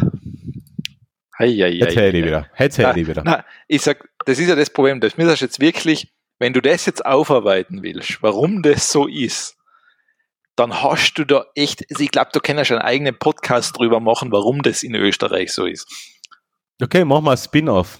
[1.38, 2.26] Hei, hei, Jetzt hei, hätte ich hei.
[2.28, 2.50] wieder.
[2.58, 3.24] Jetzt hätte ich wieder.
[3.24, 5.00] Nein, ich sag, das ist ja das Problem.
[5.00, 9.56] Das müsstest jetzt wirklich, wenn du das jetzt aufarbeiten willst, warum das so ist,
[10.56, 13.78] dann hast du da echt, also ich glaube, du kannst ja schon einen eigenen Podcast
[13.78, 15.88] drüber machen, warum das in Österreich so ist.
[16.80, 17.98] Okay, machen wir ein Spin-off.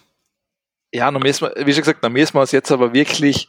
[0.92, 3.48] Ja, dann müssen wir, wie schon gesagt, dann müssen wir uns jetzt aber wirklich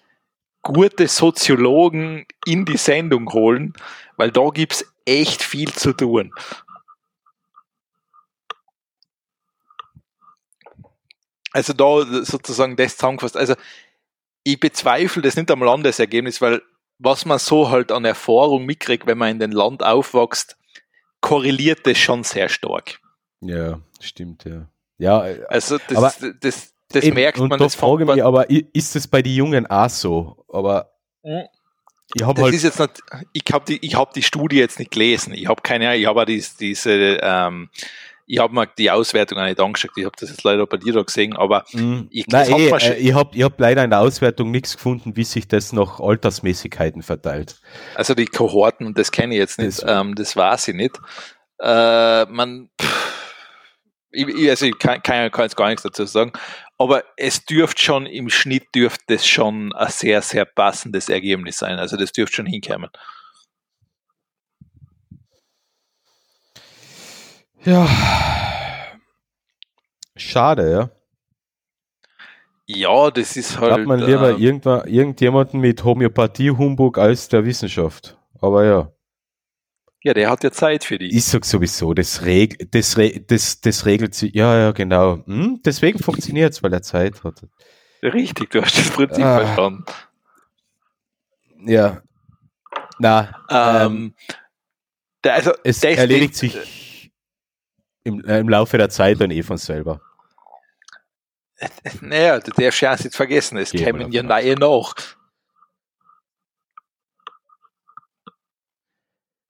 [0.63, 3.73] gute Soziologen in die Sendung holen,
[4.17, 6.33] weil da gibt's echt viel zu tun.
[11.51, 13.37] Also da sozusagen das zusammengefasst.
[13.37, 13.55] Also
[14.43, 16.61] ich bezweifle das nicht am Landesergebnis, weil
[16.99, 20.57] was man so halt an Erfahrung mitkriegt, wenn man in den Land aufwächst,
[21.21, 22.99] korreliert das schon sehr stark.
[23.41, 24.67] Ja, stimmt, ja.
[24.97, 27.59] Ja, äh, Also das, Aber das, das eben, merkt und man.
[27.59, 30.45] da das frage ich fängt mich, aber ist es bei den Jungen auch so?
[30.47, 30.91] Aber
[31.23, 31.43] Mhm.
[32.13, 33.01] ich habe Das halt ist jetzt nicht,
[33.33, 35.33] ich habe die, ich habe die Studie jetzt nicht gelesen.
[35.33, 37.69] Ich habe keine, Ahnung, ich habe auch dies, diese, ähm,
[38.27, 39.91] ich habe mir die Auswertung auch nicht angeschaut.
[39.97, 42.89] Ich habe das jetzt leider bei dir da gesehen, aber Mm, Ich- Nein, hat eh,
[42.89, 47.03] äh, ich habe hab leider in der Auswertung nichts gefunden, wie sich das nach Altersmäßigkeiten
[47.03, 47.59] verteilt.
[47.95, 50.99] also die Kohorten, und das kenne ich jetzt nicht, Das- ähm, das weiß ich nicht.
[51.61, 53.13] Äh, man, pff,
[54.11, 56.31] ich, also ich kann, kann, kann jetzt gar nichts dazu sagen,
[56.77, 61.77] aber es dürfte schon im Schnitt dürfte das schon ein sehr, sehr passendes Ergebnis sein.
[61.79, 62.89] Also das dürfte schon hinkommen.
[67.65, 67.87] Ja.
[70.15, 70.89] Schade, ja.
[72.67, 73.87] Ja, das ist Hat halt.
[73.87, 78.17] man lieber ähm, irgendwann, irgendjemanden mit Homöopathie-Humbug als der Wissenschaft.
[78.41, 78.91] Aber ja,
[80.03, 81.15] ja, der hat ja Zeit für die.
[81.15, 84.35] ich sag sowieso, das, reg das, re das, das regelt sich.
[84.35, 85.23] Ja, ja, genau.
[85.25, 85.61] Hm?
[85.65, 87.41] Deswegen funktioniert es, weil er Zeit hat.
[88.03, 89.39] Richtig, du hast das Prinzip Ah.
[89.39, 89.83] verstanden.
[91.65, 92.03] Ja.
[92.99, 94.13] Na, ähm, Ähm,
[95.23, 96.55] der, also, es erledigt sich
[98.05, 99.99] im, äh, im Laufe der Zeit dann eh von selber.
[102.01, 104.93] Naja, du darfst ja nicht vergessen, es Gehen wir kämen ja neue nach.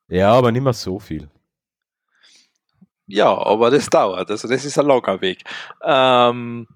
[0.08, 1.30] Ja, aber nicht mehr so viel.
[3.08, 4.30] Ja, aber das dauert.
[4.30, 5.44] Also das ist ein langer Weg.
[5.84, 6.68] Ähm,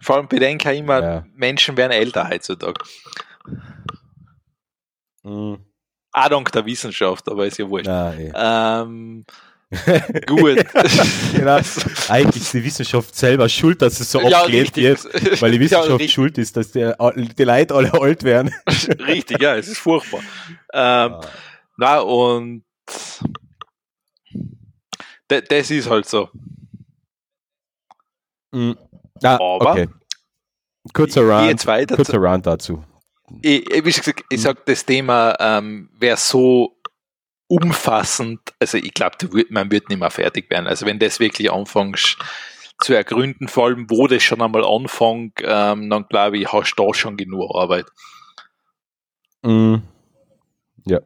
[0.00, 1.26] vor allem bedenke ich immer, Ja.
[1.34, 2.84] Menschen werden älter heutzutage.
[5.22, 5.64] Hm.
[6.12, 7.86] Auch dank der Wissenschaft, aber ist ja wurscht.
[7.86, 8.32] Na, eh.
[8.34, 9.24] Ähm,
[10.26, 10.64] gut.
[11.34, 11.58] Genau.
[12.08, 15.04] Eigentlich ist die Wissenschaft selber schuld, dass es so Ja, abgelehnt wird,
[15.42, 16.12] weil die Ja, Wissenschaft richtig.
[16.12, 16.92] schuld ist, dass die,
[17.36, 18.54] die Leute alle alt werden.
[19.06, 20.20] Richtig, ja, es ist furchtbar.
[20.72, 21.16] Ähm,
[21.76, 22.64] na, und
[25.28, 26.28] das ist halt so.
[28.52, 28.76] Mhm.
[29.22, 29.88] Ah, Aber- okay.
[30.92, 32.84] Kurzer weiter kurzer Rant dazu.
[33.40, 36.76] ich, wie gesagt, ich sag, das Thema ähm, wäre so
[37.54, 39.16] umfassend, also ich glaube,
[39.50, 40.66] man wird nicht mehr fertig werden.
[40.66, 42.18] Also wenn das wirklich anfängst
[42.80, 46.84] zu ergründen, vor allem wo das schon einmal anfängt, ähm, dann glaube ich, hast du
[46.84, 47.86] da schon genug Arbeit.
[49.42, 49.76] Mm.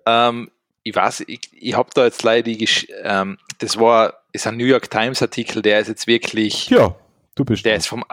[0.06, 0.50] Ähm,
[0.82, 2.68] ich weiß, ich, ich habe da jetzt leider die,
[3.02, 6.94] ähm, das war, ist ein New York Times Artikel, der ist jetzt wirklich, Ja,
[7.34, 7.78] du bist der dran.
[7.80, 8.04] ist vom,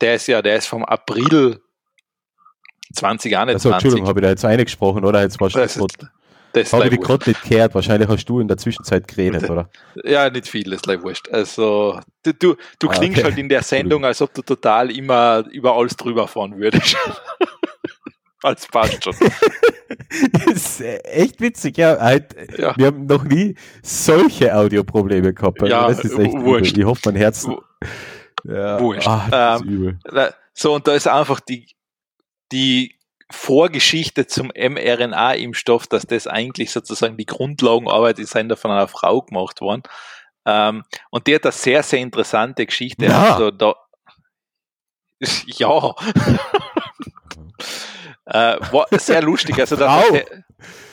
[0.00, 1.60] der ist ja, der ist vom April
[2.94, 3.54] 2021.
[3.54, 5.22] Also, Entschuldigung, habe ich da jetzt eingesprochen, oder?
[5.22, 6.08] Jetzt du das ist,
[6.56, 7.74] das ist Habe ich die gerade nicht gehört.
[7.74, 9.68] Wahrscheinlich hast du in der Zwischenzeit geredet, oder?
[10.04, 11.28] Ja, nicht viel, ist gleich wurscht.
[11.30, 13.28] Also, du, du, du Ah, klingst okay.
[13.28, 16.96] halt in der Sendung, als ob du total immer über alles drüber fahren würdest.
[18.42, 19.14] als passt schon.
[20.32, 21.98] Das ist äh, echt witzig, ja.
[21.98, 22.76] Halt, Ja.
[22.76, 25.62] Wir haben noch nie solche Audioprobleme gehabt.
[25.62, 26.72] Also Ja, das ist echt wurscht.
[26.72, 26.80] übel.
[26.80, 27.46] Ich hoffe, mein Herz.
[28.44, 29.06] Ja, wurscht.
[29.06, 29.98] Ah, das ist Ähm,
[30.54, 31.66] So, und da ist einfach die,
[32.50, 32.95] die
[33.30, 39.60] Vorgeschichte zum mRNA-Impfstoff, dass das eigentlich sozusagen die Grundlagenarbeit ist, da von einer Frau gemacht
[39.60, 39.82] worden.
[40.44, 43.06] Ähm, und die hat eine sehr, sehr interessante Geschichte.
[43.08, 43.32] Na.
[43.32, 43.74] Also da,
[45.46, 45.94] ja.
[48.26, 49.58] äh, war sehr lustig.
[49.58, 50.04] Also da,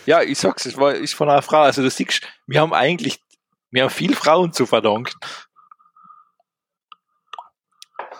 [0.07, 1.61] ja, ich sag's, es war, ist von einer Frau.
[1.61, 3.21] Also du siehst, wir haben eigentlich,
[3.69, 5.13] wir haben viel Frauen zu verdanken.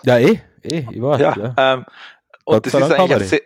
[0.04, 1.20] Ja, eh, eh, ich weiß.
[1.20, 1.54] Ja, Ja.
[1.56, 1.86] Ähm,
[2.44, 3.40] und das ist eigentlich sehr,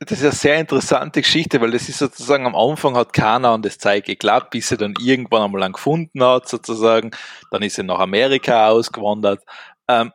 [0.00, 3.62] das ist eine sehr interessante Geschichte, weil das ist sozusagen am Anfang hat keiner an
[3.62, 7.10] das Zeug geglaubt, bis sie dann irgendwann einmal einen gefunden hat, sozusagen.
[7.50, 9.42] Dann ist sie nach Amerika ausgewandert.
[9.88, 10.10] Ähm,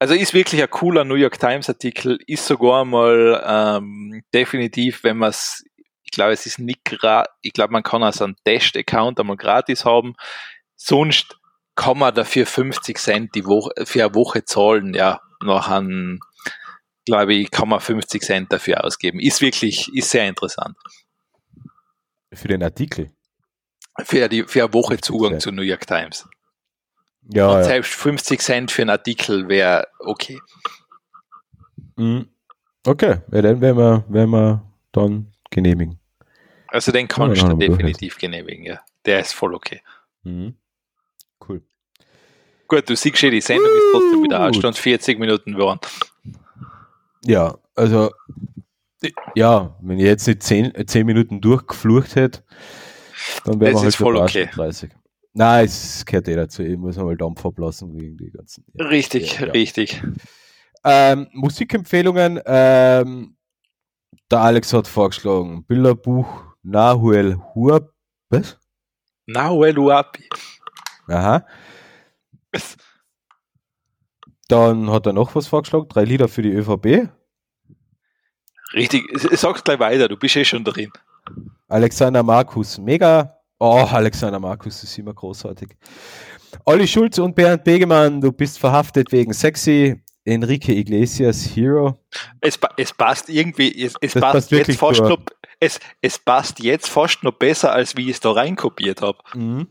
[0.00, 5.18] also ist wirklich ein cooler New York Times Artikel, ist sogar mal ähm, definitiv, wenn
[5.18, 5.64] man es,
[6.02, 9.84] ich glaube, es ist nicht gra ich glaube, man kann also einen Test-Account einmal gratis
[9.84, 10.14] haben.
[10.76, 11.36] Sonst
[11.76, 16.18] kann man dafür 50 Cent die Woche, für eine Woche zahlen, ja, nach einem,
[17.08, 19.18] glaube ich, kann man 50 Cent dafür ausgeben.
[19.18, 20.76] Ist wirklich, ist sehr interessant.
[22.32, 23.10] Für den Artikel.
[24.04, 25.42] Für, die, für eine Woche 50 Zugang Cent.
[25.42, 26.28] zu New York Times.
[27.32, 27.64] Ja, Und ja.
[27.64, 30.38] selbst 50 Cent für einen Artikel wäre okay.
[31.96, 32.28] Mhm.
[32.86, 34.62] Okay, ja, dann werden wir, werden wir
[34.92, 35.98] dann genehmigen.
[36.68, 38.80] Also den Ja, du haben wir definitiv genehmigen, ja.
[39.04, 39.82] Der ist voll okay.
[40.22, 40.54] Mhm.
[41.46, 41.62] Cool.
[42.66, 44.54] Gut, du siehst schon, die Sendung ist trotzdem wieder eine.
[44.54, 45.80] Stunde 40 Minuten geworden.
[47.28, 48.10] Ja, also,
[49.34, 52.42] ja, wenn ich jetzt nicht zehn, zehn Minuten durchgeflucht hätte,
[53.44, 54.48] dann wäre man halt voll okay.
[54.50, 54.90] schon 30.
[55.34, 56.62] Nein, es gehört eh dazu.
[56.62, 58.64] Ich muss einmal Dampf ablassen gegen die ganzen.
[58.78, 59.52] Richtig, Ja, ja.
[59.52, 60.02] richtig.
[60.84, 62.40] Ähm, Musikempfehlungen.
[62.46, 63.36] Ähm,
[64.30, 67.92] der Alex hat vorgeschlagen: Bilderbuch Nahuel Hur.
[68.30, 68.58] Was?
[69.26, 70.28] Nahuel Uapi.
[71.08, 71.44] Aha.
[74.48, 77.10] Dann hat er noch was vorgeschlagen: drei Lieder für die ÖVP.
[78.74, 80.90] Richtig, sag's gleich weiter, du bist eh schon drin.
[81.68, 83.38] Alexander Markus, mega.
[83.58, 85.76] Oh, Alexander Markus ist immer großartig.
[86.64, 90.02] Olli Schulz und Bernd Begemann, du bist verhaftet wegen sexy.
[90.24, 92.04] Enrique Iglesias, Hero.
[92.40, 95.20] Es, es passt irgendwie, es, es passt, passt jetzt fast noch,
[95.58, 99.18] es, es passt jetzt fast noch besser, als wie ich es da reinkopiert habe.
[99.34, 99.68] Mhm.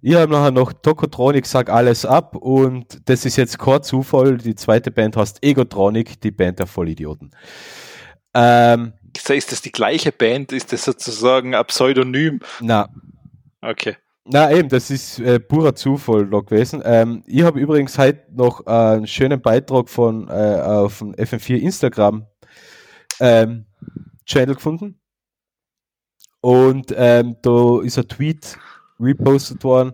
[0.00, 4.36] Ich habe nachher noch Tokotronic, sag alles ab und das ist jetzt kein Zufall.
[4.38, 7.30] Die zweite Band heißt Egotronic, die Band der Vollidioten.
[8.34, 8.92] Ähm,
[9.28, 10.52] Ist das die gleiche Band?
[10.52, 12.40] Ist das sozusagen ein Pseudonym?
[12.60, 12.88] na,
[13.60, 13.96] Okay.
[14.26, 16.82] Na eben, das ist äh, purer Zufall da gewesen.
[16.84, 21.56] Ähm, ich habe übrigens heute noch äh, einen schönen Beitrag von äh, auf dem FM4
[21.56, 22.26] Instagram
[23.20, 23.66] ähm,
[24.24, 24.98] Channel gefunden.
[26.40, 28.58] Und ähm, da ist ein Tweet
[29.00, 29.92] repostet worden.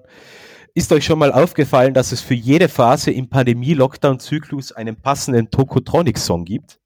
[0.74, 6.44] Ist euch schon mal aufgefallen, dass es für jede Phase im Pandemie-Lockdown-Zyklus einen passenden Tokotronic-Song
[6.44, 6.79] gibt?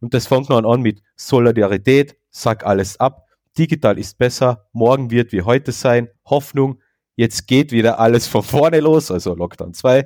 [0.00, 5.32] Und das fängt dann an mit Solidarität, sag alles ab, digital ist besser, morgen wird
[5.32, 6.80] wie heute sein, Hoffnung,
[7.16, 10.04] jetzt geht wieder alles von vorne los, also Lockdown 2.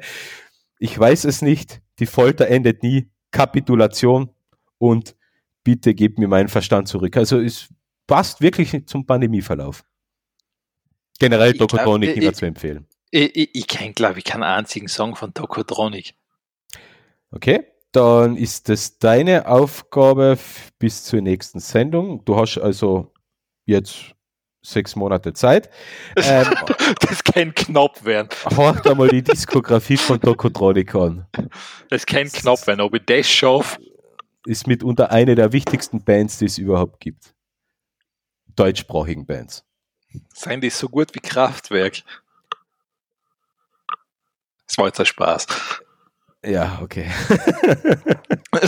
[0.79, 4.31] Ich weiß es nicht, die Folter endet nie, Kapitulation
[4.79, 5.17] und
[5.65, 7.17] bitte gebt mir meinen Verstand zurück.
[7.17, 7.69] Also es
[8.07, 9.85] passt wirklich zum Pandemieverlauf.
[11.19, 11.55] Generell
[12.11, 12.87] ich- immer zu empfehlen.
[13.11, 16.15] Ich, ich, ich kenne, glaube ich, keinen einzigen Song von Tokotronic.
[17.33, 20.39] Okay, dann ist das deine Aufgabe
[20.79, 22.25] bis zur nächsten Sendung.
[22.25, 23.13] Du hast also
[23.65, 24.15] jetzt
[24.63, 25.71] sechs Monate Zeit.
[26.17, 26.47] Ähm,
[27.01, 28.29] Das kann knapp werden.
[28.57, 31.27] horcht einmal die Diskografie von Tokotronic an.
[31.89, 32.81] Das kann knapp werden.
[32.81, 33.81] Ob ich das schaffe,
[34.47, 37.35] Ist mitunter eine der wichtigsten Bands, die es überhaupt gibt.
[38.57, 39.65] Deutschsprachigen Bands.
[40.35, 42.03] seien die so gut wie Kraftwerk.
[44.67, 45.47] Das war jetzt ein Spaß.
[46.45, 47.07] Ja, okay.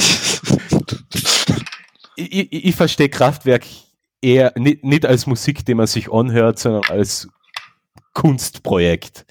[2.17, 3.65] ich, ich, ich verstehe Kraftwerk
[4.21, 7.29] eher nicht, nicht als Musik, die man sich anhört, sondern als
[8.13, 9.25] Kunstprojekt.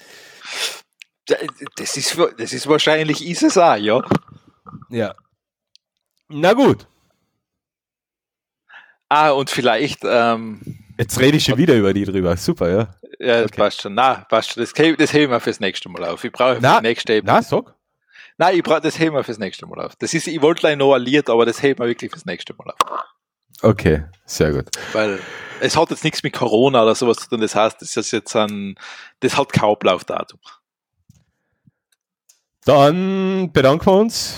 [1.75, 4.01] Das ist, das ist wahrscheinlich ist es auch, ja.
[4.89, 5.13] Ja.
[6.27, 6.87] Na gut.
[9.07, 10.61] Ah, und vielleicht, ähm,
[10.97, 12.35] Jetzt rede ich schon wieder über die drüber.
[12.37, 12.95] Super, ja.
[13.19, 13.57] ja, das Okay.
[13.57, 13.93] passt schon.
[13.93, 14.61] Na, passt schon.
[14.63, 16.23] Das, hebe- das heben wir fürs nächste Mal auf.
[16.23, 17.73] Ich brauche für die nächste Na, sag.
[18.37, 19.95] Nein, ich brauche das heben wir fürs nächste Mal auf.
[19.97, 22.53] Das ist, ich wollte gleich noch ein Lied, aber das heben wir wirklich fürs nächste
[22.55, 23.03] Mal auf.
[23.61, 24.69] Okay, sehr gut.
[24.93, 25.19] Weil
[25.59, 27.41] es hat jetzt nichts mit Corona oder sowas zu tun.
[27.41, 28.75] Das heißt, das ist jetzt ein,
[29.19, 30.39] das hat kein Ablaufdatum.
[32.65, 34.35] Dann bedanken wir uns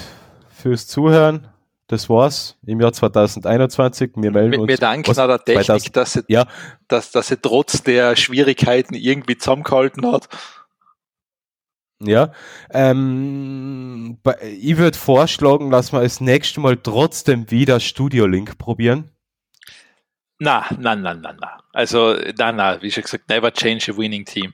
[0.49, 1.47] fürs Zuhören.
[1.87, 4.11] Das war's im Jahr 2021.
[4.15, 4.67] Wir melden Wir, uns.
[4.69, 6.45] wir danken was- der Technik, 2000 dass sie, Ja.
[6.87, 10.27] dass, dass sie trotz der Schwierigkeiten irgendwie zusammengehalten hat.
[11.99, 12.33] Ja.
[12.71, 19.09] Ähm, ich würde vorschlagen, dass wir das nächste Mal trotzdem wieder Studio Link probieren.
[20.39, 21.63] Na, na, na, na, na.
[21.71, 24.51] Also, na, na, wie schon gesagt, never change a winning team.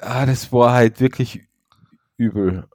[0.00, 1.40] Ah, das war halt wirklich
[2.16, 2.68] übel.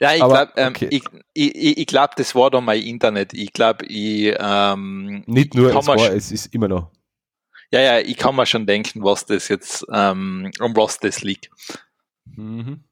[0.00, 0.88] Ja, ich glaube, ähm, okay.
[0.90, 3.34] ich, ich, ich, ich glaub, das war da mein Internet.
[3.34, 6.90] Ich glaube, ich, ähm, Nicht nur, kann es, war, es ist immer noch.
[7.72, 11.50] Ja, ja, ich kann mir schon denken, was das jetzt, ähm, um was das liegt.
[12.24, 12.84] Mhm.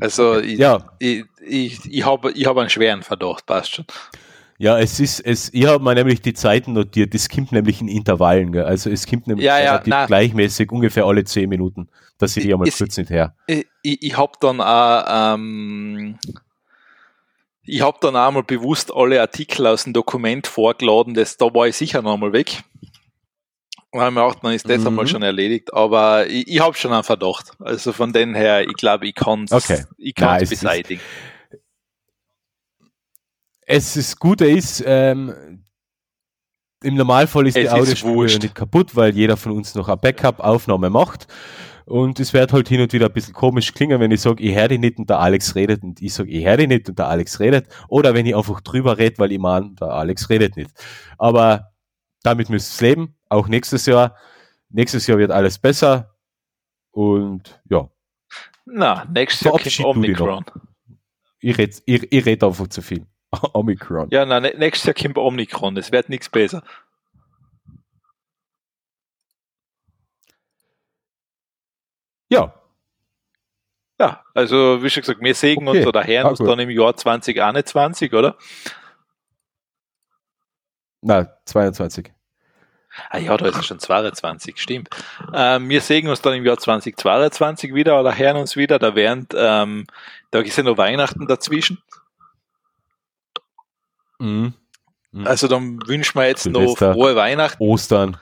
[0.00, 3.86] Also, ich, Ja, ich, ich, ich habe ich hab einen schweren Verdacht, passt schon.
[4.58, 7.88] ja, es ist, es, ich habe mir nämlich die Zeiten notiert, das kommt nämlich in
[7.88, 8.64] Intervallen, gell?
[8.64, 10.06] also es kommt nämlich Ja, ja, relativ na.
[10.06, 11.88] gleichmäßig ungefähr alle zehn Minuten,
[12.18, 13.34] dass ich die einmal kurz nicht her.
[13.46, 16.18] Ich, ich, habe dann auch, ähm,
[17.62, 21.66] ich habe dann auch mal bewusst alle Artikel aus dem Dokument vorgeladen, das, da war
[21.66, 22.62] ich sicher noch einmal weg.
[23.96, 24.88] Weil mir auch, dann ist das Mhm.
[24.88, 27.52] einmal schon erledigt, aber ich, ich habe schon einen Verdacht.
[27.60, 29.84] Also von den her, ich glaube, ich kann es Okay.
[29.98, 31.00] ich kann's ist- beseitigen.
[33.66, 35.62] Es ist Gute ist, ähm,
[36.82, 40.90] im Normalfall ist Es die Audiospur nicht kaputt, weil jeder von uns noch eine Backup-Aufnahme
[40.90, 41.26] macht.
[41.86, 44.54] Und es wird halt hin und wieder ein bisschen komisch klingen, wenn ich sage, ich
[44.54, 46.98] höre die nicht und der Alex redet und ich sage, ich höre die nicht und
[46.98, 47.68] der Alex redet.
[47.88, 50.70] Oder wenn ich einfach drüber rede, weil ich meine, der Alex redet nicht.
[51.18, 51.70] Aber
[52.22, 54.16] damit müsst ihr leben, auch nächstes Jahr.
[54.70, 56.14] Nächstes Jahr wird alles besser.
[56.90, 57.88] Und ja,
[58.64, 59.80] Na, nächstes Jahr kommt.
[59.96, 60.44] Omicron.
[61.40, 63.06] ich rede ich, ich red einfach zu viel.
[63.52, 64.08] Omicron.
[64.10, 66.62] Ja, na, nä- nächstes Jahr kommt Omicron, es wird nichts besser.
[72.30, 72.54] Ja,
[74.00, 75.78] Ja, also wie schon gesagt, wir sägen Okay.
[75.78, 76.48] uns oder hören Ah, uns gut.
[76.48, 78.36] dann im Jahr 2021, oder?
[81.00, 82.13] na, 22.
[83.10, 84.88] Ah ja, da ist es schon 22, stimmt.
[85.32, 88.78] Ähm, wir sehen uns dann im Jahr 2022 wieder oder hören uns wieder.
[88.78, 89.86] Da während, ähm,
[90.30, 91.78] da ist ja noch Weihnachten dazwischen.
[94.18, 94.54] Mhm.
[95.12, 95.26] Mhm.
[95.26, 98.16] Also dann wünschen wir jetzt noch frohe Weihnachten, Ostern.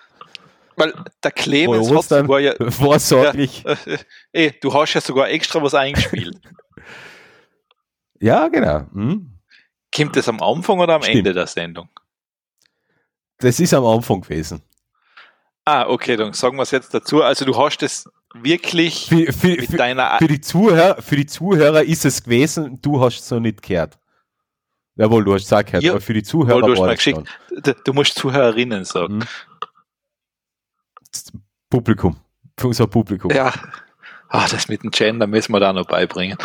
[0.77, 0.93] weil
[1.23, 2.27] der Clemens Frohe hat Ostern.
[2.27, 3.65] sogar ja, Vorsorglich.
[4.32, 6.39] ey, du hast ja sogar extra was eingespielt.
[8.24, 8.86] Ja, genau.
[8.93, 9.32] Mhm.
[9.93, 11.19] Kommt das am Anfang oder am Stimmt.
[11.19, 11.89] Ende der Sendung?
[13.43, 14.62] Das ist am Anfang gewesen.
[15.64, 17.23] Ah, okay, dann sagen wir es jetzt dazu.
[17.23, 21.27] Also du hast es wirklich Für, für, mit für, deiner für, die Zuhörer, für die
[21.27, 23.98] Zuhörer ist es gewesen, du hast es noch nicht gehört.
[24.94, 27.28] Jawohl, du hast es auch gehört, Ja, aber für die Zuhörer du war geschickt.
[27.51, 29.19] du, du musst Zuhörerinnen sagen.
[29.19, 29.24] Mhm.
[31.69, 32.16] Publikum.
[32.56, 33.31] Für unser Publikum.
[33.32, 33.52] Ja.
[34.28, 36.39] Ah, das mit dem Gender müssen wir da noch beibringen.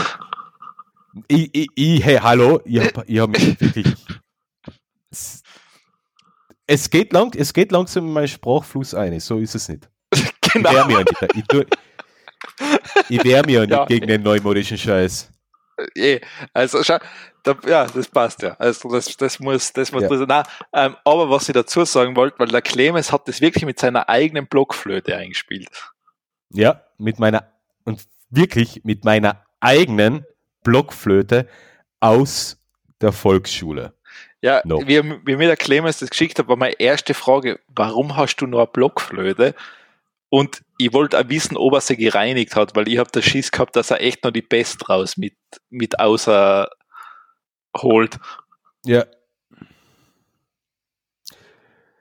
[1.28, 3.96] Ich, ich, ich, hey, hallo, ich habe hab mich wirklich.
[6.68, 9.90] Es- geht, lang, es geht langsam in meinen Sprachfluss ein, so ist es nicht.
[10.54, 10.70] Genau.
[10.70, 11.36] Ich wehr mich ja nicht.
[11.36, 11.66] Ich, tu-
[13.10, 13.86] ich wehr mich ja nicht Ja.
[13.86, 15.30] gegen den neumodischen Scheiß.
[15.96, 16.20] Eh,
[16.54, 16.98] also schau,
[17.44, 18.54] da, ja, das passt ja.
[18.58, 20.10] Also das, das muss, das muss Ja.
[20.10, 20.26] sein.
[20.28, 23.78] Nein, ähm, aber was ich dazu sagen wollte, weil der Clemens hat das wirklich mit
[23.78, 25.70] seiner eigenen Blockflöte eingespielt.
[26.52, 27.52] Ja, mit meiner,
[27.84, 30.26] und wirklich mit meiner eigenen
[30.64, 31.48] Blockflöte
[32.00, 32.58] aus
[33.02, 33.94] der Volksschule.
[34.42, 34.82] Ja, No.
[34.86, 38.46] wie, wie mir der Clemens das geschickt hat, war meine erste Frage, warum hast du
[38.46, 39.56] noch eine Blockflöte?
[40.30, 43.52] Und ich wollte auch wissen, ob er sie gereinigt hat, weil ich habe das Schiss
[43.52, 45.36] gehabt, dass er echt noch die Best raus mit,
[45.70, 46.70] mit außer
[47.82, 48.20] holt.
[48.86, 49.06] Ja.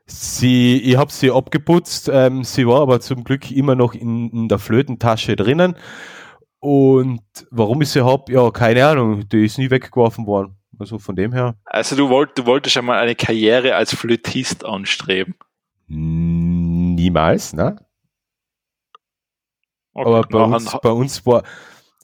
[0.06, 4.48] Sie, ich habe sie abgeputzt, ähm, sie war aber zum Glück immer noch in, in
[4.48, 5.76] der Flötentasche drinnen.
[6.60, 10.55] Und warum ich sie habe, ja, keine Ahnung, die ist nie weggeworfen worden.
[10.78, 11.56] Also von dem her.
[11.64, 15.34] Also du, wollt, du wolltest einmal eine Karriere als Flötist anstreben.
[15.88, 17.76] Niemals, ne?
[19.94, 21.42] Okay, Aber bei uns, bei uns war,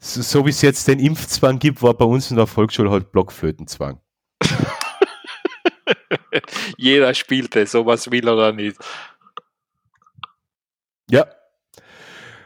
[0.01, 3.13] so, so wie es jetzt den Impfzwang gibt, war bei uns in der Volksschule halt
[3.13, 4.01] Blockflötenzwang.
[6.79, 8.79] Jeder spielt es, ob er es will oder nicht.
[11.11, 11.27] Ja.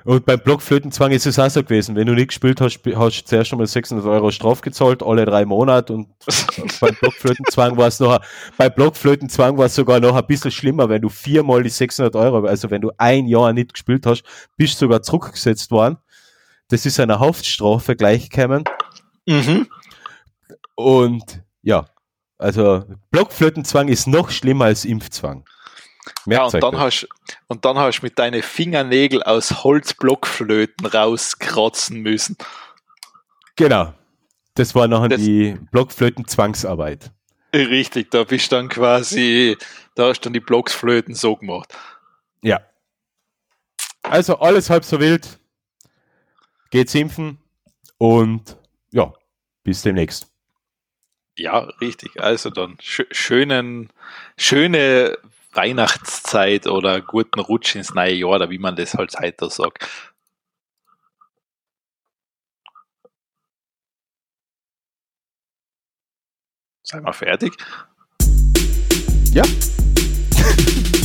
[0.06, 1.96] Und beim Blockflötenzwang ist es auch so gewesen.
[1.96, 5.44] Wenn du nicht gespielt hast, hast du zuerst einmal 600 Euro Straf gezahlt, alle drei
[5.44, 5.94] Monate.
[5.94, 6.06] Und
[6.80, 8.20] beim Blockflötenzwang war es noch,
[8.56, 12.46] bei Blockflötenzwang war es sogar noch ein bisschen schlimmer, wenn du viermal die 600 Euro,
[12.46, 14.22] also wenn du ein Jahr nicht gespielt hast,
[14.56, 15.96] bist du sogar zurückgesetzt worden.
[16.68, 18.62] Das ist eine Haftstrafe gleichgekommen.
[19.26, 19.66] Mhm.
[20.76, 21.86] Und ja,
[22.38, 25.44] also Blockflötenzwang ist noch schlimmer als Impfzwang.
[26.26, 27.08] Ja, und dann, hast,
[27.48, 32.36] und dann hast du mit deinen Fingernägel aus Holzblockflöten rauskratzen müssen.
[33.56, 33.92] Genau.
[34.54, 37.10] Das war nachher Das- die Blockflöten-Zwangsarbeit.
[37.54, 39.56] Richtig, da bist du dann quasi,
[39.94, 41.74] da hast du dann die Blocksflöten so gemacht.
[42.42, 42.60] Ja.
[44.02, 45.38] Also alles halb so wild.
[46.70, 47.38] Geht's impfen
[47.98, 48.56] und
[48.92, 49.12] ja,
[49.62, 50.26] bis demnächst.
[51.38, 52.20] Ja, richtig.
[52.20, 53.90] Also dann schö schönen,
[54.36, 55.16] schöne
[55.56, 59.88] Weihnachtszeit oder guten Rutsch ins neue Jahr, oder wie man das halt heute sagt.
[66.82, 67.52] Seien wir fertig?
[69.32, 69.42] Ja.